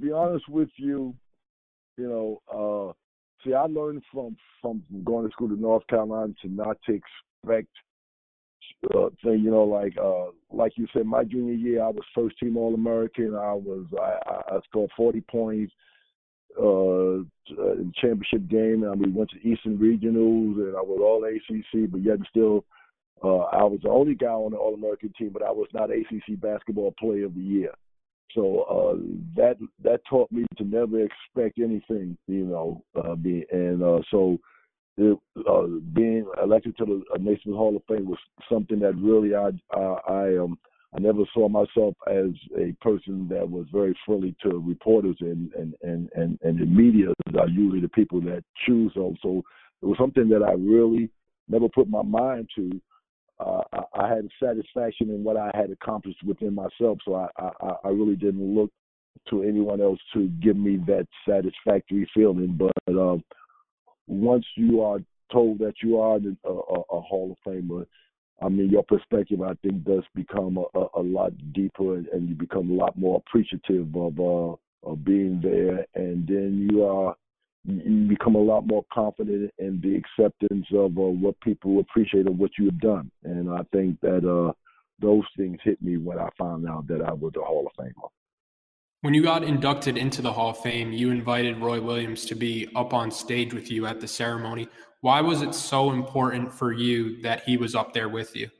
To 0.00 0.06
be 0.06 0.10
honest 0.10 0.48
with 0.48 0.70
you, 0.78 1.14
you 1.98 2.08
know, 2.08 2.40
uh, 2.50 2.94
see, 3.44 3.52
I 3.52 3.64
learned 3.64 4.02
from 4.10 4.38
from 4.62 4.82
going 5.04 5.26
to 5.26 5.32
school 5.32 5.48
to 5.50 5.60
North 5.60 5.86
Carolina 5.86 6.32
to 6.40 6.48
not 6.48 6.78
to 6.86 6.94
expect 6.94 7.68
uh, 8.94 9.10
thing, 9.22 9.40
you 9.40 9.50
know, 9.50 9.64
like 9.64 9.98
uh, 10.02 10.30
like 10.50 10.72
you 10.76 10.86
said, 10.94 11.04
my 11.04 11.24
junior 11.24 11.52
year, 11.52 11.82
I 11.82 11.88
was 11.88 12.04
first 12.14 12.38
team 12.38 12.56
All 12.56 12.72
American. 12.72 13.34
I 13.34 13.52
was 13.52 13.84
I, 14.00 14.54
I 14.54 14.60
scored 14.64 14.90
40 14.96 15.20
points 15.30 15.74
uh, 16.58 17.18
in 17.72 17.92
championship 18.00 18.48
game, 18.48 18.82
and 18.84 19.00
we 19.00 19.10
went 19.10 19.30
to 19.30 19.48
Eastern 19.48 19.78
Regionals, 19.78 20.56
and 20.56 20.76
I 20.76 20.80
was 20.80 21.00
all 21.00 21.24
ACC, 21.24 21.90
but 21.90 22.02
yet 22.02 22.18
still, 22.28 22.64
uh, 23.22 23.38
I 23.38 23.64
was 23.64 23.80
the 23.82 23.88
only 23.88 24.14
guy 24.14 24.26
on 24.26 24.52
the 24.52 24.58
All 24.58 24.74
American 24.74 25.12
team, 25.18 25.30
but 25.32 25.42
I 25.42 25.50
was 25.50 25.68
not 25.72 25.90
ACC 25.90 26.40
Basketball 26.40 26.94
Player 26.98 27.26
of 27.26 27.34
the 27.34 27.40
Year. 27.40 27.72
So 28.34 28.62
uh, 28.62 28.96
that 29.36 29.56
that 29.82 30.00
taught 30.08 30.30
me 30.30 30.44
to 30.58 30.64
never 30.64 31.02
expect 31.02 31.58
anything, 31.58 32.18
you 32.26 32.44
know. 32.44 32.84
Uh, 32.94 33.14
be, 33.14 33.46
and 33.50 33.82
uh, 33.82 34.00
so 34.10 34.38
it, 34.98 35.18
uh, 35.48 35.66
being 35.94 36.26
elected 36.42 36.76
to 36.78 36.84
the 36.84 37.18
Naismith 37.18 37.56
Hall 37.56 37.74
of 37.74 37.82
Fame 37.88 38.06
was 38.06 38.18
something 38.50 38.78
that 38.80 38.96
really 38.96 39.34
I 39.34 39.50
I, 39.72 39.96
I 40.08 40.36
um 40.36 40.58
I 40.96 41.00
never 41.00 41.24
saw 41.34 41.48
myself 41.48 41.94
as 42.06 42.30
a 42.56 42.74
person 42.80 43.28
that 43.28 43.48
was 43.48 43.66
very 43.70 43.94
friendly 44.06 44.34
to 44.42 44.58
reporters 44.58 45.16
and 45.20 45.52
and 45.52 45.74
and 45.82 46.08
and, 46.14 46.38
and 46.42 46.58
the 46.58 46.64
media 46.64 47.08
are 47.38 47.48
usually 47.48 47.80
the 47.80 47.88
people 47.88 48.20
that 48.22 48.42
choose 48.66 48.94
them. 48.94 49.16
So 49.22 49.42
it 49.82 49.86
was 49.86 49.98
something 49.98 50.28
that 50.30 50.42
I 50.42 50.52
really 50.52 51.10
never 51.48 51.68
put 51.68 51.88
my 51.88 52.02
mind 52.02 52.48
to. 52.56 52.80
Uh, 53.38 53.60
I, 53.74 54.04
I 54.04 54.08
had 54.08 54.28
satisfaction 54.42 55.10
in 55.10 55.22
what 55.22 55.36
I 55.36 55.50
had 55.52 55.70
accomplished 55.70 56.22
within 56.24 56.54
myself, 56.54 56.98
so 57.04 57.14
I, 57.14 57.28
I 57.38 57.74
I 57.84 57.88
really 57.88 58.16
didn't 58.16 58.54
look 58.54 58.70
to 59.28 59.42
anyone 59.42 59.82
else 59.82 59.98
to 60.14 60.28
give 60.42 60.56
me 60.56 60.78
that 60.86 61.06
satisfactory 61.28 62.08
feeling. 62.14 62.58
But 62.58 62.72
uh, 62.94 63.16
once 64.06 64.46
you 64.56 64.80
are 64.82 65.00
told 65.30 65.58
that 65.58 65.74
you 65.82 65.98
are 65.98 66.16
a, 66.16 66.48
a, 66.48 66.52
a 66.52 67.00
Hall 67.00 67.36
of 67.36 67.52
Famer, 67.52 67.86
I 68.42 68.48
mean, 68.48 68.70
your 68.70 68.82
perspective, 68.82 69.40
I 69.40 69.54
think, 69.62 69.84
does 69.84 70.04
become 70.14 70.58
a, 70.58 70.78
a, 70.78 70.86
a 70.96 71.02
lot 71.02 71.32
deeper, 71.52 71.96
and, 71.96 72.28
you 72.28 72.34
become 72.34 72.70
a 72.70 72.74
lot 72.74 72.98
more 72.98 73.22
appreciative 73.26 73.94
of 73.96 74.20
uh, 74.20 74.56
of 74.88 75.04
being 75.04 75.40
there, 75.42 75.86
and 75.94 76.26
then 76.26 76.68
you 76.70 76.84
are 76.84 77.16
you 77.64 78.06
become 78.08 78.36
a 78.36 78.40
lot 78.40 78.66
more 78.66 78.84
confident 78.92 79.52
in 79.58 79.80
the 79.80 79.96
acceptance 79.96 80.66
of 80.72 80.96
uh, 80.98 81.02
what 81.02 81.40
people 81.40 81.80
appreciate 81.80 82.26
of 82.26 82.38
what 82.38 82.50
you 82.58 82.66
have 82.66 82.80
done, 82.80 83.10
and 83.24 83.50
I 83.50 83.62
think 83.72 84.00
that 84.02 84.28
uh, 84.28 84.52
those 85.00 85.24
things 85.36 85.58
hit 85.64 85.80
me 85.82 85.96
when 85.96 86.18
I 86.18 86.28
found 86.38 86.68
out 86.68 86.86
that 86.88 87.02
I 87.02 87.12
was 87.12 87.32
a 87.36 87.44
Hall 87.44 87.66
of 87.66 87.84
Famer. 87.84 88.10
When 89.06 89.14
you 89.14 89.22
got 89.22 89.44
inducted 89.44 89.96
into 89.96 90.20
the 90.20 90.32
Hall 90.32 90.50
of 90.50 90.58
Fame, 90.58 90.90
you 90.90 91.12
invited 91.12 91.58
Roy 91.58 91.80
Williams 91.80 92.24
to 92.24 92.34
be 92.34 92.68
up 92.74 92.92
on 92.92 93.12
stage 93.12 93.54
with 93.54 93.70
you 93.70 93.86
at 93.86 94.00
the 94.00 94.08
ceremony. 94.08 94.66
Why 95.00 95.20
was 95.20 95.42
it 95.42 95.54
so 95.54 95.92
important 95.92 96.52
for 96.52 96.72
you 96.72 97.22
that 97.22 97.44
he 97.44 97.56
was 97.56 97.76
up 97.76 97.92
there 97.92 98.08
with 98.08 98.34
you? 98.34 98.50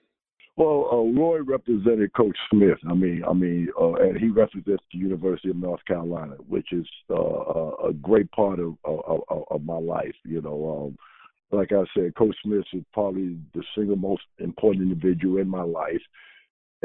Well, 0.57 0.89
uh, 0.93 1.21
Roy 1.21 1.41
represented 1.41 2.13
Coach 2.13 2.37
Smith. 2.49 2.79
I 2.89 2.95
mean, 2.95 3.25
I 3.29 3.33
mean, 3.33 3.71
uh, 3.77 3.95
and 3.95 4.17
he 4.17 4.29
represents 4.29 4.85
the 4.93 4.99
University 5.01 5.51
of 5.51 5.57
North 5.57 5.85
Carolina, 5.85 6.37
which 6.47 6.73
is 6.73 6.87
uh, 7.11 7.89
a 7.89 7.93
great 8.01 8.31
part 8.31 8.61
of, 8.61 8.77
of, 8.85 9.23
of 9.51 9.65
my 9.65 9.79
life. 9.79 10.15
You 10.25 10.43
know, 10.43 10.95
um, 10.95 11.59
like 11.59 11.73
I 11.73 11.83
said, 11.93 12.15
Coach 12.15 12.37
Smith 12.45 12.67
is 12.73 12.85
probably 12.93 13.37
the 13.53 13.65
single 13.77 13.97
most 13.97 14.23
important 14.39 14.93
individual 14.93 15.39
in 15.39 15.49
my 15.49 15.63
life 15.65 16.03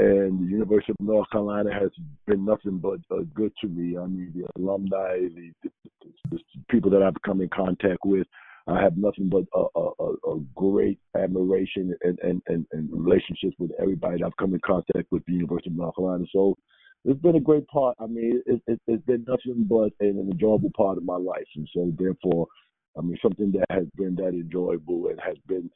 and 0.02 0.40
the 0.40 0.52
University 0.52 0.94
of 0.94 1.06
North 1.06 1.30
Carolina 1.32 1.72
has 1.72 1.92
been 2.26 2.44
nothing 2.44 2.80
but 2.80 3.00
uh, 3.12 3.22
good 3.36 3.52
to 3.62 3.68
me. 3.68 3.98
I 3.98 4.06
mean, 4.08 4.34
the 4.36 4.48
alumni, 4.60 5.20
the, 5.20 5.52
the, 5.64 5.70
the, 6.32 6.40
people 6.70 6.90
that 6.92 7.04
I've 7.04 7.22
come 7.24 7.42
in 7.42 7.50
contact 7.50 8.00
with. 8.04 8.26
I 8.68 8.82
have 8.82 8.98
nothing 8.98 9.30
but 9.30 9.44
a, 9.54 9.66
a, 9.76 10.32
a 10.32 10.40
great 10.56 11.00
admiration 11.16 11.96
and, 12.04 12.18
and, 12.24 12.42
and, 12.48 12.66
and 12.72 12.90
relationships 12.92 13.56
with 13.60 13.72
everybody 13.80 14.18
that 14.20 14.26
I've 14.26 14.38
come 14.38 14.54
in 14.54 14.62
contact 14.66 15.12
with 15.12 15.24
the 15.26 15.34
University 15.34 15.70
of 15.70 15.76
North 15.76 15.96
Carolina. 15.96 16.26
So 16.32 16.56
it's 17.06 17.20
been 17.22 17.36
a 17.36 17.42
great 17.42 17.68
part. 17.68 17.96
I 18.00 18.08
mean, 18.08 18.42
it, 18.46 18.62
it, 18.68 18.80
it's 18.88 19.06
been 19.06 19.26
nothing 19.28 19.66
but 19.68 19.92
an 20.00 20.30
enjoyable 20.32 20.72
part 20.76 20.98
of 20.98 21.04
my 21.04 21.18
life, 21.18 21.48
and 21.56 21.68
so 21.74 21.92
therefore, 21.98 22.48
I 22.98 23.02
mean, 23.02 23.18
something 23.22 23.52
that 23.54 23.66
has 23.70 23.86
been 23.98 24.16
that 24.16 24.30
enjoyable 24.30 25.08
and 25.08 25.20
has 25.20 25.38
been 25.48 25.70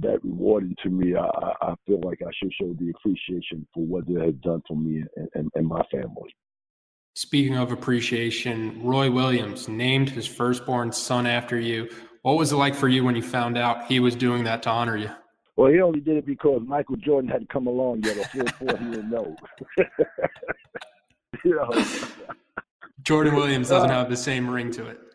that 0.00 0.24
rewarding 0.24 0.74
to 0.82 0.90
me. 0.90 1.14
I, 1.14 1.26
I 1.60 1.74
feel 1.86 2.00
like 2.02 2.22
I 2.22 2.30
should 2.38 2.52
show 2.60 2.74
the 2.78 2.90
appreciation 2.90 3.66
for 3.74 3.84
what 3.84 4.06
they 4.06 4.24
have 4.24 4.40
done 4.40 4.62
for 4.66 4.76
me 4.76 5.04
and, 5.16 5.28
and, 5.34 5.50
and 5.54 5.66
my 5.66 5.82
family. 5.90 6.34
Speaking 7.14 7.56
of 7.56 7.72
appreciation, 7.72 8.82
Roy 8.82 9.10
Williams 9.10 9.68
named 9.68 10.08
his 10.08 10.26
firstborn 10.26 10.92
son 10.92 11.26
after 11.26 11.58
you. 11.58 11.90
What 12.22 12.38
was 12.38 12.52
it 12.52 12.56
like 12.56 12.74
for 12.74 12.88
you 12.88 13.04
when 13.04 13.14
you 13.14 13.22
found 13.22 13.58
out 13.58 13.84
he 13.84 14.00
was 14.00 14.16
doing 14.16 14.44
that 14.44 14.62
to 14.62 14.70
honor 14.70 14.96
you? 14.96 15.10
Well, 15.56 15.70
he 15.70 15.80
only 15.80 16.00
did 16.00 16.16
it 16.16 16.24
because 16.24 16.62
Michael 16.64 16.96
Jordan 16.96 17.28
hadn't 17.28 17.50
come 17.50 17.66
along 17.66 18.04
yet, 18.04 18.16
or 18.16 18.42
therefore 18.42 18.78
he 18.78 18.90
didn't 18.90 19.10
know. 19.10 19.36
you 21.44 21.54
know. 21.56 21.84
Jordan 23.02 23.34
Williams 23.34 23.68
doesn't 23.68 23.90
uh, 23.90 23.94
have 23.94 24.08
the 24.08 24.16
same 24.16 24.48
ring 24.48 24.70
to 24.72 24.86
it. 24.86 25.00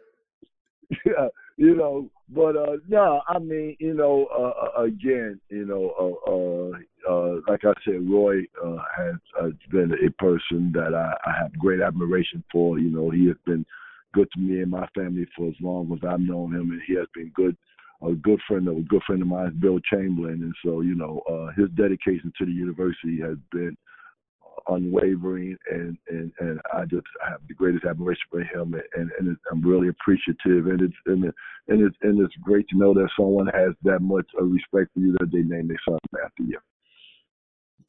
Yeah, 1.06 1.28
you 1.58 1.76
know, 1.76 2.10
but 2.30 2.56
uh 2.56 2.78
no, 2.88 3.22
I 3.28 3.40
mean, 3.40 3.76
you 3.80 3.94
know, 3.94 4.28
uh, 4.32 4.80
uh 4.80 4.84
again, 4.84 5.40
you 5.50 5.66
know, 5.66 5.94
uh, 6.00 6.32
uh, 6.32 7.12
uh 7.12 7.40
like 7.48 7.66
I 7.66 7.74
said, 7.84 8.10
Roy 8.10 8.42
uh, 8.64 8.78
has 8.96 9.16
uh, 9.42 9.50
been 9.72 9.92
a 9.94 10.12
person 10.22 10.72
that 10.74 10.94
I, 10.94 11.14
I 11.30 11.34
have 11.42 11.58
great 11.58 11.82
admiration 11.82 12.44
for. 12.52 12.80
You 12.80 12.90
know, 12.90 13.10
he 13.10 13.28
has 13.28 13.38
been 13.46 13.66
good 14.14 14.28
to 14.34 14.40
me 14.40 14.62
and 14.62 14.72
my 14.72 14.88
family 14.96 15.26
for 15.36 15.48
as 15.48 15.56
long 15.60 15.92
as 15.92 16.00
I've 16.08 16.20
known 16.20 16.54
him, 16.54 16.72
and 16.72 16.82
he 16.88 16.96
has 16.96 17.08
been 17.14 17.32
good 17.36 17.58
a 18.04 18.14
good 18.14 18.40
friend 18.48 18.68
of 18.68 18.78
a 18.78 18.82
good 18.82 19.02
friend 19.08 19.22
of 19.24 19.28
mine, 19.28 19.58
Bill 19.60 19.80
Chamberlain, 19.92 20.44
and 20.44 20.54
so 20.64 20.82
you 20.82 20.96
know 20.96 21.22
uh, 21.30 21.52
his 21.60 21.70
dedication 21.76 22.32
to 22.38 22.46
the 22.46 22.52
university 22.52 23.20
has 23.22 23.38
been 23.52 23.76
unwavering, 24.68 25.58
and 25.72 25.98
and 26.08 26.32
and 26.40 26.60
I 26.74 26.86
just 26.86 27.08
have 27.28 27.40
the 27.48 27.54
greatest 27.54 27.86
admiration 27.86 28.24
for 28.30 28.42
him, 28.42 28.76
and 28.96 29.12
and 29.20 29.38
I'm 29.52 29.62
really 29.62 29.90
appreciative, 29.90 30.68
and 30.68 30.82
it's 30.82 30.96
and 31.06 31.26
it, 31.26 31.36
and 31.68 31.82
it's 31.82 31.96
and 32.02 32.20
it's 32.20 32.36
great 32.42 32.68
to 32.70 32.78
know 32.78 32.94
that 32.94 33.10
someone 33.18 33.48
has 33.48 33.74
that 33.84 34.02
much 34.02 34.28
of 34.40 34.50
respect 34.52 34.94
for 34.94 35.00
you 35.00 35.16
that 35.20 35.32
they 35.32 35.42
name 35.42 35.68
their 35.68 35.80
son 35.88 36.00
after 36.24 36.44
you. 36.44 36.58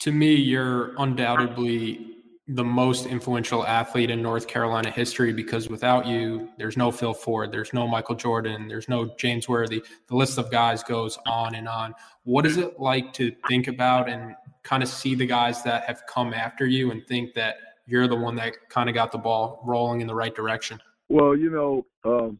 To 0.00 0.12
me, 0.12 0.34
you're 0.34 0.94
undoubtedly 0.98 2.17
the 2.48 2.64
most 2.64 3.04
influential 3.04 3.66
athlete 3.66 4.10
in 4.10 4.22
North 4.22 4.48
Carolina 4.48 4.90
history 4.90 5.34
because 5.34 5.68
without 5.68 6.06
you, 6.06 6.48
there's 6.56 6.78
no 6.78 6.90
Phil 6.90 7.12
Ford, 7.12 7.52
there's 7.52 7.74
no 7.74 7.86
Michael 7.86 8.14
Jordan, 8.14 8.68
there's 8.68 8.88
no 8.88 9.14
James 9.18 9.48
Worthy. 9.48 9.84
The 10.06 10.16
list 10.16 10.38
of 10.38 10.50
guys 10.50 10.82
goes 10.82 11.18
on 11.26 11.54
and 11.54 11.68
on. 11.68 11.94
What 12.24 12.46
is 12.46 12.56
it 12.56 12.80
like 12.80 13.12
to 13.14 13.32
think 13.48 13.68
about 13.68 14.08
and 14.08 14.34
kind 14.62 14.82
of 14.82 14.88
see 14.88 15.14
the 15.14 15.26
guys 15.26 15.62
that 15.64 15.84
have 15.84 16.02
come 16.08 16.32
after 16.32 16.66
you 16.66 16.90
and 16.90 17.06
think 17.06 17.34
that 17.34 17.56
you're 17.86 18.08
the 18.08 18.16
one 18.16 18.34
that 18.36 18.54
kind 18.70 18.88
of 18.88 18.94
got 18.94 19.12
the 19.12 19.18
ball 19.18 19.62
rolling 19.66 20.00
in 20.00 20.06
the 20.06 20.14
right 20.14 20.34
direction? 20.34 20.80
Well, 21.10 21.36
you 21.36 21.50
know, 21.50 21.86
um, 22.04 22.38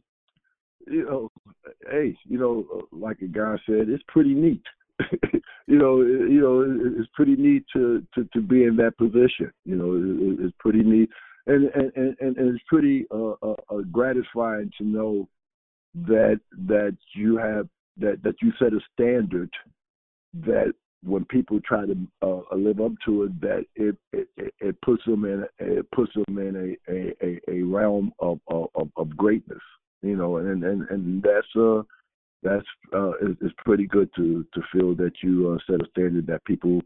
you 0.87 1.05
know, 1.05 1.31
hey, 1.89 2.17
you 2.25 2.39
know, 2.39 2.87
like 2.91 3.21
a 3.21 3.27
guy 3.27 3.57
said, 3.67 3.89
it's 3.89 4.03
pretty 4.07 4.33
neat. 4.33 4.63
you 5.67 5.77
know, 5.77 6.01
you 6.01 6.41
know, 6.41 6.93
it's 6.99 7.09
pretty 7.13 7.35
neat 7.35 7.63
to 7.73 8.05
to 8.15 8.27
to 8.33 8.41
be 8.41 8.63
in 8.63 8.75
that 8.77 8.97
position. 8.97 9.51
You 9.65 9.75
know, 9.75 10.45
it's 10.45 10.55
pretty 10.59 10.83
neat, 10.83 11.09
and 11.47 11.65
and 11.75 11.91
and, 11.95 12.37
and 12.37 12.55
it's 12.55 12.63
pretty 12.67 13.05
uh, 13.11 13.33
uh, 13.41 13.55
uh, 13.69 13.81
gratifying 13.91 14.71
to 14.77 14.83
know 14.83 15.27
that 15.95 16.39
that 16.67 16.97
you 17.15 17.37
have 17.37 17.67
that 17.97 18.21
that 18.23 18.35
you 18.41 18.51
set 18.59 18.73
a 18.73 18.79
standard 18.93 19.49
that 20.45 20.73
when 21.03 21.23
people 21.25 21.59
try 21.61 21.85
to 21.85 21.95
uh, 22.21 22.55
live 22.55 22.81
up 22.81 22.91
to 23.05 23.23
it, 23.23 23.41
that 23.41 23.65
it, 23.75 23.95
it 24.11 24.27
it 24.59 24.81
puts 24.81 25.03
them 25.05 25.25
in 25.25 25.45
it 25.59 25.89
puts 25.91 26.11
them 26.13 26.37
in 26.37 26.77
a 26.87 26.91
a, 27.25 27.39
a 27.49 27.63
realm 27.63 28.11
of, 28.19 28.39
of 28.47 28.89
of 28.95 29.17
greatness, 29.17 29.61
you 30.01 30.15
know, 30.15 30.37
and 30.37 30.63
and 30.63 30.87
and 30.89 31.23
that's 31.23 31.47
uh 31.55 31.81
that's 32.43 32.65
uh, 32.93 33.11
it's, 33.21 33.53
pretty 33.65 33.85
good 33.85 34.09
to 34.15 34.45
to 34.53 34.61
feel 34.71 34.95
that 34.95 35.11
you 35.21 35.51
uh, 35.51 35.57
set 35.69 35.81
a 35.81 35.89
standard 35.91 36.27
that 36.27 36.43
people 36.45 36.81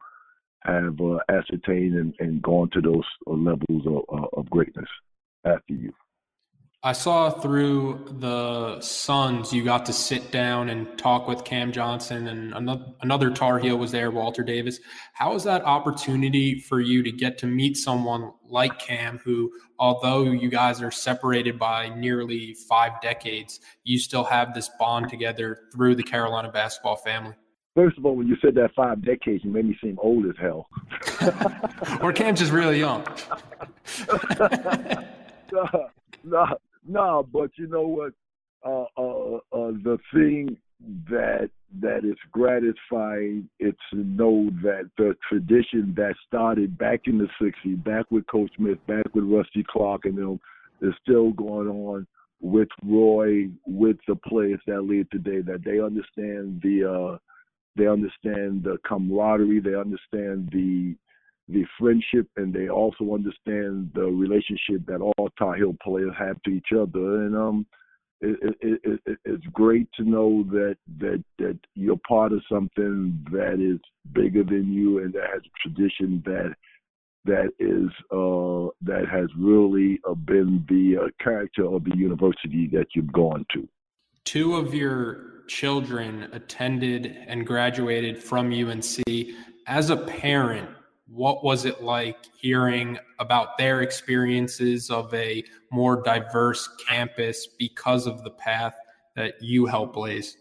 have 0.61 0.99
uh, 1.01 1.19
ascertained 1.29 1.95
and, 1.95 2.13
and 2.19 2.41
gone 2.41 2.69
to 2.71 2.81
those 2.81 3.03
uh, 3.27 3.31
levels 3.31 3.85
of, 3.85 4.03
uh, 4.17 4.27
of 4.33 4.49
greatness 4.49 4.89
after 5.45 5.73
you. 5.73 5.93
I 6.85 6.91
saw 6.91 7.29
through 7.29 8.17
the 8.19 8.81
Suns, 8.81 9.53
you 9.53 9.63
got 9.63 9.85
to 9.85 9.93
sit 9.93 10.31
down 10.31 10.67
and 10.67 10.97
talk 10.97 11.29
with 11.29 11.45
Cam 11.45 11.71
Johnson, 11.71 12.27
and 12.27 12.53
another, 12.53 12.83
another 12.99 13.31
Tar 13.31 13.57
Heel 13.57 13.77
was 13.77 13.93
there, 13.93 14.11
Walter 14.11 14.43
Davis. 14.43 14.81
How 15.13 15.31
was 15.31 15.45
that 15.45 15.63
opportunity 15.63 16.59
for 16.59 16.81
you 16.81 17.01
to 17.01 17.09
get 17.09 17.37
to 17.37 17.47
meet 17.47 17.77
someone 17.77 18.33
like 18.49 18.79
Cam, 18.79 19.17
who, 19.19 19.49
although 19.79 20.23
you 20.23 20.49
guys 20.49 20.81
are 20.81 20.91
separated 20.91 21.57
by 21.57 21.87
nearly 21.87 22.53
five 22.67 22.99
decades, 23.01 23.61
you 23.85 23.97
still 23.97 24.25
have 24.25 24.53
this 24.53 24.69
bond 24.77 25.07
together 25.07 25.61
through 25.73 25.95
the 25.95 26.03
Carolina 26.03 26.51
basketball 26.51 26.97
family? 26.97 27.33
First 27.75 27.97
of 27.97 28.05
all, 28.05 28.17
when 28.17 28.27
you 28.27 28.35
said 28.41 28.55
that 28.55 28.71
five 28.75 29.01
decades, 29.05 29.45
you 29.45 29.51
made 29.51 29.65
me 29.65 29.77
seem 29.81 29.97
old 30.01 30.25
as 30.25 30.35
hell. 30.37 30.67
or 32.01 32.11
Cam's 32.11 32.39
just 32.41 32.51
really 32.51 32.79
young. 32.79 33.07
no, 35.53 35.89
no, 36.25 36.57
no, 36.87 37.27
but 37.31 37.51
you 37.57 37.67
know 37.67 37.87
what? 37.87 38.13
Uh, 38.65 38.85
uh, 38.97 39.35
uh, 39.51 39.71
the 39.83 39.97
thing 40.13 40.57
that 41.09 41.49
that 41.81 42.05
is 42.05 42.17
gratifying 42.31 43.49
is 43.59 43.73
to 43.91 43.97
know 43.97 44.49
that 44.61 44.89
the 44.97 45.15
tradition 45.27 45.93
that 45.95 46.15
started 46.27 46.77
back 46.77 47.01
in 47.05 47.17
the 47.17 47.27
'60s, 47.41 47.83
back 47.83 48.05
with 48.11 48.25
Coach 48.27 48.51
Smith, 48.57 48.79
back 48.87 49.05
with 49.13 49.25
Rusty 49.25 49.65
Clark, 49.69 50.05
and 50.05 50.17
them, 50.17 50.39
is 50.81 50.93
still 51.01 51.31
going 51.31 51.67
on 51.67 52.07
with 52.41 52.69
Roy, 52.85 53.49
with 53.65 53.97
the 54.07 54.15
players 54.15 54.59
that 54.67 54.81
lead 54.81 55.07
today. 55.11 55.41
That 55.41 55.63
they 55.63 55.79
understand 55.79 56.61
the 56.61 57.13
uh, 57.13 57.17
they 57.75 57.87
understand 57.87 58.63
the 58.63 58.77
camaraderie, 58.85 59.59
they 59.59 59.75
understand 59.75 60.49
the 60.51 60.95
the 61.49 61.65
friendship 61.79 62.27
and 62.37 62.53
they 62.53 62.69
also 62.69 63.13
understand 63.13 63.91
the 63.93 64.05
relationship 64.05 64.85
that 64.87 65.01
all 65.01 65.29
Tar 65.37 65.55
Heel 65.55 65.75
players 65.83 66.13
have 66.17 66.41
to 66.43 66.51
each 66.51 66.71
other. 66.71 67.23
And 67.23 67.35
um, 67.35 67.65
it, 68.21 68.55
it, 68.61 68.99
it, 69.05 69.19
it's 69.25 69.45
great 69.51 69.87
to 69.95 70.03
know 70.03 70.43
that 70.51 70.77
that 70.99 71.23
that 71.39 71.59
you're 71.75 71.99
part 72.07 72.31
of 72.31 72.41
something 72.49 73.25
that 73.31 73.59
is 73.59 73.79
bigger 74.13 74.43
than 74.43 74.71
you 74.71 74.99
and 74.99 75.13
that 75.13 75.27
has 75.33 75.41
a 75.45 75.67
tradition 75.67 76.23
that 76.25 76.53
that 77.25 77.49
is 77.59 77.89
uh, 78.11 78.71
that 78.81 79.07
has 79.09 79.27
really 79.37 79.99
uh, 80.09 80.13
been 80.13 80.65
the 80.69 81.03
uh, 81.03 81.23
character 81.23 81.65
of 81.65 81.83
the 81.83 81.95
university 81.95 82.67
that 82.71 82.87
you've 82.95 83.11
gone 83.11 83.45
to. 83.53 83.67
Two 84.23 84.55
of 84.55 84.73
your 84.73 85.43
children 85.47 86.29
attended 86.31 87.17
and 87.27 87.45
graduated 87.45 88.21
from 88.21 88.51
UNC. 88.51 89.03
As 89.67 89.89
a 89.89 89.97
parent, 89.97 90.69
what 91.07 91.43
was 91.43 91.65
it 91.65 91.83
like 91.83 92.17
hearing 92.39 92.97
about 93.19 93.57
their 93.57 93.81
experiences 93.81 94.89
of 94.89 95.13
a 95.13 95.43
more 95.71 96.01
diverse 96.01 96.67
campus 96.87 97.47
because 97.59 98.07
of 98.07 98.23
the 98.23 98.31
path 98.31 98.75
that 99.15 99.35
you 99.41 99.65
helped 99.65 99.93
blaze? 99.93 100.37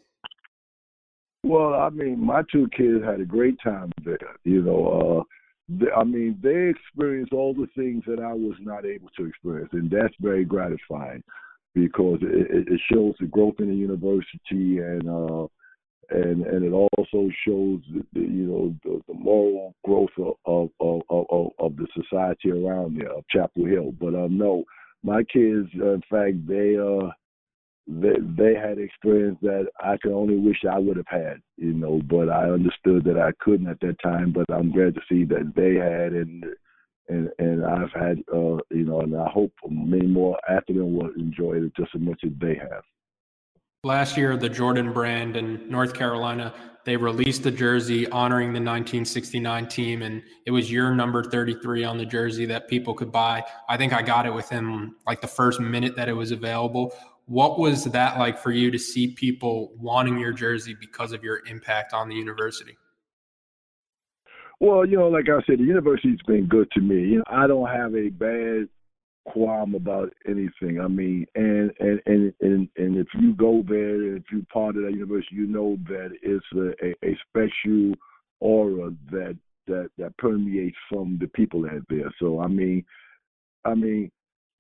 Well, 1.45 1.75
I 1.75 1.91
mean, 1.91 2.25
my 2.25 2.43
two 2.53 2.69
kids 2.77 3.05
had 3.05 3.21
a 3.21 3.25
great 3.25 3.57
time 3.63 3.91
there. 4.05 4.19
You 4.45 4.63
know, 4.63 4.87
uh, 5.21 5.23
they, 5.69 5.91
I 5.91 6.05
mean, 6.05 6.39
they 6.41 6.69
experienced 6.69 7.33
all 7.33 7.53
the 7.53 7.67
things 7.77 8.05
that 8.07 8.21
I 8.21 8.33
was 8.33 8.55
not 8.61 8.85
able 8.85 9.09
to 9.17 9.27
experience, 9.27 9.71
and 9.73 9.91
that's 9.91 10.15
very 10.21 10.45
gratifying 10.45 11.23
because 11.75 12.19
it, 12.23 12.69
it 12.69 12.81
shows 12.93 13.15
the 13.19 13.27
growth 13.27 13.55
in 13.59 13.69
the 13.69 13.75
university 13.75 14.79
and 14.79 15.09
uh, 15.09 15.47
and 16.11 16.47
and 16.47 16.65
it 16.65 16.73
also 16.73 17.29
shows 17.47 17.81
the, 17.93 18.05
the 18.13 18.21
you 18.21 18.47
know 18.47 18.75
the, 18.85 19.01
the 19.09 19.15
moral 19.15 19.75
growth 19.85 20.11
of 20.19 20.35
of, 20.45 20.71
of 20.81 21.27
of 21.31 21.49
of 21.59 21.77
the 21.77 21.87
society 21.95 22.51
around 22.51 22.97
there 22.99 23.13
of 23.13 23.25
Chapel 23.29 23.67
Hill. 23.67 23.93
But 23.99 24.15
um, 24.15 24.37
no, 24.37 24.65
my 25.03 25.23
kids, 25.25 25.69
uh, 25.81 25.95
in 25.95 26.03
fact, 26.11 26.47
they 26.47 26.77
uh 26.77 27.11
they 27.87 28.15
they 28.37 28.55
had 28.55 28.79
experience 28.79 29.39
that 29.43 29.67
I 29.81 29.97
could 30.03 30.13
only 30.13 30.39
wish 30.39 30.59
I 30.71 30.79
would 30.79 30.97
have 30.97 31.07
had, 31.09 31.41
you 31.57 31.73
know. 31.73 32.01
But 32.09 32.29
I 32.29 32.51
understood 32.51 33.05
that 33.05 33.19
I 33.19 33.33
couldn't 33.41 33.69
at 33.69 33.81
that 33.81 33.97
time. 34.03 34.33
But 34.33 34.47
I'm 34.55 34.73
glad 34.73 34.95
to 34.95 35.01
see 35.09 35.25
that 35.25 35.53
they 35.57 35.75
had, 35.75 36.13
and 36.13 36.45
and 37.09 37.31
and 37.39 37.65
I've 37.65 37.93
had, 37.93 38.19
uh, 38.33 38.59
you 38.71 38.85
know, 38.85 39.01
and 39.01 39.17
I 39.17 39.29
hope 39.29 39.53
many 39.69 40.07
more 40.07 40.39
after 40.49 40.73
them 40.73 40.97
will 40.97 41.11
enjoy 41.17 41.55
it 41.55 41.73
just 41.77 41.95
as 41.95 42.01
much 42.01 42.21
as 42.25 42.33
they 42.41 42.55
have. 42.55 42.85
Last 43.85 44.17
year, 44.17 44.37
the 44.37 44.49
Jordan 44.49 44.93
brand 44.93 45.37
in 45.37 45.69
North 45.69 45.93
Carolina, 45.93 46.55
they 46.85 46.97
released 46.97 47.43
the 47.43 47.51
jersey 47.51 48.09
honoring 48.11 48.53
the 48.53 48.61
1969 48.61 49.67
team, 49.67 50.03
and 50.03 50.23
it 50.47 50.53
was 50.53 50.71
your 50.71 50.95
number 50.95 51.25
33 51.25 51.83
on 51.83 51.99
the 51.99 52.07
jersey 52.07 52.47
that 52.47 52.69
people 52.69 52.95
could 52.95 53.11
buy. 53.11 53.43
I 53.69 53.77
think 53.77 53.93
I 53.93 54.01
got 54.01 54.25
it 54.25 54.33
within 54.33 54.95
like 55.05 55.21
the 55.21 55.27
first 55.27 55.59
minute 55.59 55.97
that 55.97 56.09
it 56.09 56.13
was 56.13 56.31
available. 56.31 56.95
What 57.27 57.59
was 57.59 57.83
that 57.87 58.21
like 58.21 58.39
for 58.39 58.53
you 58.53 58.71
to 58.71 58.79
see 58.79 59.09
people 59.09 59.73
wanting 59.77 60.17
your 60.17 60.33
jersey 60.33 60.77
because 60.79 61.11
of 61.11 61.25
your 61.25 61.45
impact 61.47 61.93
on 61.93 62.09
the 62.09 62.15
university? 62.15 62.79
Well, 64.61 64.87
you 64.87 64.97
know, 64.97 65.09
like 65.09 65.29
I 65.29 65.43
said, 65.45 65.59
the 65.59 65.65
university's 65.65 66.23
been 66.25 66.47
good 66.47 66.71
to 66.71 66.81
me. 66.81 67.01
You 67.01 67.17
know, 67.19 67.25
I 67.27 67.49
don't 67.49 67.69
have 67.69 67.97
a 67.97 68.11
bad 68.11 68.69
qualm 69.25 69.75
about 69.75 70.13
anything. 70.27 70.81
I 70.81 70.89
mean, 70.89 71.27
and 71.35 71.73
and 71.81 72.01
and 72.07 72.33
and, 72.41 72.69
and 72.77 72.97
if 72.97 73.09
you 73.15 73.35
go 73.35 73.63
there, 73.69 74.17
if 74.17 74.25
you're 74.31 74.43
part 74.53 74.77
of 74.77 74.83
that 74.83 74.93
university, 74.93 75.37
you 75.37 75.47
know 75.47 75.79
that 75.89 76.11
it's 76.23 76.45
a, 76.55 76.87
a, 76.87 77.11
a 77.11 77.19
special 77.29 77.95
aura 78.41 78.93
that 79.11 79.37
that 79.67 79.91
that 79.99 80.17
permeates 80.19 80.77
from 80.89 81.19
the 81.21 81.29
people 81.29 81.63
that 81.63 81.85
there. 81.89 82.13
So 82.19 82.41
I 82.41 82.49
mean, 82.49 82.85
I 83.65 83.75
mean, 83.75 84.11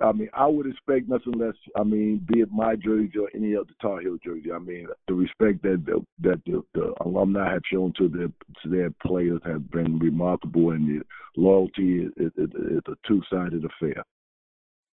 I 0.00 0.12
mean, 0.12 0.28
I 0.32 0.46
would 0.46 0.66
expect 0.66 1.08
nothing 1.08 1.38
less. 1.38 1.54
I 1.76 1.84
mean, 1.84 2.26
be 2.30 2.40
it 2.40 2.50
my 2.50 2.76
jersey 2.76 3.12
or 3.20 3.28
any 3.34 3.54
other 3.54 3.70
Tar 3.80 4.00
Heel 4.00 4.18
jersey. 4.24 4.52
I 4.52 4.58
mean, 4.58 4.88
the 5.06 5.14
respect 5.14 5.62
that 5.62 5.84
the, 5.86 6.04
that 6.22 6.40
the, 6.44 6.62
the 6.74 6.92
alumni 7.04 7.52
have 7.52 7.62
shown 7.70 7.92
to 7.98 8.08
their 8.08 8.28
to 8.28 8.68
their 8.68 8.90
players 9.06 9.40
has 9.44 9.60
been 9.70 9.98
remarkable, 9.98 10.70
and 10.70 10.88
the 10.88 11.04
loyalty 11.36 12.10
is, 12.16 12.32
is, 12.36 12.50
is 12.54 12.82
a 12.88 12.94
two 13.06 13.22
sided 13.30 13.64
affair. 13.64 14.02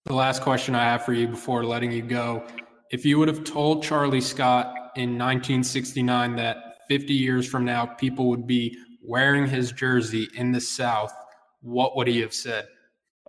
The 0.10 0.16
last 0.16 0.42
question 0.42 0.74
I 0.74 0.86
have 0.86 1.06
for 1.06 1.14
you 1.14 1.28
before 1.28 1.64
letting 1.64 1.92
you 1.92 2.02
go. 2.02 2.44
If 2.90 3.06
you 3.06 3.20
would 3.20 3.28
have 3.28 3.44
told 3.44 3.84
Charlie 3.84 4.22
Scott 4.22 4.66
in 4.96 5.20
1969 5.20 6.36
that 6.36 6.78
50 6.88 7.14
years 7.14 7.48
from 7.48 7.64
now 7.64 7.86
people 7.86 8.28
would 8.30 8.48
be 8.48 8.76
wearing 9.04 9.46
his 9.46 9.72
jersey 9.72 10.28
in 10.34 10.52
the 10.52 10.62
South, 10.62 11.14
what 11.62 11.96
would 11.96 12.08
he 12.08 12.22
have 12.22 12.34
said? 12.34 12.68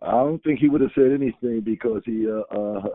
I 0.01 0.13
don't 0.13 0.43
think 0.43 0.59
he 0.59 0.71
would 0.71 0.81
have 0.81 0.93
said 0.95 1.13
anything 1.13 1.61
because 1.61 2.01
he, 2.07 2.27
uh, 2.27 2.45
uh 2.51 2.89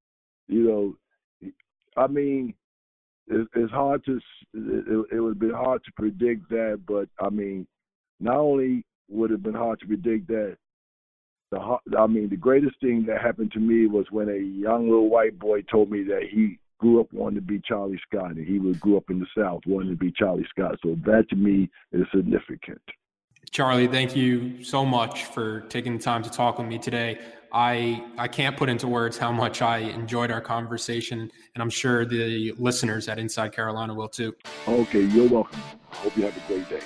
you 0.46 0.98
know, 1.42 1.50
I 1.96 2.08
mean, 2.08 2.52
it, 3.26 3.48
it's 3.54 3.72
hard 3.72 4.04
to, 4.04 4.20
it, 4.52 5.06
it 5.12 5.20
would 5.20 5.38
be 5.38 5.48
hard 5.48 5.82
to 5.84 5.92
predict 5.96 6.50
that, 6.50 6.82
but 6.86 7.08
I 7.18 7.30
mean, 7.30 7.66
not 8.20 8.36
only 8.36 8.84
would 9.08 9.30
it 9.30 9.34
have 9.36 9.42
been 9.42 9.54
hard 9.54 9.80
to 9.80 9.86
predict 9.86 10.28
that, 10.28 10.58
the 11.50 11.78
I 11.98 12.06
mean, 12.06 12.28
the 12.28 12.36
greatest 12.36 12.80
thing 12.80 13.04
that 13.06 13.20
happened 13.20 13.52
to 13.52 13.60
me 13.60 13.86
was 13.86 14.06
when 14.10 14.28
a 14.28 14.36
young 14.36 14.88
little 14.88 15.08
white 15.08 15.38
boy 15.38 15.62
told 15.62 15.90
me 15.90 16.02
that 16.04 16.22
he 16.30 16.58
grew 16.78 17.00
up 17.00 17.12
wanting 17.12 17.36
to 17.36 17.42
be 17.42 17.60
Charlie 17.60 18.00
Scott, 18.08 18.32
and 18.32 18.46
he 18.46 18.58
would 18.58 18.80
grew 18.80 18.96
up 18.96 19.10
in 19.10 19.20
the 19.20 19.26
South 19.36 19.60
wanting 19.66 19.90
to 19.90 19.96
be 19.96 20.12
Charlie 20.12 20.46
Scott. 20.48 20.78
So 20.82 20.96
that 21.04 21.28
to 21.30 21.36
me 21.36 21.70
is 21.92 22.06
significant. 22.14 22.80
Charlie, 23.50 23.88
thank 23.88 24.14
you 24.14 24.62
so 24.62 24.84
much 24.84 25.24
for 25.24 25.62
taking 25.62 25.96
the 25.96 26.02
time 26.02 26.22
to 26.22 26.30
talk 26.30 26.58
with 26.58 26.68
me 26.68 26.78
today. 26.78 27.18
I 27.52 28.04
I 28.16 28.28
can't 28.28 28.56
put 28.56 28.68
into 28.68 28.86
words 28.86 29.18
how 29.18 29.32
much 29.32 29.60
I 29.60 29.78
enjoyed 29.78 30.30
our 30.30 30.40
conversation, 30.40 31.30
and 31.54 31.62
I'm 31.62 31.70
sure 31.70 32.04
the 32.04 32.52
listeners 32.58 33.08
at 33.08 33.18
Inside 33.18 33.52
Carolina 33.52 33.92
will 33.92 34.08
too. 34.08 34.34
Okay, 34.68 35.02
you're 35.02 35.28
welcome. 35.28 35.60
I 35.92 35.96
hope 35.96 36.16
you 36.16 36.22
have 36.24 36.36
a 36.36 36.46
great 36.46 36.68
day. 36.68 36.80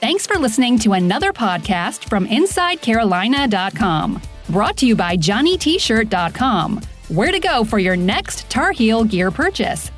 Thanks 0.00 0.26
for 0.26 0.36
listening 0.36 0.78
to 0.80 0.92
another 0.92 1.32
podcast 1.32 2.08
from 2.08 2.26
InsideCarolina.com. 2.26 4.20
Brought 4.50 4.76
to 4.76 4.86
you 4.86 4.94
by 4.94 5.16
JohnnyT-shirt.com. 5.16 6.82
Where 7.08 7.32
to 7.32 7.40
go 7.40 7.64
for 7.64 7.78
your 7.78 7.96
next 7.96 8.50
Tar 8.50 8.72
Heel 8.72 9.04
gear 9.04 9.30
purchase. 9.30 9.90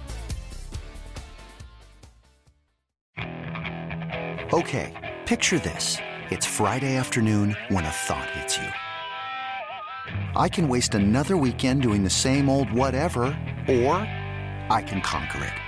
Okay, 4.52 5.16
picture 5.26 5.58
this. 5.58 5.98
It's 6.30 6.46
Friday 6.46 6.94
afternoon 6.96 7.56
when 7.68 7.84
a 7.84 7.90
thought 7.90 8.30
hits 8.30 8.56
you. 8.56 8.68
I 10.36 10.48
can 10.48 10.68
waste 10.68 10.94
another 10.94 11.36
weekend 11.36 11.82
doing 11.82 12.04
the 12.04 12.10
same 12.10 12.48
old 12.48 12.72
whatever, 12.72 13.24
or 13.68 13.96
I 14.70 14.84
can 14.86 15.00
conquer 15.00 15.44
it. 15.44 15.67